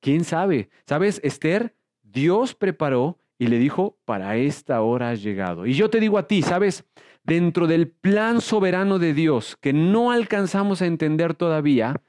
¿Quién 0.06 0.22
sabe? 0.22 0.70
¿Sabes, 0.86 1.20
Esther? 1.24 1.74
Dios 2.04 2.54
preparó 2.54 3.18
y 3.40 3.48
le 3.48 3.58
dijo, 3.58 3.98
para 4.04 4.36
esta 4.36 4.80
hora 4.80 5.10
has 5.10 5.20
llegado. 5.20 5.66
Y 5.66 5.72
yo 5.72 5.90
te 5.90 5.98
digo 5.98 6.16
a 6.16 6.28
ti, 6.28 6.42
¿sabes? 6.42 6.84
Dentro 7.24 7.66
del 7.66 7.88
plan 7.88 8.40
soberano 8.40 9.00
de 9.00 9.14
Dios 9.14 9.56
que 9.56 9.72
no 9.72 10.12
alcanzamos 10.12 10.80
a 10.80 10.86
entender 10.86 11.34
todavía, 11.34 12.00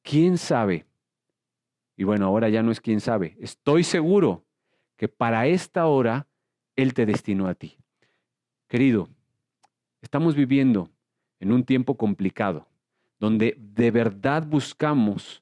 ¿quién 0.00 0.38
sabe? 0.38 0.86
Y 1.94 2.04
bueno, 2.04 2.24
ahora 2.24 2.48
ya 2.48 2.62
no 2.62 2.72
es 2.72 2.80
quién 2.80 3.00
sabe. 3.00 3.36
Estoy 3.38 3.84
seguro 3.84 4.46
que 4.96 5.08
para 5.08 5.46
esta 5.46 5.84
hora 5.84 6.28
Él 6.74 6.94
te 6.94 7.04
destinó 7.04 7.48
a 7.48 7.54
ti. 7.54 7.76
Querido, 8.66 9.10
estamos 10.00 10.34
viviendo 10.34 10.88
en 11.38 11.52
un 11.52 11.64
tiempo 11.64 11.98
complicado, 11.98 12.66
donde 13.20 13.58
de 13.58 13.90
verdad 13.90 14.46
buscamos 14.46 15.41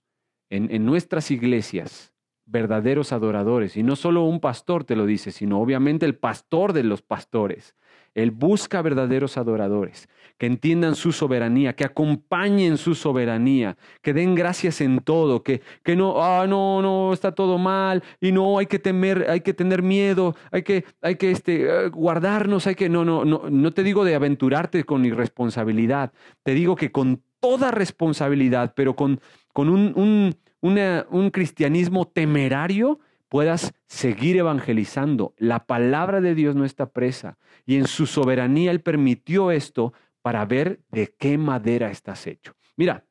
en, 0.50 0.84
nuestras 0.84 1.30
iglesias 1.30 2.12
verdaderos 2.44 3.12
adoradores. 3.12 3.76
Y 3.76 3.82
no 3.82 3.96
solo 3.96 4.24
un 4.24 4.40
pastor 4.40 4.84
te 4.84 4.96
lo 4.96 5.06
dice, 5.06 5.30
sino 5.30 5.60
obviamente 5.60 6.04
el 6.04 6.16
pastor 6.16 6.72
de 6.72 6.82
los 6.82 7.00
pastores. 7.00 7.76
Él 8.12 8.32
busca 8.32 8.82
verdaderos 8.82 9.36
adoradores, 9.36 10.08
que 10.36 10.46
entiendan 10.46 10.96
su 10.96 11.12
soberanía, 11.12 11.76
que 11.76 11.84
acompañen 11.84 12.76
su 12.76 12.96
soberanía, 12.96 13.76
que 14.02 14.12
den 14.12 14.34
gracias 14.34 14.80
en 14.80 14.98
todo, 14.98 15.44
que, 15.44 15.62
que 15.84 15.94
no, 15.94 16.20
ah, 16.20 16.44
no, 16.48 16.82
no, 16.82 17.12
está 17.12 17.32
todo 17.32 17.56
mal, 17.56 18.02
y 18.20 18.32
no, 18.32 18.58
hay 18.58 18.66
que 18.66 18.80
temer, 18.80 19.26
hay 19.30 19.42
que 19.42 19.54
tener 19.54 19.82
miedo, 19.82 20.34
hay 20.50 20.62
que, 20.62 20.84
hay 21.00 21.14
que 21.14 21.30
este, 21.30 21.62
eh, 21.62 21.88
guardarnos, 21.88 22.66
hay 22.66 22.74
que, 22.74 22.88
no, 22.88 23.04
no, 23.04 23.24
no, 23.24 23.42
no 23.48 23.70
te 23.70 23.84
digo 23.84 24.04
de 24.04 24.16
aventurarte 24.16 24.82
con 24.82 25.04
irresponsabilidad, 25.04 26.12
te 26.42 26.52
digo 26.52 26.74
que 26.74 26.90
con 26.90 27.22
toda 27.38 27.70
responsabilidad, 27.70 28.72
pero 28.74 28.96
con, 28.96 29.20
con 29.52 29.68
un, 29.68 30.34
un, 30.60 31.30
cristianismo 31.30 32.06
temerario, 32.06 33.00
puedas 33.28 33.72
seguir 33.86 34.36
evangelizando. 34.36 35.34
La 35.38 35.66
palabra 35.66 36.20
de 36.20 36.34
Dios 36.34 36.56
no 36.56 36.64
está 36.64 36.90
presa 36.90 37.38
y 37.66 37.76
en 37.76 37.86
su 37.86 38.06
soberanía 38.06 38.70
Él 38.70 38.80
permitió 38.80 39.50
esto 39.50 39.92
para 40.22 40.44
ver 40.44 40.80
de 40.90 41.14
qué 41.18 41.38
madera 41.38 41.90
estás 41.90 42.26
hecho. 42.26 42.54
Mira, 42.76 43.04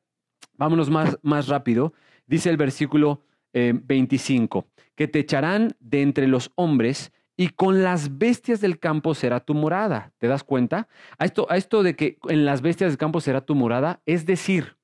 vámonos 0.54 0.90
más, 0.90 1.18
más 1.22 1.48
rápido. 1.48 1.92
Dice 2.26 2.50
el 2.50 2.56
versículo 2.56 3.22
25, 3.52 4.58
eh, 4.58 4.82
que 4.94 5.08
te 5.08 5.18
echarán 5.18 5.74
de 5.80 6.02
entre 6.02 6.28
los 6.28 6.52
hombres 6.54 7.12
y 7.36 7.48
con 7.48 7.82
las 7.82 8.18
bestias 8.18 8.60
del 8.60 8.78
campo 8.78 9.14
será 9.14 9.40
tu 9.40 9.54
morada. 9.54 10.12
¿Te 10.18 10.28
das 10.28 10.44
cuenta? 10.44 10.88
A 11.18 11.24
esto, 11.24 11.46
a 11.50 11.56
esto 11.56 11.82
de 11.82 11.96
que 11.96 12.18
en 12.28 12.44
las 12.44 12.60
bestias 12.60 12.90
del 12.90 12.98
campo 12.98 13.20
será 13.22 13.40
tu 13.40 13.54
morada, 13.54 14.02
es 14.04 14.26
decir, 14.26 14.76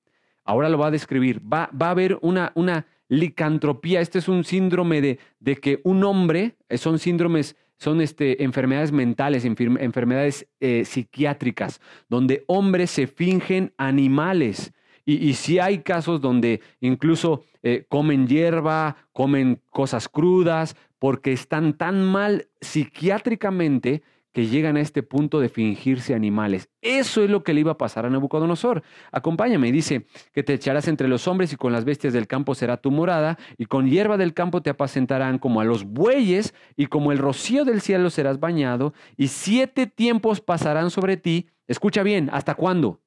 ahora 0.47 0.69
lo 0.69 0.79
va 0.79 0.89
a 0.89 0.91
describir, 0.91 1.41
va, 1.41 1.69
va 1.81 1.89
a 1.89 1.91
haber 1.91 2.19
una, 2.23 2.53
una, 2.55 2.87
licantropía. 3.09 4.01
Este 4.01 4.19
es 4.19 4.29
un 4.29 4.45
síndrome 4.45 5.01
de, 5.01 5.19
de 5.41 5.57
que 5.57 5.81
un 5.85 6.05
hombre, 6.05 6.57
eh, 6.69 6.79
son 6.79 6.99
síndromes, 6.99 7.57
son 7.79 8.01
este, 8.01 8.43
enfermedades 8.43 8.91
mentales, 8.93 9.45
enfermedades 9.45 10.47
eh, 10.61 10.85
psiquiátricas, 10.85 11.81
donde 12.09 12.45
hombres 12.47 12.91
se 12.91 13.07
fingen 13.07 13.73
animales. 13.77 14.73
Y, 15.09 15.35
si 15.35 15.61
hay 15.61 15.83
casos 15.83 16.21
donde 16.21 16.61
incluso 16.81 17.45
eh, 17.63 17.85
comen 17.89 18.27
hierba, 18.27 18.97
comen 19.13 19.61
cosas 19.71 20.09
crudas, 20.09 20.75
porque 20.99 21.33
están 21.33 21.75
tan 21.75 22.03
mal 22.03 22.49
psiquiátricamente 22.61 24.03
que 24.37 24.49
llegan 24.49 24.77
a 24.77 24.83
este 24.83 25.03
punto 25.03 25.41
de 25.41 25.49
fingirse 25.49 26.15
animales. 26.15 26.69
Eso 26.83 27.25
es 27.25 27.31
lo 27.31 27.43
que 27.43 27.55
le 27.55 27.61
iba 27.61 27.73
a 27.73 27.79
pasar 27.79 28.05
a 28.05 28.11
Nabucodonosor. 28.11 28.83
Acompáñame, 29.11 29.73
dice 29.73 30.09
que 30.35 30.43
te 30.43 30.53
echarás 30.53 30.89
entre 30.89 31.09
los 31.09 31.27
hombres 31.27 31.55
y 31.55 31.57
con 31.57 31.73
las 31.73 31.87
bestias 31.87 32.13
del 32.13 32.27
campo 32.27 32.55
será 32.55 32.77
tu 32.77 32.91
morada, 32.91 33.39
y 33.57 33.65
con 33.65 33.89
hierba 33.89 34.19
del 34.19 34.35
campo 34.35 34.61
te 34.61 34.69
apacentarán 34.69 35.39
como 35.39 35.63
a 35.63 35.65
los 35.65 35.85
bueyes, 35.85 36.53
y 36.77 36.85
como 36.85 37.13
el 37.13 37.19
rocío 37.19 37.65
del 37.65 37.81
cielo 37.81 38.11
serás 38.11 38.39
bañado, 38.39 38.93
y 39.17 39.29
siete 39.29 39.87
tiempos 39.87 40.43
pasarán 40.43 40.91
sobre 40.91 41.17
ti. 41.17 41.49
Escucha 41.67 42.03
bien, 42.03 42.29
¿hasta 42.31 42.57
cuándo? 42.57 43.01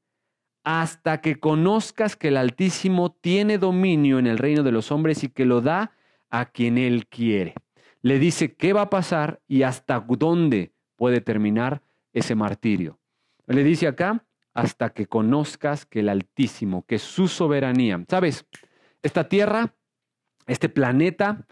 Hasta 0.64 1.22
que 1.22 1.40
conozcas 1.40 2.16
que 2.16 2.30
el 2.30 2.38
Altísimo 2.38 3.12
tiene 3.12 3.60
dominio 3.60 4.18
en 4.18 4.26
el 4.26 4.40
reino 4.40 4.64
de 4.64 4.72
los 4.72 4.92
hombres 4.92 5.24
y 5.24 5.30
que 5.30 5.46
lo 5.46 5.62
da 5.62 5.92
a 6.32 6.46
quien 6.46 6.80
él 6.80 7.06
quiere 7.06 7.54
le 8.02 8.18
dice 8.18 8.56
qué 8.56 8.72
va 8.74 8.84
a 8.84 8.90
pasar 8.90 9.42
y 9.48 9.64
hasta 9.64 10.00
dónde 10.00 10.74
puede 11.00 11.22
terminar 11.22 11.82
ese 12.12 12.36
martirio. 12.36 13.00
Le 13.48 13.64
dice 13.64 13.88
acá, 13.88 14.26
hasta 14.54 14.90
que 14.90 15.08
conozcas 15.08 15.86
que 15.86 16.02
el 16.02 16.10
Altísimo, 16.10 16.86
que 16.86 17.00
su 17.00 17.30
soberanía, 17.30 18.04
¿sabes? 18.10 18.46
Esta 19.02 19.30
tierra, 19.30 19.74
este 20.46 20.68
planeta, 20.68 21.48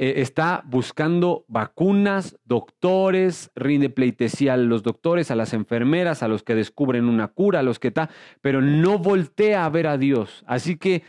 eh, 0.00 0.22
está 0.22 0.62
buscando 0.64 1.44
vacunas, 1.48 2.38
doctores, 2.44 3.50
rinde 3.54 3.90
pleitesía 3.90 4.54
a 4.54 4.56
los 4.56 4.82
doctores, 4.82 5.30
a 5.30 5.36
las 5.36 5.52
enfermeras, 5.52 6.22
a 6.22 6.28
los 6.28 6.42
que 6.42 6.54
descubren 6.54 7.04
una 7.08 7.28
cura, 7.28 7.60
a 7.60 7.62
los 7.62 7.78
que 7.78 7.88
está, 7.88 8.08
pero 8.40 8.62
no 8.62 8.98
voltea 8.98 9.66
a 9.66 9.68
ver 9.68 9.86
a 9.86 9.98
Dios. 9.98 10.44
Así 10.46 10.76
que, 10.76 11.02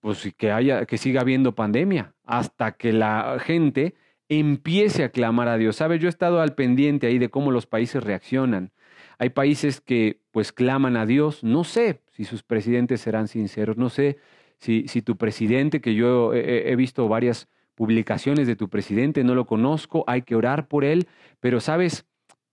pues 0.00 0.32
que 0.36 0.50
haya, 0.50 0.86
que 0.86 0.96
siga 0.96 1.20
habiendo 1.20 1.54
pandemia, 1.54 2.14
hasta 2.24 2.72
que 2.72 2.92
la 2.92 3.38
gente 3.38 3.94
empiece 4.28 5.04
a 5.04 5.10
clamar 5.10 5.48
a 5.48 5.56
Dios. 5.56 5.76
¿Sabes? 5.76 6.00
Yo 6.00 6.08
he 6.08 6.10
estado 6.10 6.40
al 6.40 6.54
pendiente 6.54 7.06
ahí 7.06 7.18
de 7.18 7.30
cómo 7.30 7.50
los 7.50 7.66
países 7.66 8.02
reaccionan. 8.02 8.72
Hay 9.18 9.30
países 9.30 9.80
que 9.80 10.20
pues 10.30 10.52
claman 10.52 10.96
a 10.96 11.06
Dios. 11.06 11.42
No 11.42 11.64
sé 11.64 12.02
si 12.10 12.24
sus 12.24 12.42
presidentes 12.42 13.00
serán 13.00 13.28
sinceros. 13.28 13.76
No 13.76 13.88
sé 13.88 14.18
si, 14.58 14.86
si 14.88 15.02
tu 15.02 15.16
presidente, 15.16 15.80
que 15.80 15.94
yo 15.94 16.34
he 16.34 16.74
visto 16.76 17.08
varias 17.08 17.48
publicaciones 17.74 18.46
de 18.46 18.56
tu 18.56 18.68
presidente, 18.68 19.22
no 19.22 19.36
lo 19.36 19.46
conozco, 19.46 20.02
hay 20.08 20.22
que 20.22 20.34
orar 20.34 20.66
por 20.66 20.84
él. 20.84 21.06
Pero 21.40 21.60
sabes, 21.60 22.06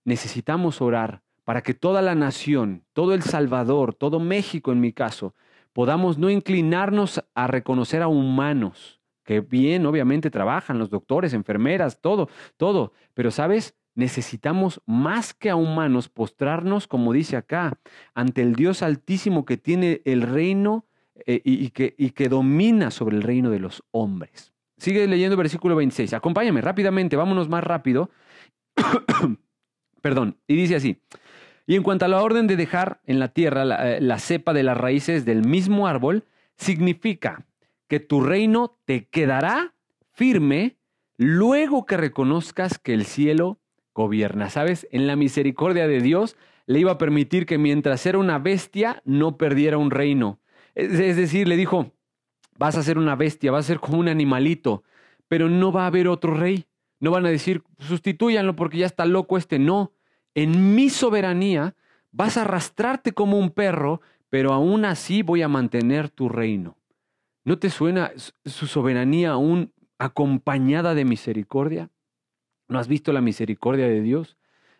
necesitamos 0.04 0.80
orar 0.80 1.22
para 1.44 1.62
que 1.62 1.74
toda 1.74 2.02
la 2.02 2.14
nación, 2.14 2.84
todo 2.92 3.14
El 3.14 3.22
Salvador, 3.22 3.94
todo 3.94 4.18
México 4.18 4.72
en 4.72 4.80
mi 4.80 4.92
caso, 4.92 5.34
podamos 5.72 6.18
no 6.18 6.30
inclinarnos 6.30 7.22
a 7.34 7.46
reconocer 7.46 8.02
a 8.02 8.08
humanos, 8.08 8.95
que 9.26 9.40
bien, 9.40 9.84
obviamente 9.84 10.30
trabajan 10.30 10.78
los 10.78 10.88
doctores, 10.88 11.34
enfermeras, 11.34 12.00
todo, 12.00 12.30
todo, 12.56 12.92
pero 13.12 13.30
sabes, 13.30 13.74
necesitamos 13.94 14.80
más 14.86 15.34
que 15.34 15.50
a 15.50 15.56
humanos 15.56 16.08
postrarnos, 16.08 16.86
como 16.86 17.12
dice 17.12 17.36
acá, 17.36 17.78
ante 18.14 18.42
el 18.42 18.54
Dios 18.54 18.82
altísimo 18.82 19.44
que 19.44 19.56
tiene 19.56 20.00
el 20.04 20.22
reino 20.22 20.86
eh, 21.26 21.42
y, 21.44 21.70
que, 21.70 21.94
y 21.98 22.10
que 22.10 22.28
domina 22.28 22.90
sobre 22.90 23.16
el 23.16 23.22
reino 23.22 23.50
de 23.50 23.58
los 23.58 23.82
hombres. 23.90 24.52
Sigue 24.78 25.06
leyendo 25.08 25.36
versículo 25.36 25.74
26. 25.74 26.12
Acompáñame 26.12 26.60
rápidamente, 26.60 27.16
vámonos 27.16 27.48
más 27.48 27.64
rápido. 27.64 28.10
Perdón, 30.02 30.36
y 30.46 30.54
dice 30.54 30.76
así. 30.76 31.02
Y 31.66 31.74
en 31.74 31.82
cuanto 31.82 32.04
a 32.04 32.08
la 32.08 32.22
orden 32.22 32.46
de 32.46 32.56
dejar 32.56 33.00
en 33.06 33.18
la 33.18 33.28
tierra 33.28 33.64
la, 33.64 33.96
eh, 33.96 34.00
la 34.00 34.18
cepa 34.18 34.52
de 34.52 34.62
las 34.62 34.76
raíces 34.76 35.24
del 35.24 35.44
mismo 35.44 35.88
árbol, 35.88 36.24
significa 36.56 37.46
que 37.88 38.00
tu 38.00 38.20
reino 38.20 38.78
te 38.84 39.08
quedará 39.08 39.74
firme 40.12 40.78
luego 41.16 41.86
que 41.86 41.96
reconozcas 41.96 42.78
que 42.78 42.94
el 42.94 43.04
cielo 43.04 43.60
gobierna. 43.94 44.50
¿Sabes? 44.50 44.86
En 44.90 45.06
la 45.06 45.16
misericordia 45.16 45.86
de 45.88 46.00
Dios 46.00 46.36
le 46.66 46.80
iba 46.80 46.92
a 46.92 46.98
permitir 46.98 47.46
que 47.46 47.58
mientras 47.58 48.04
era 48.06 48.18
una 48.18 48.38
bestia 48.38 49.02
no 49.04 49.36
perdiera 49.36 49.78
un 49.78 49.90
reino. 49.90 50.40
Es 50.74 51.16
decir, 51.16 51.48
le 51.48 51.56
dijo, 51.56 51.92
vas 52.58 52.76
a 52.76 52.82
ser 52.82 52.98
una 52.98 53.16
bestia, 53.16 53.50
vas 53.50 53.64
a 53.64 53.68
ser 53.68 53.80
como 53.80 53.98
un 53.98 54.08
animalito, 54.08 54.82
pero 55.28 55.48
no 55.48 55.72
va 55.72 55.84
a 55.84 55.86
haber 55.86 56.08
otro 56.08 56.34
rey. 56.34 56.66
No 57.00 57.10
van 57.10 57.26
a 57.26 57.30
decir, 57.30 57.62
sustituyanlo 57.78 58.56
porque 58.56 58.78
ya 58.78 58.86
está 58.86 59.06
loco 59.06 59.38
este. 59.38 59.58
No, 59.58 59.92
en 60.34 60.74
mi 60.74 60.90
soberanía 60.90 61.74
vas 62.10 62.36
a 62.36 62.42
arrastrarte 62.42 63.12
como 63.12 63.38
un 63.38 63.50
perro, 63.50 64.00
pero 64.28 64.52
aún 64.52 64.84
así 64.84 65.22
voy 65.22 65.42
a 65.42 65.48
mantener 65.48 66.10
tu 66.10 66.28
reino. 66.28 66.76
¿No 67.46 67.60
te 67.60 67.70
suena 67.70 68.10
su 68.44 68.66
soberanía 68.66 69.30
aún 69.30 69.72
acompañada 69.98 70.96
de 70.96 71.04
misericordia? 71.04 71.90
¿No 72.66 72.80
has 72.80 72.88
visto 72.88 73.12
la 73.12 73.20
misericordia 73.20 73.86
de 73.86 74.00
Dios 74.00 74.36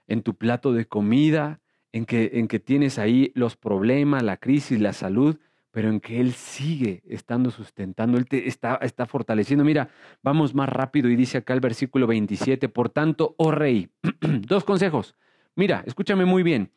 en 0.08 0.22
tu 0.22 0.34
plato 0.34 0.72
de 0.72 0.84
comida, 0.84 1.60
en 1.92 2.06
que, 2.06 2.32
en 2.34 2.48
que 2.48 2.58
tienes 2.58 2.98
ahí 2.98 3.30
los 3.36 3.56
problemas, 3.56 4.24
la 4.24 4.38
crisis, 4.38 4.80
la 4.80 4.92
salud, 4.92 5.38
pero 5.70 5.90
en 5.90 6.00
que 6.00 6.20
Él 6.20 6.32
sigue 6.32 7.04
estando 7.06 7.52
sustentando, 7.52 8.18
Él 8.18 8.26
te 8.26 8.48
está, 8.48 8.74
está 8.82 9.06
fortaleciendo. 9.06 9.64
Mira, 9.64 9.88
vamos 10.20 10.52
más 10.52 10.68
rápido 10.68 11.08
y 11.08 11.14
dice 11.14 11.38
acá 11.38 11.54
el 11.54 11.60
versículo 11.60 12.08
27, 12.08 12.68
por 12.68 12.88
tanto, 12.88 13.36
oh 13.38 13.52
rey, 13.52 13.90
dos 14.20 14.64
consejos. 14.64 15.14
Mira, 15.54 15.84
escúchame 15.86 16.24
muy 16.24 16.42
bien. 16.42 16.72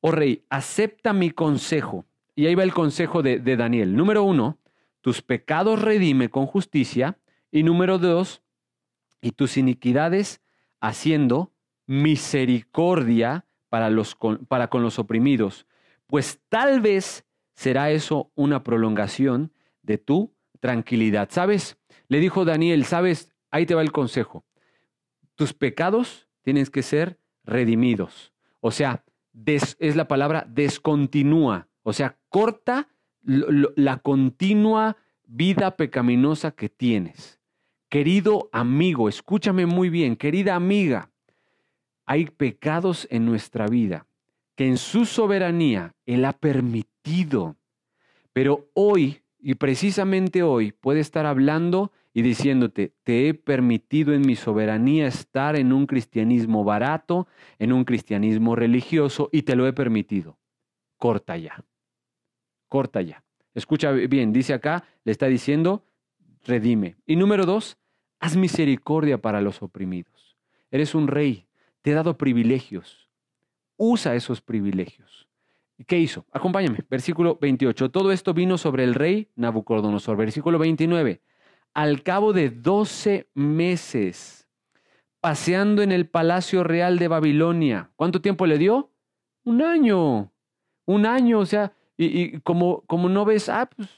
Oh 0.00 0.12
rey, 0.12 0.46
acepta 0.48 1.12
mi 1.12 1.30
consejo. 1.30 2.06
Y 2.34 2.46
ahí 2.46 2.54
va 2.54 2.62
el 2.62 2.72
consejo 2.72 3.22
de, 3.22 3.38
de 3.38 3.58
Daniel. 3.58 3.94
Número 3.94 4.22
uno, 4.22 4.58
tus 5.06 5.22
pecados 5.22 5.80
redime 5.80 6.30
con 6.30 6.46
justicia. 6.46 7.16
Y 7.52 7.62
número 7.62 7.98
dos, 7.98 8.42
y 9.20 9.30
tus 9.30 9.56
iniquidades 9.56 10.40
haciendo 10.80 11.52
misericordia 11.86 13.46
para, 13.68 13.88
los, 13.88 14.16
para 14.48 14.66
con 14.66 14.82
los 14.82 14.98
oprimidos. 14.98 15.68
Pues 16.08 16.40
tal 16.48 16.80
vez 16.80 17.24
será 17.54 17.92
eso 17.92 18.32
una 18.34 18.64
prolongación 18.64 19.52
de 19.82 19.98
tu 19.98 20.34
tranquilidad. 20.58 21.28
¿Sabes? 21.30 21.78
Le 22.08 22.18
dijo 22.18 22.44
Daniel, 22.44 22.84
¿sabes? 22.84 23.32
Ahí 23.52 23.64
te 23.64 23.76
va 23.76 23.82
el 23.82 23.92
consejo. 23.92 24.44
Tus 25.36 25.54
pecados 25.54 26.28
tienen 26.42 26.66
que 26.66 26.82
ser 26.82 27.20
redimidos. 27.44 28.32
O 28.58 28.72
sea, 28.72 29.04
es 29.46 29.94
la 29.94 30.08
palabra 30.08 30.44
descontinúa. 30.48 31.68
O 31.84 31.92
sea, 31.92 32.18
corta 32.28 32.88
la 33.26 33.98
continua 33.98 34.96
vida 35.26 35.76
pecaminosa 35.76 36.52
que 36.52 36.68
tienes. 36.68 37.40
Querido 37.88 38.48
amigo, 38.52 39.08
escúchame 39.08 39.66
muy 39.66 39.90
bien, 39.90 40.16
querida 40.16 40.54
amiga, 40.54 41.10
hay 42.04 42.26
pecados 42.26 43.06
en 43.10 43.26
nuestra 43.26 43.66
vida 43.66 44.06
que 44.54 44.66
en 44.66 44.78
su 44.78 45.04
soberanía 45.04 45.94
Él 46.06 46.24
ha 46.24 46.32
permitido. 46.32 47.56
Pero 48.32 48.68
hoy, 48.74 49.22
y 49.38 49.54
precisamente 49.54 50.42
hoy, 50.42 50.72
puede 50.72 51.00
estar 51.00 51.26
hablando 51.26 51.92
y 52.14 52.22
diciéndote, 52.22 52.92
te 53.04 53.28
he 53.28 53.34
permitido 53.34 54.14
en 54.14 54.22
mi 54.22 54.34
soberanía 54.36 55.06
estar 55.06 55.56
en 55.56 55.72
un 55.72 55.86
cristianismo 55.86 56.64
barato, 56.64 57.28
en 57.58 57.72
un 57.72 57.84
cristianismo 57.84 58.56
religioso, 58.56 59.28
y 59.32 59.42
te 59.42 59.54
lo 59.54 59.66
he 59.66 59.74
permitido. 59.74 60.38
Corta 60.96 61.36
ya. 61.36 61.62
Corta 62.68 63.02
ya. 63.02 63.24
Escucha 63.54 63.92
bien, 63.92 64.32
dice 64.32 64.52
acá, 64.52 64.84
le 65.04 65.12
está 65.12 65.26
diciendo, 65.26 65.84
redime. 66.44 66.96
Y 67.06 67.16
número 67.16 67.46
dos, 67.46 67.78
haz 68.20 68.36
misericordia 68.36 69.18
para 69.18 69.40
los 69.40 69.62
oprimidos. 69.62 70.36
Eres 70.70 70.94
un 70.94 71.08
rey, 71.08 71.46
te 71.82 71.92
he 71.92 71.94
dado 71.94 72.18
privilegios 72.18 73.06
usa 73.76 74.14
esos 74.14 74.40
privilegios. 74.40 75.28
¿Qué 75.86 75.98
hizo? 75.98 76.24
Acompáñame, 76.32 76.78
versículo 76.88 77.38
28. 77.40 77.90
Todo 77.90 78.10
esto 78.10 78.32
vino 78.32 78.56
sobre 78.56 78.84
el 78.84 78.94
rey 78.94 79.28
Nabucodonosor. 79.36 80.16
Versículo 80.16 80.58
29. 80.58 81.20
Al 81.74 82.02
cabo 82.02 82.32
de 82.32 82.48
12 82.48 83.28
meses, 83.34 84.48
paseando 85.20 85.82
en 85.82 85.92
el 85.92 86.08
palacio 86.08 86.64
real 86.64 86.98
de 86.98 87.08
Babilonia. 87.08 87.90
¿Cuánto 87.96 88.22
tiempo 88.22 88.46
le 88.46 88.56
dio? 88.56 88.90
Un 89.44 89.60
año. 89.60 90.32
Un 90.86 91.04
año, 91.04 91.40
o 91.40 91.46
sea, 91.46 91.75
y, 91.96 92.40
como, 92.40 92.82
como 92.86 93.08
no 93.08 93.24
ves, 93.24 93.48
ah, 93.48 93.68
pues 93.74 93.88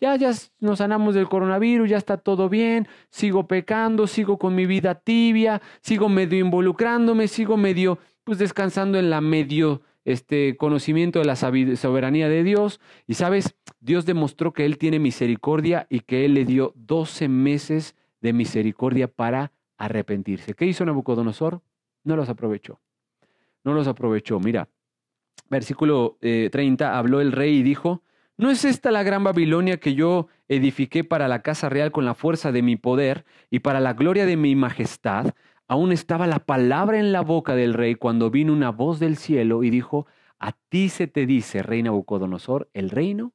ya, 0.00 0.14
ya 0.16 0.32
nos 0.60 0.78
sanamos 0.78 1.14
del 1.14 1.28
coronavirus, 1.28 1.90
ya 1.90 1.96
está 1.96 2.18
todo 2.18 2.48
bien, 2.48 2.86
sigo 3.10 3.46
pecando, 3.48 4.06
sigo 4.06 4.38
con 4.38 4.54
mi 4.54 4.66
vida 4.66 4.94
tibia, 4.94 5.60
sigo 5.80 6.08
medio 6.08 6.38
involucrándome, 6.38 7.26
sigo 7.26 7.56
medio 7.56 7.98
pues 8.24 8.38
descansando 8.38 8.98
en 8.98 9.10
la 9.10 9.20
medio 9.20 9.82
este 10.04 10.56
conocimiento 10.56 11.18
de 11.18 11.24
la 11.24 11.36
soberanía 11.36 12.28
de 12.28 12.42
Dios. 12.42 12.80
Y 13.06 13.14
sabes, 13.14 13.56
Dios 13.80 14.06
demostró 14.06 14.52
que 14.52 14.64
Él 14.64 14.78
tiene 14.78 14.98
misericordia 14.98 15.86
y 15.90 16.00
que 16.00 16.24
Él 16.24 16.34
le 16.34 16.44
dio 16.44 16.72
12 16.76 17.28
meses 17.28 17.94
de 18.20 18.32
misericordia 18.32 19.08
para 19.08 19.52
arrepentirse. 19.76 20.54
¿Qué 20.54 20.66
hizo 20.66 20.84
Nabucodonosor? 20.84 21.60
No 22.04 22.16
los 22.16 22.28
aprovechó. 22.28 22.80
No 23.64 23.74
los 23.74 23.86
aprovechó. 23.86 24.40
Mira, 24.40 24.68
versículo 25.48 26.18
30, 26.20 26.84
eh, 26.84 26.88
habló 26.88 27.20
el 27.20 27.32
rey 27.32 27.56
y 27.58 27.62
dijo, 27.62 28.02
¿no 28.36 28.50
es 28.50 28.64
esta 28.64 28.90
la 28.90 29.02
gran 29.02 29.24
Babilonia 29.24 29.78
que 29.78 29.94
yo 29.94 30.28
edifiqué 30.48 31.04
para 31.04 31.28
la 31.28 31.42
casa 31.42 31.68
real 31.68 31.92
con 31.92 32.04
la 32.04 32.14
fuerza 32.14 32.52
de 32.52 32.62
mi 32.62 32.76
poder 32.76 33.24
y 33.50 33.60
para 33.60 33.80
la 33.80 33.94
gloria 33.94 34.26
de 34.26 34.36
mi 34.36 34.54
majestad? 34.56 35.34
Aún 35.66 35.92
estaba 35.92 36.26
la 36.26 36.38
palabra 36.38 36.98
en 36.98 37.12
la 37.12 37.20
boca 37.20 37.54
del 37.54 37.74
rey 37.74 37.94
cuando 37.94 38.30
vino 38.30 38.52
una 38.52 38.70
voz 38.70 39.00
del 39.00 39.16
cielo 39.16 39.62
y 39.62 39.70
dijo, 39.70 40.06
a 40.38 40.52
ti 40.52 40.88
se 40.88 41.06
te 41.06 41.26
dice, 41.26 41.62
rey 41.62 41.82
Nabucodonosor, 41.82 42.70
el 42.72 42.90
reino 42.90 43.32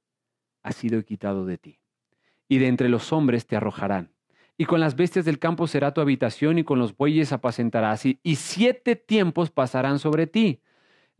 ha 0.63 0.71
sido 0.71 1.03
quitado 1.03 1.45
de 1.45 1.57
ti. 1.57 1.79
Y 2.47 2.57
de 2.57 2.67
entre 2.67 2.89
los 2.89 3.11
hombres 3.13 3.45
te 3.45 3.55
arrojarán. 3.55 4.13
Y 4.57 4.65
con 4.65 4.79
las 4.79 4.95
bestias 4.95 5.25
del 5.25 5.39
campo 5.39 5.67
será 5.67 5.93
tu 5.93 6.01
habitación 6.01 6.59
y 6.59 6.63
con 6.63 6.79
los 6.79 6.95
bueyes 6.95 7.33
apacentarás. 7.33 8.05
Y 8.05 8.35
siete 8.35 8.95
tiempos 8.95 9.49
pasarán 9.51 9.99
sobre 9.99 10.27
ti. 10.27 10.61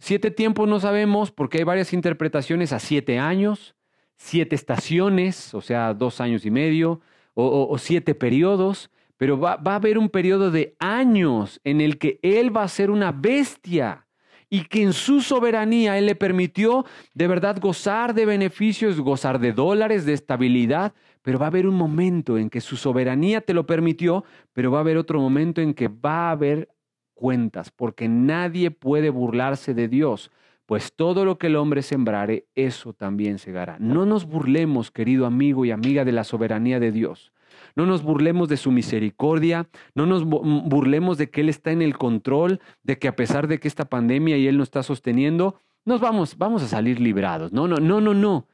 Siete 0.06 0.32
tiempos 0.32 0.68
no 0.68 0.82
sabemos 0.82 1.32
porque 1.32 1.60
hay 1.60 1.64
varias 1.64 1.94
interpretaciones 1.94 2.74
a 2.74 2.80
siete 2.80 3.20
años, 3.20 3.74
siete 4.18 4.54
estaciones, 4.54 5.54
o 5.54 5.62
sea, 5.62 5.94
dos 5.94 6.20
años 6.20 6.46
y 6.46 6.52
medio, 6.52 7.00
o 7.36 7.78
siete 7.78 8.14
periodos 8.14 8.92
pero 9.24 9.40
va, 9.40 9.58
a 9.64 9.76
haber 9.76 9.98
un 9.98 10.10
periodo 10.10 10.52
de 10.52 10.76
años 10.80 11.62
en 11.64 11.80
el 11.80 11.98
que 11.98 12.20
Él 12.22 12.54
va 12.54 12.64
a 12.64 12.68
ser 12.68 12.92
una 12.92 13.14
bestia 13.14 14.06
y 14.50 14.66
que 14.66 14.84
en 14.84 14.92
su 14.92 15.22
soberanía 15.22 15.98
Él 15.98 16.08
le 16.08 16.16
permitió 16.16 16.86
de 17.14 17.28
verdad 17.28 17.58
gozar 17.62 18.14
de 18.14 18.26
beneficios, 18.26 19.00
gozar 19.00 19.40
de 19.40 19.54
dólares, 19.54 20.06
de 20.06 20.12
estabilidad, 20.12 20.94
pero 21.22 21.40
va 21.40 21.46
a 21.46 21.48
haber 21.48 21.68
un 21.68 21.76
momento 21.76 22.38
en 22.38 22.50
que 22.50 22.60
su 22.60 22.76
soberanía 22.76 23.40
te 23.40 23.54
lo 23.54 23.66
permitió, 23.66 24.26
pero 24.52 24.72
va 24.72 24.80
a 24.80 24.82
haber 24.82 24.98
otro 24.98 25.22
momento 25.22 25.62
en 25.62 25.74
que 25.74 25.88
va 25.88 26.28
a 26.28 26.32
haber 26.32 26.68
cuentas, 27.14 27.72
porque 27.72 28.08
nadie 28.08 28.72
puede 28.72 29.10
burlarse 29.10 29.74
de 29.74 29.88
Dios, 29.88 30.32
pues 30.66 30.94
todo 30.94 31.26
lo 31.26 31.38
que 31.38 31.48
el 31.48 31.56
hombre 31.56 31.82
sembrare, 31.82 32.48
eso 32.56 32.94
también 32.94 33.38
segará. 33.38 33.78
No 33.80 34.06
nos 34.06 34.26
burlemos, 34.26 34.92
querido 34.92 35.26
amigo 35.26 35.66
y 35.66 35.72
amiga, 35.72 36.06
de 36.06 36.12
la 36.12 36.24
soberanía 36.24 36.80
de 36.80 36.92
Dios. 36.92 37.34
No 37.76 37.86
nos 37.86 38.04
burlemos 38.04 38.50
de 38.50 38.58
su 38.58 38.72
misericordia, 38.72 39.68
no 39.96 40.06
nos 40.06 40.26
mm, 40.26 40.70
burlemos 40.70 41.18
de 41.18 41.30
que 41.30 41.42
Él 41.42 41.50
está 41.50 41.72
en 41.72 41.82
el 41.82 41.98
control, 41.98 42.62
de 42.84 42.98
que 42.98 43.08
a 43.08 43.16
pesar 43.16 43.48
de 43.48 43.60
que 43.60 43.68
esta 43.68 43.86
pandemia 43.86 44.38
y 44.38 44.48
Él 44.48 44.58
nos 44.58 44.68
está 44.68 44.84
sosteniendo, 44.84 45.60
nos 45.86 46.00
vamos, 46.00 46.38
vamos 46.38 46.64
a 46.64 46.68
salir 46.68 47.00
librados. 47.00 47.52
No, 47.52 47.68
no, 47.68 47.78
no, 47.78 48.00
no, 48.00 48.14
no. 48.14 48.48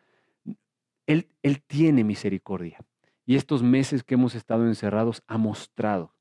Él, 1.05 1.27
él 1.43 1.61
tiene 1.65 2.03
misericordia. 2.03 2.79
Y 3.25 3.35
estos 3.35 3.61
meses 3.61 4.03
que 4.03 4.15
hemos 4.15 4.35
estado 4.35 4.65
encerrados 4.65 5.23
ha 5.27 5.37
mostrado 5.37 6.15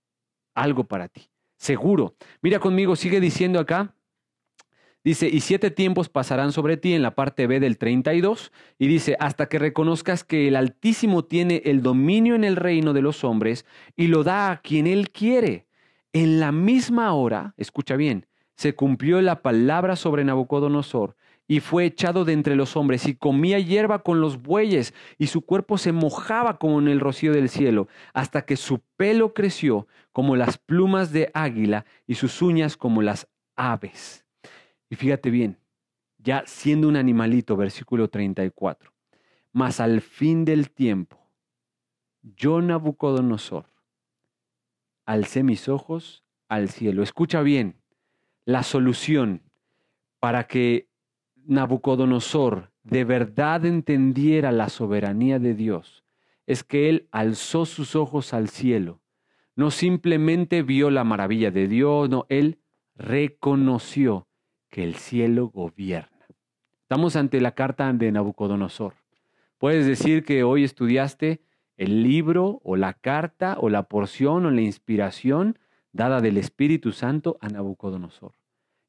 algo 0.54 0.84
para 0.84 1.08
ti. 1.08 1.30
Seguro. 1.58 2.14
Mira 2.40 2.60
conmigo, 2.60 2.96
sigue 2.96 3.20
diciendo 3.20 3.58
acá. 3.58 3.94
Dice, 5.04 5.28
y 5.28 5.40
siete 5.40 5.70
tiempos 5.70 6.08
pasarán 6.08 6.52
sobre 6.52 6.76
ti 6.76 6.92
en 6.92 7.02
la 7.02 7.14
parte 7.14 7.46
B 7.46 7.60
del 7.60 7.78
32, 7.78 8.52
y 8.78 8.88
dice, 8.88 9.16
hasta 9.20 9.48
que 9.48 9.58
reconozcas 9.58 10.24
que 10.24 10.48
el 10.48 10.56
Altísimo 10.56 11.24
tiene 11.24 11.62
el 11.64 11.82
dominio 11.82 12.34
en 12.34 12.44
el 12.44 12.56
reino 12.56 12.92
de 12.92 13.02
los 13.02 13.24
hombres 13.24 13.64
y 13.96 14.08
lo 14.08 14.24
da 14.24 14.50
a 14.50 14.60
quien 14.60 14.86
él 14.86 15.10
quiere. 15.10 15.66
En 16.12 16.40
la 16.40 16.52
misma 16.52 17.12
hora, 17.14 17.54
escucha 17.56 17.96
bien, 17.96 18.26
se 18.56 18.74
cumplió 18.74 19.20
la 19.22 19.40
palabra 19.40 19.96
sobre 19.96 20.24
Nabucodonosor, 20.24 21.16
y 21.48 21.60
fue 21.60 21.86
echado 21.86 22.26
de 22.26 22.34
entre 22.34 22.54
los 22.54 22.76
hombres, 22.76 23.06
y 23.08 23.16
comía 23.16 23.58
hierba 23.58 24.02
con 24.02 24.20
los 24.20 24.42
bueyes, 24.42 24.94
y 25.16 25.28
su 25.28 25.40
cuerpo 25.40 25.78
se 25.78 25.92
mojaba 25.92 26.58
como 26.58 26.78
en 26.78 26.88
el 26.88 27.00
rocío 27.00 27.32
del 27.32 27.48
cielo, 27.48 27.88
hasta 28.12 28.42
que 28.42 28.56
su 28.56 28.80
pelo 28.96 29.32
creció 29.32 29.88
como 30.12 30.36
las 30.36 30.58
plumas 30.58 31.10
de 31.10 31.30
águila, 31.32 31.86
y 32.06 32.14
sus 32.14 32.42
uñas 32.42 32.76
como 32.76 33.00
las 33.00 33.26
aves. 33.56 34.26
Y 34.90 34.96
fíjate 34.96 35.30
bien, 35.30 35.58
ya 36.18 36.44
siendo 36.46 36.86
un 36.86 36.96
animalito, 36.96 37.56
versículo 37.56 38.08
34, 38.08 38.92
mas 39.52 39.80
al 39.80 40.02
fin 40.02 40.44
del 40.44 40.70
tiempo, 40.70 41.18
yo 42.22 42.60
Nabucodonosor, 42.60 43.66
alcé 45.06 45.42
mis 45.42 45.70
ojos 45.70 46.24
al 46.48 46.68
cielo. 46.68 47.02
Escucha 47.02 47.40
bien, 47.40 47.76
la 48.44 48.62
solución 48.62 49.42
para 50.20 50.46
que 50.46 50.87
Nabucodonosor 51.48 52.72
de 52.82 53.04
verdad 53.04 53.64
entendiera 53.64 54.52
la 54.52 54.68
soberanía 54.68 55.38
de 55.38 55.54
Dios 55.54 56.04
es 56.46 56.62
que 56.62 56.90
él 56.90 57.08
alzó 57.10 57.64
sus 57.64 57.96
ojos 57.96 58.34
al 58.34 58.50
cielo. 58.50 59.00
No 59.56 59.70
simplemente 59.70 60.62
vio 60.62 60.90
la 60.90 61.04
maravilla 61.04 61.50
de 61.50 61.66
Dios, 61.66 62.10
no, 62.10 62.26
él 62.28 62.58
reconoció 62.96 64.28
que 64.68 64.84
el 64.84 64.96
cielo 64.96 65.48
gobierna. 65.48 66.26
Estamos 66.82 67.16
ante 67.16 67.40
la 67.40 67.52
carta 67.52 67.90
de 67.94 68.12
Nabucodonosor. 68.12 68.92
Puedes 69.56 69.86
decir 69.86 70.24
que 70.24 70.42
hoy 70.42 70.64
estudiaste 70.64 71.40
el 71.78 72.02
libro 72.02 72.60
o 72.62 72.76
la 72.76 72.92
carta 72.92 73.56
o 73.58 73.70
la 73.70 73.84
porción 73.84 74.44
o 74.44 74.50
la 74.50 74.60
inspiración 74.60 75.58
dada 75.92 76.20
del 76.20 76.36
Espíritu 76.36 76.92
Santo 76.92 77.38
a 77.40 77.48
Nabucodonosor. 77.48 78.34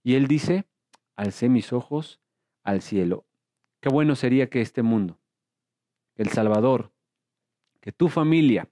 Y 0.03 0.15
él 0.15 0.27
dice, 0.27 0.65
alcé 1.15 1.47
mis 1.47 1.71
ojos 1.71 2.19
al 2.69 2.81
cielo. 2.81 3.25
Qué 3.81 3.89
bueno 3.89 4.15
sería 4.15 4.49
que 4.49 4.61
este 4.61 4.83
mundo, 4.83 5.19
el 6.15 6.29
Salvador, 6.29 6.91
que 7.79 7.91
tu 7.91 8.09
familia, 8.09 8.69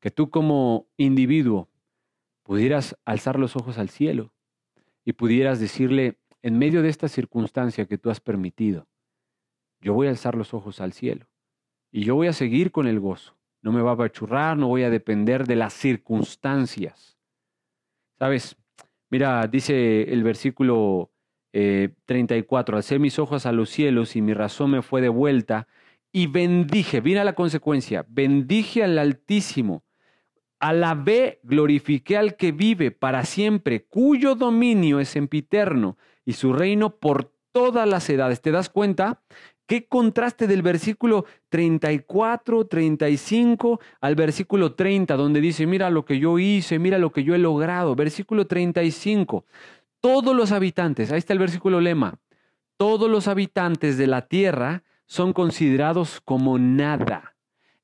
que 0.00 0.10
tú 0.10 0.30
como 0.30 0.86
individuo 0.96 1.68
pudieras 2.42 2.96
alzar 3.04 3.38
los 3.38 3.56
ojos 3.56 3.78
al 3.78 3.88
cielo 3.88 4.32
y 5.04 5.12
pudieras 5.12 5.60
decirle, 5.60 6.18
en 6.42 6.58
medio 6.58 6.82
de 6.82 6.90
esta 6.90 7.08
circunstancia 7.08 7.86
que 7.86 7.98
tú 7.98 8.10
has 8.10 8.20
permitido, 8.20 8.86
yo 9.80 9.94
voy 9.94 10.06
a 10.06 10.10
alzar 10.10 10.34
los 10.34 10.52
ojos 10.52 10.80
al 10.80 10.92
cielo 10.92 11.26
y 11.90 12.04
yo 12.04 12.14
voy 12.14 12.26
a 12.26 12.32
seguir 12.32 12.70
con 12.70 12.86
el 12.86 13.00
gozo. 13.00 13.36
No 13.62 13.72
me 13.72 13.80
va 13.80 13.92
a 13.92 13.94
apachurrar, 13.94 14.58
no 14.58 14.68
voy 14.68 14.82
a 14.82 14.90
depender 14.90 15.46
de 15.46 15.56
las 15.56 15.72
circunstancias. 15.72 17.18
¿Sabes? 18.18 18.56
Mira, 19.08 19.46
dice 19.46 20.02
el 20.02 20.22
versículo 20.22 21.13
34, 22.06 22.76
eh, 22.76 22.78
alcé 22.78 22.98
mis 22.98 23.18
ojos 23.18 23.46
a 23.46 23.52
los 23.52 23.70
cielos 23.70 24.16
y 24.16 24.22
mi 24.22 24.34
razón 24.34 24.72
me 24.72 24.82
fue 24.82 25.00
de 25.00 25.08
vuelta 25.08 25.68
y 26.12 26.26
bendije, 26.26 27.00
mira 27.00 27.24
la 27.24 27.34
consecuencia, 27.34 28.04
bendije 28.08 28.82
al 28.84 28.98
Altísimo 28.98 29.84
Alabé, 30.64 31.40
glorifiqué 31.42 32.16
al 32.16 32.36
que 32.36 32.50
vive 32.50 32.90
para 32.90 33.26
siempre, 33.26 33.84
cuyo 33.84 34.34
dominio 34.34 34.98
es 34.98 35.10
sempiterno 35.10 35.98
y 36.24 36.32
su 36.32 36.54
reino 36.54 36.96
por 36.96 37.30
todas 37.52 37.86
las 37.86 38.08
edades. 38.08 38.40
¿Te 38.40 38.50
das 38.50 38.70
cuenta? 38.70 39.20
Qué 39.66 39.86
contraste 39.86 40.46
del 40.46 40.62
versículo 40.62 41.26
34, 41.50 42.66
35 42.66 43.78
al 44.00 44.14
versículo 44.14 44.74
30, 44.74 45.16
donde 45.16 45.42
dice, 45.42 45.66
mira 45.66 45.90
lo 45.90 46.06
que 46.06 46.18
yo 46.18 46.38
hice, 46.38 46.78
mira 46.78 46.98
lo 46.98 47.12
que 47.12 47.24
yo 47.24 47.34
he 47.34 47.38
logrado. 47.38 47.94
Versículo 47.94 48.46
35, 48.46 49.44
todos 50.04 50.36
los 50.36 50.52
habitantes, 50.52 51.10
ahí 51.10 51.18
está 51.18 51.32
el 51.32 51.38
versículo 51.38 51.80
lema, 51.80 52.18
todos 52.76 53.10
los 53.10 53.26
habitantes 53.26 53.96
de 53.96 54.06
la 54.06 54.28
tierra 54.28 54.82
son 55.06 55.32
considerados 55.32 56.20
como 56.20 56.58
nada. 56.58 57.36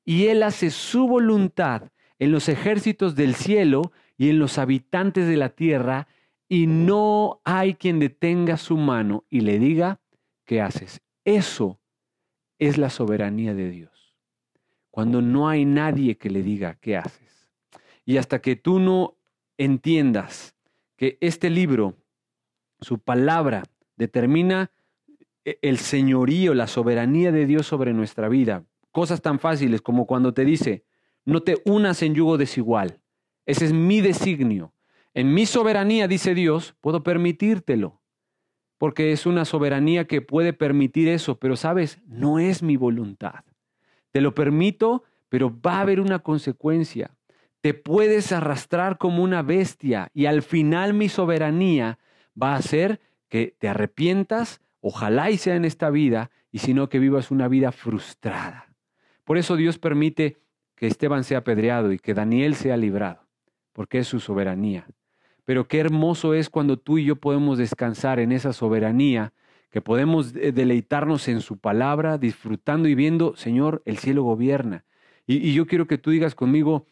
Y 0.05 0.27
Él 0.27 0.43
hace 0.43 0.69
su 0.69 1.07
voluntad 1.07 1.89
en 2.19 2.31
los 2.31 2.47
ejércitos 2.47 3.15
del 3.15 3.33
cielo 3.33 3.91
y 4.19 4.29
en 4.29 4.37
los 4.37 4.59
habitantes 4.59 5.27
de 5.27 5.35
la 5.35 5.49
tierra, 5.49 6.07
y 6.47 6.67
no 6.67 7.41
hay 7.43 7.73
quien 7.73 7.97
detenga 7.97 8.57
su 8.57 8.77
mano 8.77 9.25
y 9.27 9.39
le 9.39 9.57
diga, 9.57 9.99
¿qué 10.45 10.61
haces? 10.61 11.01
Eso 11.25 11.79
es 12.59 12.77
la 12.77 12.91
soberanía 12.91 13.55
de 13.55 13.71
Dios. 13.71 14.13
Cuando 14.91 15.23
no 15.23 15.49
hay 15.49 15.65
nadie 15.65 16.19
que 16.19 16.29
le 16.29 16.43
diga, 16.43 16.75
¿qué 16.75 16.97
haces? 16.97 17.49
Y 18.05 18.17
hasta 18.17 18.43
que 18.43 18.55
tú 18.55 18.79
no 18.79 19.15
entiendas 19.57 20.53
que 20.97 21.17
este 21.19 21.49
libro, 21.49 21.95
su 22.81 22.99
palabra, 22.99 23.63
determina 23.95 24.71
e-, 25.45 25.59
el 25.61 25.77
señorío, 25.77 26.53
la 26.53 26.67
soberanía 26.67 27.31
de 27.31 27.45
Dios 27.45 27.65
sobre 27.67 27.93
nuestra 27.93 28.27
vida. 28.27 28.65
Cosas 28.91 29.21
tan 29.21 29.39
fáciles 29.39 29.81
como 29.81 30.05
cuando 30.05 30.33
te 30.33 30.43
dice, 30.43 30.83
no 31.23 31.41
te 31.41 31.61
unas 31.65 32.01
en 32.01 32.15
yugo 32.15 32.37
desigual. 32.37 32.99
Ese 33.45 33.65
es 33.65 33.73
mi 33.73 34.01
designio. 34.01 34.73
En 35.13 35.33
mi 35.33 35.45
soberanía, 35.45 36.07
dice 36.07 36.33
Dios, 36.33 36.75
puedo 36.81 37.03
permitírtelo, 37.03 38.01
porque 38.77 39.11
es 39.11 39.25
una 39.25 39.45
soberanía 39.45 40.07
que 40.07 40.21
puede 40.21 40.53
permitir 40.53 41.07
eso, 41.09 41.37
pero 41.37 41.55
sabes, 41.55 41.99
no 42.05 42.39
es 42.39 42.63
mi 42.63 42.77
voluntad. 42.77 43.43
Te 44.11 44.21
lo 44.21 44.33
permito, 44.33 45.03
pero 45.29 45.53
va 45.61 45.77
a 45.77 45.81
haber 45.81 45.99
una 45.99 46.19
consecuencia. 46.19 47.11
Te 47.61 47.73
puedes 47.73 48.31
arrastrar 48.31 48.97
como 48.97 49.23
una 49.23 49.41
bestia 49.41 50.09
y 50.13 50.25
al 50.25 50.41
final 50.41 50.93
mi 50.93 51.09
soberanía 51.09 51.99
va 52.41 52.53
a 52.53 52.57
hacer 52.57 52.99
que 53.29 53.55
te 53.57 53.69
arrepientas, 53.69 54.61
ojalá 54.81 55.31
y 55.31 55.37
sea 55.37 55.55
en 55.55 55.65
esta 55.65 55.89
vida, 55.89 56.31
y 56.51 56.59
si 56.59 56.73
no 56.73 56.89
que 56.89 56.99
vivas 56.99 57.31
una 57.31 57.47
vida 57.47 57.71
frustrada. 57.71 58.75
Por 59.23 59.37
eso 59.37 59.55
Dios 59.55 59.77
permite 59.77 60.37
que 60.75 60.87
Esteban 60.87 61.23
sea 61.23 61.39
apedreado 61.39 61.91
y 61.91 61.99
que 61.99 62.13
Daniel 62.13 62.55
sea 62.55 62.75
librado, 62.75 63.27
porque 63.71 63.99
es 63.99 64.07
su 64.07 64.19
soberanía. 64.19 64.87
Pero 65.45 65.67
qué 65.67 65.79
hermoso 65.79 66.33
es 66.33 66.49
cuando 66.49 66.77
tú 66.77 66.97
y 66.97 67.05
yo 67.05 67.15
podemos 67.15 67.57
descansar 67.57 68.19
en 68.19 68.31
esa 68.31 68.53
soberanía, 68.53 69.33
que 69.69 69.81
podemos 69.81 70.33
deleitarnos 70.33 71.29
en 71.29 71.39
su 71.39 71.57
palabra, 71.57 72.17
disfrutando 72.17 72.89
y 72.89 72.95
viendo, 72.95 73.35
Señor, 73.37 73.81
el 73.85 73.97
cielo 73.97 74.23
gobierna. 74.23 74.83
Y, 75.25 75.53
yo 75.53 75.65
quiero 75.65 75.87
que 75.87 75.97
tú 75.97 76.11
digas 76.11 76.35
conmigo, 76.35 76.85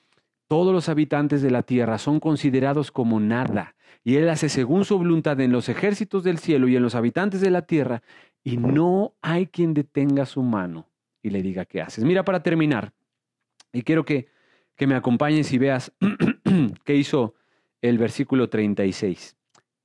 todos 0.50 0.74
los 0.74 0.90
habitantes 0.90 1.44
de 1.44 1.52
la 1.52 1.62
tierra 1.62 2.00
son 2.00 2.20
considerados 2.20 2.92
como 2.92 3.20
nada, 3.20 3.76
y 4.04 4.16
Él 4.16 4.28
hace 4.30 4.50
según 4.50 4.84
su 4.84 4.98
voluntad 4.98 5.40
en 5.42 5.52
los 5.52 5.70
ejércitos 5.70 6.24
del 6.24 6.40
cielo 6.40 6.68
y 6.68 6.76
en 6.76 6.82
los 6.82 6.96
habitantes 6.96 7.40
de 7.40 7.52
la 7.52 7.62
tierra, 7.62 8.02
y 8.44 8.58
no 8.58 9.14
hay 9.22 9.46
quien 9.46 9.76
detenga 9.76 10.26
su 10.26 10.42
mano 10.42 10.90
y 11.22 11.30
le 11.30 11.44
diga 11.44 11.66
qué 11.66 11.82
haces. 11.82 12.04
Mira, 12.04 12.26
para 12.26 12.42
terminar, 12.42 12.94
y 13.72 13.84
quiero 13.84 14.04
que, 14.04 14.28
que 14.76 14.88
me 14.88 14.96
acompañes 14.96 15.54
y 15.54 15.60
veas 15.60 15.94
qué 16.84 16.96
hizo 16.96 17.36
el 17.82 18.00
versículo 18.00 18.50
36. 18.50 19.38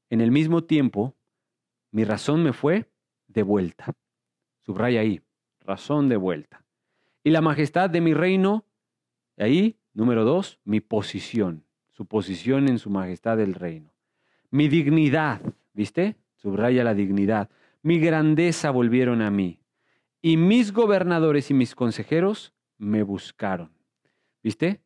En 0.08 0.22
el 0.22 0.30
mismo 0.30 0.64
tiempo, 0.64 1.14
mi 1.90 2.04
razón 2.04 2.42
me 2.42 2.54
fue 2.54 2.90
de 3.28 3.42
vuelta. 3.42 3.92
Subraya 4.64 5.00
ahí, 5.00 5.20
razón 5.60 6.08
de 6.08 6.16
vuelta. 6.16 6.64
Y 7.22 7.30
la 7.30 7.42
majestad 7.42 7.90
de 7.90 8.00
mi 8.00 8.14
reino, 8.14 8.64
ahí, 9.36 9.78
número 9.94 10.24
dos, 10.24 10.58
mi 10.64 10.80
posición, 10.80 11.64
su 11.92 12.06
posición 12.06 12.68
en 12.68 12.78
su 12.78 12.90
majestad 12.90 13.36
del 13.36 13.54
reino. 13.54 13.92
Mi 14.50 14.68
dignidad, 14.68 15.40
¿viste? 15.72 16.16
Subraya 16.36 16.84
la 16.84 16.94
dignidad. 16.94 17.48
Mi 17.82 17.98
grandeza 17.98 18.70
volvieron 18.70 19.22
a 19.22 19.30
mí. 19.30 19.60
Y 20.20 20.36
mis 20.36 20.72
gobernadores 20.72 21.50
y 21.50 21.54
mis 21.54 21.74
consejeros 21.74 22.52
me 22.78 23.02
buscaron. 23.02 23.72
¿Viste? 24.42 24.82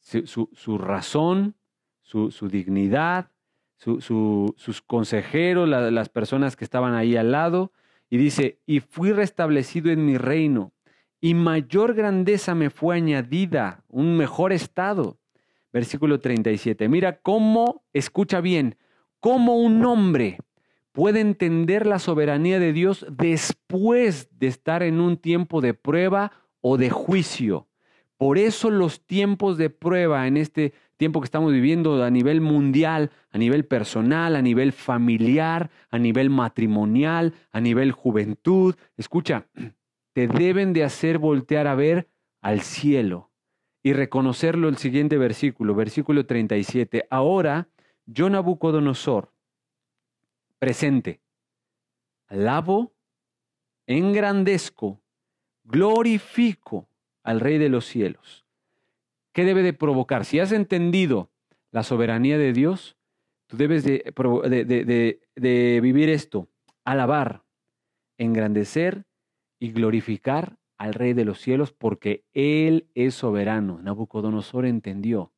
Su, 0.00 0.78
razón, 0.78 1.56
su, 2.02 2.48
dignidad, 2.48 3.30
sus 3.76 4.82
consejeros, 4.86 5.68
las 5.68 6.08
personas 6.08 6.56
que 6.56 6.64
estaban 6.64 6.94
ahí 6.94 7.16
al 7.16 7.32
lado. 7.32 7.72
Y 8.10 8.16
dice, 8.16 8.60
y 8.66 8.80
fui 8.80 9.12
restablecido 9.12 9.90
en 9.90 10.06
mi 10.06 10.16
reino, 10.16 10.72
y 11.20 11.34
mayor 11.34 11.94
grandeza 11.94 12.54
me 12.54 12.70
fue 12.70 12.96
añadida, 12.96 13.84
un 13.88 14.16
mejor 14.16 14.52
estado. 14.52 15.18
Versículo 15.72 16.20
37. 16.20 16.88
Mira 16.88 17.20
cómo, 17.20 17.82
escucha 17.92 18.40
bien, 18.40 18.76
cómo 19.20 19.56
un 19.56 19.84
hombre 19.84 20.38
puede 20.92 21.20
entender 21.20 21.86
la 21.86 21.98
soberanía 21.98 22.58
de 22.58 22.72
Dios 22.72 23.06
después 23.10 24.28
de 24.38 24.46
estar 24.46 24.82
en 24.82 25.00
un 25.00 25.16
tiempo 25.16 25.60
de 25.60 25.74
prueba 25.74 26.32
o 26.60 26.76
de 26.76 26.90
juicio. 26.90 27.68
Por 28.16 28.38
eso 28.38 28.70
los 28.70 29.06
tiempos 29.06 29.58
de 29.58 29.70
prueba 29.70 30.26
en 30.26 30.36
este 30.36 30.72
tiempo 30.96 31.20
que 31.20 31.26
estamos 31.26 31.52
viviendo 31.52 32.02
a 32.02 32.10
nivel 32.10 32.40
mundial, 32.40 33.10
a 33.30 33.38
nivel 33.38 33.64
personal, 33.64 34.34
a 34.34 34.42
nivel 34.42 34.72
familiar, 34.72 35.70
a 35.90 35.98
nivel 35.98 36.30
matrimonial, 36.30 37.34
a 37.52 37.60
nivel 37.60 37.92
juventud. 37.92 38.74
Escucha, 38.96 39.46
te 40.18 40.26
deben 40.26 40.72
de 40.72 40.82
hacer 40.82 41.18
voltear 41.18 41.68
a 41.68 41.76
ver 41.76 42.08
al 42.40 42.62
cielo 42.62 43.30
y 43.84 43.92
reconocerlo 43.92 44.68
el 44.68 44.76
siguiente 44.76 45.16
versículo, 45.16 45.76
versículo 45.76 46.26
37. 46.26 47.06
Ahora, 47.08 47.68
yo 48.04 48.28
Nabucodonosor, 48.28 49.30
presente, 50.58 51.20
alabo, 52.26 52.92
engrandezco, 53.86 55.00
glorifico 55.62 56.88
al 57.22 57.38
Rey 57.38 57.58
de 57.58 57.68
los 57.68 57.86
cielos. 57.86 58.44
¿Qué 59.30 59.44
debe 59.44 59.62
de 59.62 59.72
provocar? 59.72 60.24
Si 60.24 60.40
has 60.40 60.50
entendido 60.50 61.30
la 61.70 61.84
soberanía 61.84 62.38
de 62.38 62.52
Dios, 62.52 62.96
tú 63.46 63.56
debes 63.56 63.84
de, 63.84 64.02
de 65.36 65.80
vivir 65.80 66.08
esto, 66.08 66.48
alabar, 66.84 67.44
engrandecer 68.16 69.04
y 69.58 69.72
glorificar 69.72 70.56
al 70.78 70.94
Rey 70.94 71.12
de 71.12 71.24
los 71.24 71.40
cielos 71.40 71.72
porque 71.72 72.24
Él 72.32 72.86
es 72.94 73.14
soberano. 73.14 73.80
Nabucodonosor 73.82 74.64
entendió. 74.64 75.32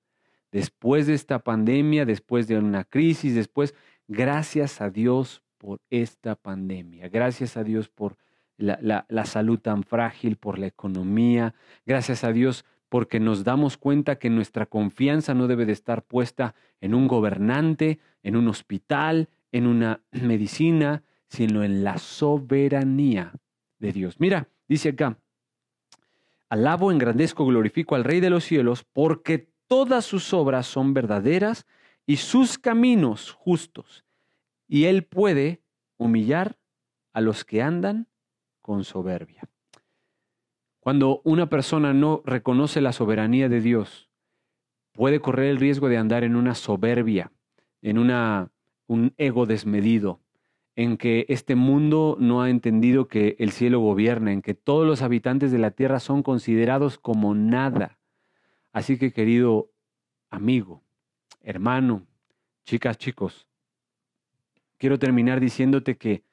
Después 0.52 1.06
de 1.06 1.14
esta 1.14 1.38
pandemia, 1.40 2.04
después 2.04 2.46
de 2.46 2.58
una 2.58 2.84
crisis, 2.84 3.34
después, 3.34 3.74
gracias 4.08 4.80
a 4.80 4.90
Dios 4.90 5.42
por 5.58 5.80
esta 5.90 6.34
pandemia, 6.34 7.08
gracias 7.08 7.56
a 7.56 7.64
Dios 7.64 7.88
por 7.88 8.16
la, 8.56 9.06
la, 9.08 9.24
salud 9.24 9.58
tan 9.58 9.84
frágil, 9.84 10.36
por 10.36 10.58
la 10.58 10.66
economía, 10.66 11.54
gracias 11.86 12.24
a 12.24 12.32
Dios 12.32 12.64
porque 12.90 13.20
nos 13.20 13.44
damos 13.44 13.78
cuenta 13.78 14.16
que 14.16 14.28
nuestra 14.28 14.66
confianza 14.66 15.32
no 15.32 15.46
debe 15.46 15.64
de 15.64 15.72
estar 15.72 16.02
puesta 16.02 16.54
en 16.80 16.94
un 16.94 17.06
gobernante, 17.06 18.00
en 18.22 18.36
un 18.36 18.48
hospital, 18.48 19.28
en 19.52 19.66
una 19.66 20.00
medicina, 20.10 21.04
sino 21.28 21.62
en 21.62 21.84
la 21.84 21.98
soberanía 21.98 23.32
de 23.80 23.92
Dios. 23.92 24.20
Mira, 24.20 24.48
dice 24.68 24.90
acá, 24.90 25.18
alabo, 26.48 26.92
engrandezco, 26.92 27.44
glorifico 27.44 27.96
al 27.96 28.04
Rey 28.04 28.20
de 28.20 28.30
los 28.30 28.44
cielos, 28.44 28.84
porque 28.92 29.48
todas 29.66 30.04
sus 30.04 30.32
obras 30.32 30.66
son 30.66 30.94
verdaderas 30.94 31.66
y 32.06 32.16
sus 32.16 32.58
caminos 32.58 33.32
justos, 33.32 34.04
y 34.68 34.84
Él 34.84 35.04
puede 35.04 35.62
humillar 35.96 36.58
a 37.12 37.20
los 37.20 37.44
que 37.44 37.62
andan 37.62 38.06
con 38.60 38.84
soberbia. 38.84 39.48
Cuando 40.80 41.20
una 41.24 41.48
persona 41.48 41.92
no 41.92 42.22
reconoce 42.24 42.80
la 42.80 42.92
soberanía 42.92 43.48
de 43.48 43.60
Dios, 43.60 44.08
puede 44.92 45.20
correr 45.20 45.50
el 45.50 45.58
riesgo 45.58 45.88
de 45.88 45.98
andar 45.98 46.24
en 46.24 46.36
una 46.36 46.54
soberbia, 46.54 47.32
en 47.82 47.98
una, 47.98 48.50
un 48.86 49.12
ego 49.18 49.46
desmedido, 49.46 50.20
en 50.76 50.96
que 50.96 51.26
este 51.28 51.54
mundo 51.54 52.16
no 52.18 52.42
ha 52.42 52.50
entendido 52.50 53.08
que 53.08 53.36
el 53.38 53.50
cielo 53.50 53.80
gobierna, 53.80 54.32
en 54.32 54.42
que 54.42 54.54
todos 54.54 54.86
los 54.86 55.02
habitantes 55.02 55.52
de 55.52 55.58
la 55.58 55.72
tierra 55.72 56.00
son 56.00 56.22
considerados 56.22 56.98
como 56.98 57.34
nada. 57.34 57.98
Así 58.72 58.98
que 58.98 59.12
querido 59.12 59.70
amigo, 60.30 60.82
hermano, 61.42 62.06
chicas, 62.64 62.98
chicos, 62.98 63.46
quiero 64.78 64.98
terminar 64.98 65.40
diciéndote 65.40 65.96
que 65.96 66.24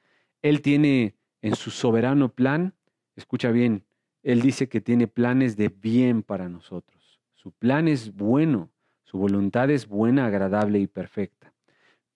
Él 0.42 0.62
tiene 0.62 1.16
en 1.42 1.56
su 1.56 1.72
soberano 1.72 2.30
plan, 2.30 2.76
escucha 3.16 3.52
bien, 3.52 3.86
Él 4.24 4.42
dice 4.42 4.70
que 4.70 4.82
tiene 4.82 5.08
planes 5.08 5.58
de 5.58 5.70
bien 5.70 6.22
para 6.24 6.48
nosotros. 6.48 7.20
Su 7.34 7.52
plan 7.52 7.88
es 7.88 8.14
bueno, 8.14 8.70
su 9.04 9.18
voluntad 9.18 9.70
es 9.72 9.88
buena, 9.88 10.26
agradable 10.26 10.80
y 10.80 10.88
perfecta. 10.88 11.54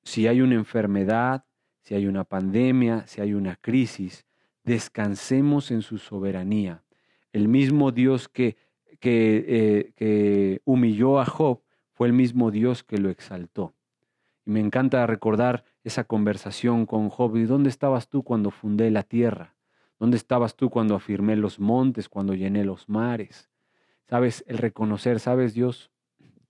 Si 0.04 0.28
hay 0.28 0.42
una 0.42 0.56
enfermedad, 0.56 1.46
si 1.82 1.96
hay 1.96 2.08
una 2.08 2.24
pandemia, 2.24 3.06
si 3.08 3.22
hay 3.22 3.34
una 3.34 3.56
crisis, 3.56 4.26
descansemos 4.64 5.72
en 5.72 5.82
su 5.82 5.98
soberanía. 5.98 6.84
El 7.32 7.48
mismo 7.48 7.92
Dios 7.92 8.28
que, 8.30 8.58
eh, 9.02 9.94
que 9.96 10.62
humilló 10.66 11.20
a 11.20 11.26
Job 11.26 11.62
fue 11.94 12.08
el 12.08 12.14
mismo 12.14 12.52
Dios 12.52 12.84
que 12.84 12.98
lo 12.98 13.10
exaltó. 13.10 13.74
Y 14.46 14.52
me 14.52 14.60
encanta 14.60 15.06
recordar 15.08 15.64
esa 15.84 16.04
conversación 16.04 16.86
con 16.86 17.10
Job. 17.10 17.38
¿Y 17.38 17.44
dónde 17.44 17.70
estabas 17.70 18.08
tú 18.08 18.24
cuando 18.24 18.52
fundé 18.52 18.92
la 18.92 19.04
tierra? 19.04 19.56
¿Dónde 20.00 20.18
estabas 20.18 20.56
tú 20.56 20.70
cuando 20.70 20.96
afirmé 20.96 21.36
los 21.36 21.60
montes, 21.60 22.10
cuando 22.10 22.34
llené 22.34 22.64
los 22.66 22.90
mares? 22.90 23.50
Sabes, 24.10 24.44
el 24.48 24.58
reconocer, 24.58 25.20
sabes 25.20 25.54
Dios, 25.54 25.92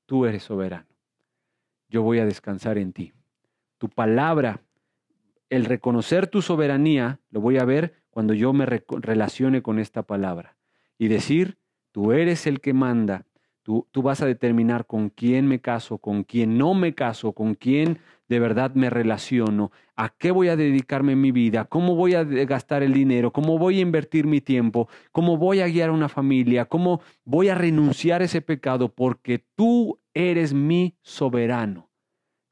tú 0.06 0.26
eres 0.26 0.44
soberano. 0.44 0.88
Yo 1.90 2.02
voy 2.02 2.20
a 2.20 2.26
descansar 2.26 2.78
en 2.78 2.94
ti. 2.94 3.14
Tu 3.78 3.90
palabra 3.90 4.62
el 5.52 5.66
reconocer 5.66 6.28
tu 6.28 6.42
soberanía 6.42 7.20
lo 7.30 7.42
voy 7.42 7.58
a 7.58 7.66
ver 7.66 7.94
cuando 8.10 8.34
yo 8.34 8.54
me 8.54 8.66
relacione 8.66 9.62
con 9.62 9.80
esta 9.80 10.02
palabra 10.02 10.58
y 10.98 11.10
decir, 11.10 11.58
tú 11.92 12.14
eres 12.14 12.48
el 12.48 12.62
que 12.62 12.74
manda, 12.74 13.26
tú, 13.62 13.86
tú 13.92 14.02
vas 14.02 14.22
a 14.22 14.26
determinar 14.26 14.88
con 14.88 15.10
quién 15.10 15.48
me 15.48 15.60
caso, 15.60 15.98
con 15.98 16.24
quién 16.24 16.58
no 16.58 16.74
me 16.74 16.96
caso, 16.96 17.34
con 17.34 17.56
quién 17.56 18.00
de 18.30 18.40
verdad 18.40 18.74
me 18.76 18.90
relaciono, 18.90 19.74
a 19.98 20.08
qué 20.08 20.32
voy 20.32 20.48
a 20.48 20.56
dedicarme 20.56 21.18
mi 21.18 21.34
vida, 21.34 21.66
cómo 21.66 21.96
voy 21.96 22.16
a 22.16 22.24
gastar 22.24 22.82
el 22.82 22.94
dinero, 22.94 23.34
cómo 23.34 23.58
voy 23.58 23.80
a 23.80 23.82
invertir 23.82 24.26
mi 24.28 24.40
tiempo, 24.40 24.88
cómo 25.12 25.36
voy 25.36 25.60
a 25.60 25.68
guiar 25.68 25.90
a 25.90 25.94
una 25.94 26.08
familia, 26.08 26.64
cómo 26.64 27.02
voy 27.26 27.50
a 27.50 27.56
renunciar 27.56 28.22
a 28.22 28.26
ese 28.26 28.42
pecado, 28.42 28.88
porque 28.88 29.44
tú 29.56 30.00
eres 30.14 30.54
mi 30.54 30.96
soberano. 31.02 31.90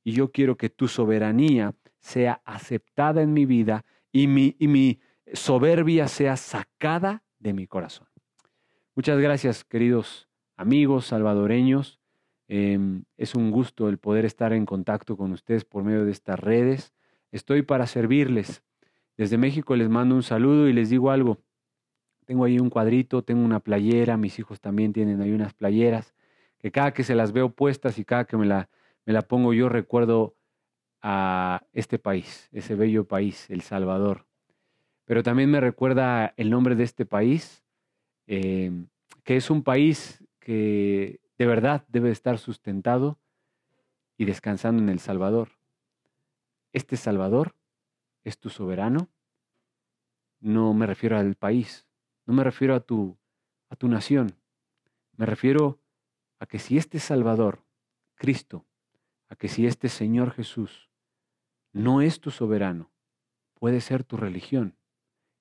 Y 0.03 0.11
yo 0.11 0.31
quiero 0.31 0.57
que 0.57 0.69
tu 0.69 0.89
soberanía 0.89 1.75
sea 1.99 2.41
aceptada 2.45 3.21
en 3.21 3.33
mi 3.33 3.45
vida 3.45 3.85
y 4.11 4.27
mi, 4.27 4.55
y 4.59 4.67
mi 4.67 4.99
soberbia 5.33 6.07
sea 6.07 6.37
sacada 6.37 7.23
de 7.39 7.53
mi 7.53 7.67
corazón. 7.67 8.07
Muchas 8.95 9.19
gracias, 9.19 9.63
queridos 9.63 10.29
amigos 10.59 11.05
salvadoreños. 11.05 12.01
Em, 12.49 13.03
es 13.15 13.33
un 13.33 13.49
gusto 13.49 13.87
el 13.87 13.97
poder 13.97 14.25
estar 14.25 14.51
en 14.51 14.65
contacto 14.65 15.15
con 15.15 15.31
ustedes 15.31 15.63
por 15.63 15.83
medio 15.83 16.03
de 16.03 16.11
estas 16.11 16.37
redes. 16.37 16.93
Estoy 17.31 17.61
para 17.61 17.87
servirles. 17.87 18.61
Desde 19.15 19.37
México 19.37 19.75
les 19.77 19.87
mando 19.87 20.15
un 20.15 20.23
saludo 20.23 20.67
y 20.67 20.73
les 20.73 20.89
digo 20.89 21.11
algo. 21.11 21.37
Tengo 22.25 22.43
ahí 22.43 22.59
un 22.59 22.69
cuadrito, 22.69 23.23
tengo 23.23 23.43
una 23.45 23.61
playera, 23.61 24.17
mis 24.17 24.37
hijos 24.37 24.59
también 24.59 24.91
tienen 24.91 25.21
ahí 25.21 25.31
unas 25.31 25.53
playeras, 25.53 26.13
que 26.57 26.71
cada 26.71 26.93
que 26.93 27.03
se 27.03 27.15
las 27.15 27.31
veo 27.31 27.49
puestas 27.49 27.97
y 27.97 28.03
cada 28.03 28.25
que 28.25 28.35
me 28.35 28.45
la, 28.45 28.69
me 29.05 29.13
la 29.13 29.21
pongo 29.21 29.53
yo 29.53 29.69
recuerdo 29.69 30.35
a 31.01 31.63
este 31.73 31.99
país, 31.99 32.49
ese 32.51 32.75
bello 32.75 33.07
país, 33.07 33.49
El 33.49 33.61
Salvador. 33.61 34.25
Pero 35.05 35.23
también 35.23 35.49
me 35.49 35.59
recuerda 35.59 36.33
el 36.37 36.49
nombre 36.49 36.75
de 36.75 36.83
este 36.83 37.05
país, 37.05 37.63
em, 38.27 38.87
que 39.23 39.37
es 39.37 39.49
un 39.49 39.63
país 39.63 40.23
que 40.39 41.19
de 41.37 41.45
verdad 41.45 41.85
debe 41.87 42.11
estar 42.11 42.37
sustentado 42.37 43.17
y 44.17 44.25
descansando 44.25 44.83
en 44.83 44.89
El 44.89 44.99
Salvador. 44.99 45.49
Este 46.73 46.97
Salvador 46.97 47.55
es 48.23 48.37
tu 48.37 48.49
soberano. 48.49 49.09
No 50.41 50.73
me 50.73 50.85
refiero 50.85 51.17
al 51.17 51.35
país, 51.35 51.87
no 52.25 52.33
me 52.33 52.43
refiero 52.43 52.75
a 52.75 52.81
tu, 52.81 53.17
a 53.69 53.75
tu 53.75 53.87
nación. 53.87 54.35
Me 55.15 55.25
refiero 55.25 55.79
a 56.39 56.45
que 56.45 56.59
si 56.59 56.77
este 56.77 56.99
Salvador, 56.99 57.63
Cristo, 58.15 58.65
a 59.29 59.35
que 59.35 59.47
si 59.47 59.65
este 59.65 59.89
Señor 59.89 60.31
Jesús 60.31 60.88
no 61.71 62.01
es 62.01 62.19
tu 62.19 62.31
soberano, 62.31 62.89
puede 63.53 63.81
ser 63.81 64.03
tu 64.03 64.17
religión 64.17 64.75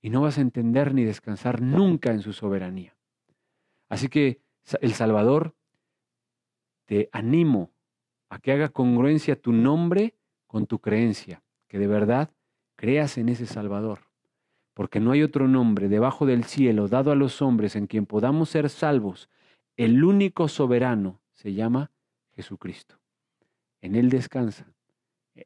y 0.00 0.10
no 0.10 0.20
vas 0.22 0.38
a 0.38 0.42
entender 0.42 0.94
ni 0.94 1.04
descansar 1.04 1.60
nunca 1.60 2.12
en 2.12 2.20
su 2.20 2.32
soberanía. 2.32 2.96
Así 3.88 4.08
que 4.08 4.40
el 4.80 4.92
Salvador, 4.92 5.54
te 6.84 7.08
animo 7.12 7.70
a 8.28 8.38
que 8.38 8.52
haga 8.52 8.70
congruencia 8.70 9.40
tu 9.40 9.52
nombre 9.52 10.14
con 10.46 10.66
tu 10.66 10.78
creencia, 10.78 11.42
que 11.66 11.78
de 11.78 11.86
verdad 11.86 12.30
creas 12.76 13.18
en 13.18 13.28
ese 13.28 13.46
Salvador, 13.46 14.00
porque 14.74 15.00
no 15.00 15.12
hay 15.12 15.22
otro 15.22 15.48
nombre 15.48 15.88
debajo 15.88 16.24
del 16.26 16.44
cielo 16.44 16.88
dado 16.88 17.10
a 17.10 17.16
los 17.16 17.42
hombres 17.42 17.76
en 17.76 17.86
quien 17.86 18.06
podamos 18.06 18.50
ser 18.50 18.70
salvos. 18.70 19.28
El 19.76 20.04
único 20.04 20.48
soberano 20.48 21.20
se 21.34 21.52
llama 21.52 21.90
Jesucristo. 22.34 22.98
En 23.80 23.94
Él 23.94 24.08
descansa 24.10 24.66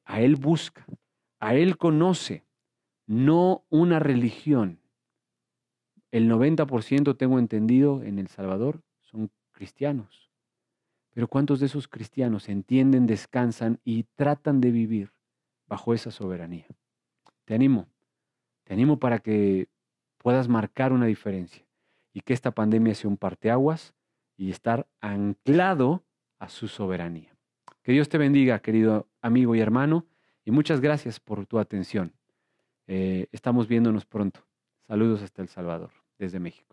a 0.04 0.20
Él 0.20 0.36
busca, 0.36 0.86
a 1.40 1.54
Él 1.54 1.76
conoce, 1.76 2.44
no 3.06 3.64
una 3.68 3.98
religión. 3.98 4.80
El 6.10 6.30
90% 6.30 7.16
tengo 7.16 7.38
entendido 7.38 8.02
en 8.02 8.18
El 8.18 8.28
Salvador 8.28 8.82
son 9.00 9.30
cristianos. 9.52 10.30
Pero 11.14 11.28
¿cuántos 11.28 11.60
de 11.60 11.66
esos 11.66 11.88
cristianos 11.88 12.48
entienden, 12.48 13.06
descansan 13.06 13.80
y 13.84 14.04
tratan 14.14 14.60
de 14.60 14.70
vivir 14.70 15.12
bajo 15.66 15.92
esa 15.92 16.10
soberanía? 16.10 16.66
Te 17.44 17.54
animo, 17.54 17.86
te 18.64 18.72
animo 18.72 18.98
para 18.98 19.18
que 19.18 19.68
puedas 20.18 20.48
marcar 20.48 20.92
una 20.92 21.06
diferencia 21.06 21.66
y 22.14 22.20
que 22.20 22.32
esta 22.32 22.50
pandemia 22.50 22.94
sea 22.94 23.10
un 23.10 23.16
parteaguas 23.16 23.94
y 24.36 24.50
estar 24.50 24.86
anclado 25.00 26.02
a 26.38 26.48
su 26.48 26.68
soberanía. 26.68 27.31
Que 27.82 27.90
Dios 27.92 28.08
te 28.08 28.16
bendiga, 28.16 28.60
querido 28.60 29.08
amigo 29.20 29.56
y 29.56 29.60
hermano, 29.60 30.06
y 30.44 30.52
muchas 30.52 30.80
gracias 30.80 31.18
por 31.18 31.46
tu 31.46 31.58
atención. 31.58 32.12
Eh, 32.86 33.26
estamos 33.32 33.66
viéndonos 33.66 34.06
pronto. 34.06 34.46
Saludos 34.86 35.22
hasta 35.22 35.42
El 35.42 35.48
Salvador, 35.48 35.90
desde 36.16 36.38
México. 36.38 36.71